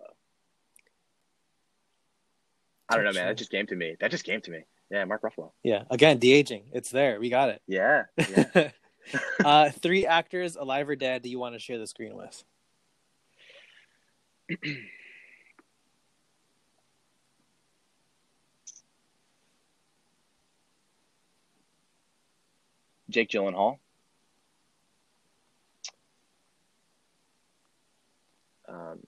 I 2.90 2.96
don't 2.96 3.06
know, 3.06 3.14
man. 3.14 3.28
That 3.28 3.38
just 3.38 3.52
came 3.52 3.68
to 3.68 3.76
me. 3.76 3.96
That 4.00 4.12
just 4.12 4.26
came 4.26 4.42
to 4.42 4.52
me. 4.52 4.64
Yeah, 4.90 5.06
Mark 5.06 5.22
Ruffalo. 5.22 5.52
Yeah, 5.64 5.84
again, 5.90 6.18
de 6.20 6.34
aging. 6.34 6.66
It's 6.74 6.90
there. 6.92 7.20
We 7.20 7.30
got 7.30 7.50
it. 7.50 7.62
Yeah. 7.66 8.04
yeah. 8.18 8.72
uh, 9.46 9.70
three 9.70 10.06
actors, 10.06 10.58
alive 10.58 10.90
or 10.90 10.98
dead, 10.98 11.24
that 11.24 11.30
you 11.30 11.40
want 11.40 11.56
to 11.56 11.60
share 11.60 11.78
the 11.78 11.88
screen 11.88 12.16
with? 12.16 12.44
Jake 23.10 23.30
Gyllenhaal. 23.30 23.78
Um, 28.68 29.00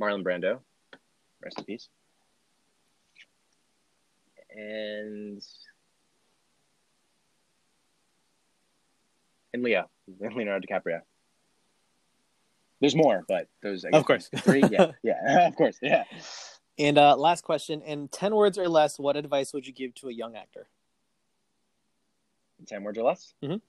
Marlon 0.00 0.24
Brando. 0.24 0.60
Rest 1.42 1.58
in 1.58 1.64
peace. 1.64 1.88
And 4.50 5.42
and 9.52 9.62
Leo, 9.62 9.88
and 10.20 10.34
Leonardo 10.36 10.66
DiCaprio. 10.66 11.00
There's 12.80 12.96
more, 12.96 13.24
but 13.28 13.48
those 13.62 13.84
I 13.84 13.90
Of 13.96 14.06
course. 14.06 14.30
three. 14.38 14.64
Yeah, 14.70 14.92
yeah, 15.02 15.46
of 15.48 15.54
course, 15.54 15.78
yeah. 15.82 16.04
And 16.78 16.98
uh, 16.98 17.16
last 17.16 17.44
question: 17.44 17.82
in 17.82 18.08
ten 18.08 18.34
words 18.34 18.58
or 18.58 18.68
less, 18.68 18.98
what 18.98 19.16
advice 19.16 19.52
would 19.52 19.66
you 19.66 19.72
give 19.72 19.94
to 19.96 20.08
a 20.08 20.12
young 20.12 20.34
actor? 20.34 20.68
Ten 22.66 22.82
words 22.82 22.98
or 22.98 23.04
less. 23.04 23.34
Mhm. 23.42 23.60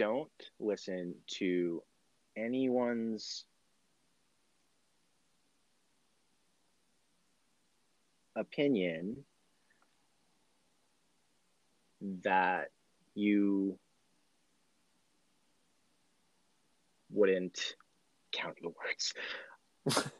Don't 0.00 0.30
listen 0.58 1.14
to 1.26 1.82
anyone's 2.34 3.44
opinion 8.34 9.18
that 12.00 12.70
you 13.14 13.78
wouldn't 17.10 17.74
count 18.32 18.56
your 18.62 18.72
words. 18.72 19.12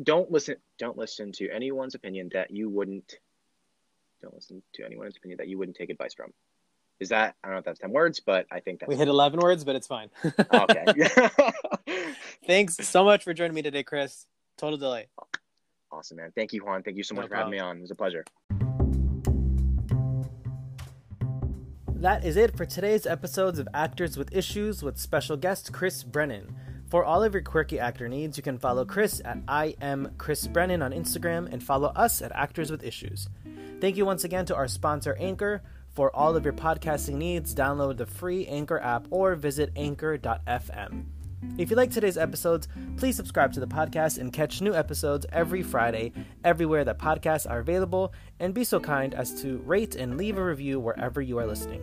don't 0.00 0.30
listen 0.30 0.54
don't 0.78 0.96
listen 0.96 1.32
to 1.32 1.50
anyone's 1.50 1.96
opinion 1.96 2.30
that 2.32 2.52
you 2.52 2.70
wouldn't 2.70 3.18
don't 4.22 4.34
listen 4.34 4.62
to 4.74 4.84
anyone's 4.84 5.16
opinion 5.16 5.38
that 5.38 5.48
you 5.48 5.58
wouldn't 5.58 5.76
take 5.76 5.90
advice 5.90 6.14
from. 6.14 6.32
Is 7.00 7.08
that 7.08 7.34
I 7.42 7.48
don't 7.48 7.54
know 7.54 7.58
if 7.58 7.64
that's 7.64 7.80
ten 7.80 7.90
words, 7.90 8.20
but 8.20 8.46
I 8.50 8.60
think 8.60 8.80
that's 8.80 8.88
We 8.88 8.96
hit 8.96 9.08
eleven 9.08 9.40
words, 9.40 9.64
but 9.64 9.74
it's 9.74 9.86
fine. 9.86 10.08
Oh, 10.52 10.66
okay. 10.70 11.10
Thanks 12.46 12.76
so 12.76 13.04
much 13.04 13.24
for 13.24 13.34
joining 13.34 13.54
me 13.54 13.62
today, 13.62 13.82
Chris. 13.82 14.26
Total 14.56 14.78
delay. 14.78 15.08
awesome, 15.90 16.18
man. 16.18 16.32
Thank 16.36 16.52
you, 16.52 16.64
Juan. 16.64 16.82
Thank 16.82 16.96
you 16.96 17.02
so 17.02 17.14
much 17.14 17.24
No 17.24 17.28
for 17.28 17.34
having 17.36 17.50
me 17.50 17.58
on. 17.58 17.78
It 17.78 17.80
was 17.82 17.90
a 17.90 17.96
pleasure. 17.96 18.24
That 22.02 22.24
is 22.24 22.36
it 22.36 22.56
for 22.56 22.64
today's 22.66 23.06
episodes 23.06 23.58
of 23.58 23.68
Actors 23.74 24.16
with 24.16 24.34
Issues 24.34 24.82
with 24.82 24.98
special 24.98 25.36
guest 25.36 25.72
Chris 25.72 26.02
Brennan. 26.02 26.54
For 26.88 27.04
all 27.04 27.22
of 27.22 27.32
your 27.32 27.42
quirky 27.42 27.78
actor 27.78 28.08
needs, 28.08 28.36
you 28.36 28.42
can 28.42 28.58
follow 28.58 28.84
Chris 28.84 29.22
at 29.24 29.38
I 29.48 29.76
am 29.80 30.12
Chris 30.18 30.46
Brennan 30.46 30.82
on 30.82 30.90
Instagram 30.92 31.50
and 31.50 31.62
follow 31.62 31.88
us 31.96 32.20
at 32.20 32.32
Actors 32.32 32.70
with 32.70 32.82
Issues. 32.82 33.28
Thank 33.82 33.96
you 33.96 34.06
once 34.06 34.22
again 34.22 34.46
to 34.46 34.54
our 34.54 34.68
sponsor 34.68 35.16
Anchor. 35.18 35.60
For 35.90 36.14
all 36.14 36.36
of 36.36 36.44
your 36.44 36.52
podcasting 36.52 37.14
needs, 37.14 37.52
download 37.52 37.96
the 37.96 38.06
free 38.06 38.46
Anchor 38.46 38.78
app 38.78 39.08
or 39.10 39.34
visit 39.34 39.72
anchor.fm. 39.74 41.06
If 41.58 41.68
you 41.68 41.74
like 41.74 41.90
today's 41.90 42.16
episodes, 42.16 42.68
please 42.96 43.16
subscribe 43.16 43.52
to 43.54 43.60
the 43.60 43.66
podcast 43.66 44.18
and 44.18 44.32
catch 44.32 44.60
new 44.60 44.72
episodes 44.72 45.26
every 45.32 45.64
Friday, 45.64 46.12
everywhere 46.44 46.84
that 46.84 47.00
podcasts 47.00 47.50
are 47.50 47.58
available, 47.58 48.14
and 48.38 48.54
be 48.54 48.62
so 48.62 48.78
kind 48.78 49.14
as 49.14 49.42
to 49.42 49.58
rate 49.66 49.96
and 49.96 50.16
leave 50.16 50.38
a 50.38 50.44
review 50.44 50.78
wherever 50.78 51.20
you 51.20 51.40
are 51.40 51.46
listening. 51.46 51.82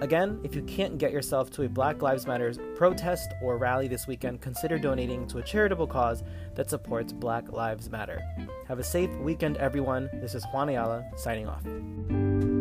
Again, 0.00 0.40
if 0.42 0.54
you 0.54 0.62
can't 0.62 0.96
get 0.96 1.12
yourself 1.12 1.50
to 1.50 1.62
a 1.64 1.68
Black 1.68 2.00
Lives 2.00 2.26
Matter 2.26 2.52
protest 2.74 3.34
or 3.42 3.58
rally 3.58 3.86
this 3.86 4.06
weekend, 4.06 4.40
consider 4.40 4.78
donating 4.78 5.26
to 5.28 5.38
a 5.38 5.42
charitable 5.42 5.86
cause 5.86 6.22
that 6.54 6.70
supports 6.70 7.12
Black 7.12 7.52
Lives 7.52 7.90
Matter. 7.90 8.22
Have 8.66 8.78
a 8.78 8.84
safe 8.84 9.10
weekend, 9.16 9.58
everyone. 9.58 10.08
This 10.14 10.34
is 10.34 10.44
Juan 10.54 10.70
Ayala 10.70 11.04
signing 11.16 11.48
off. 11.48 12.59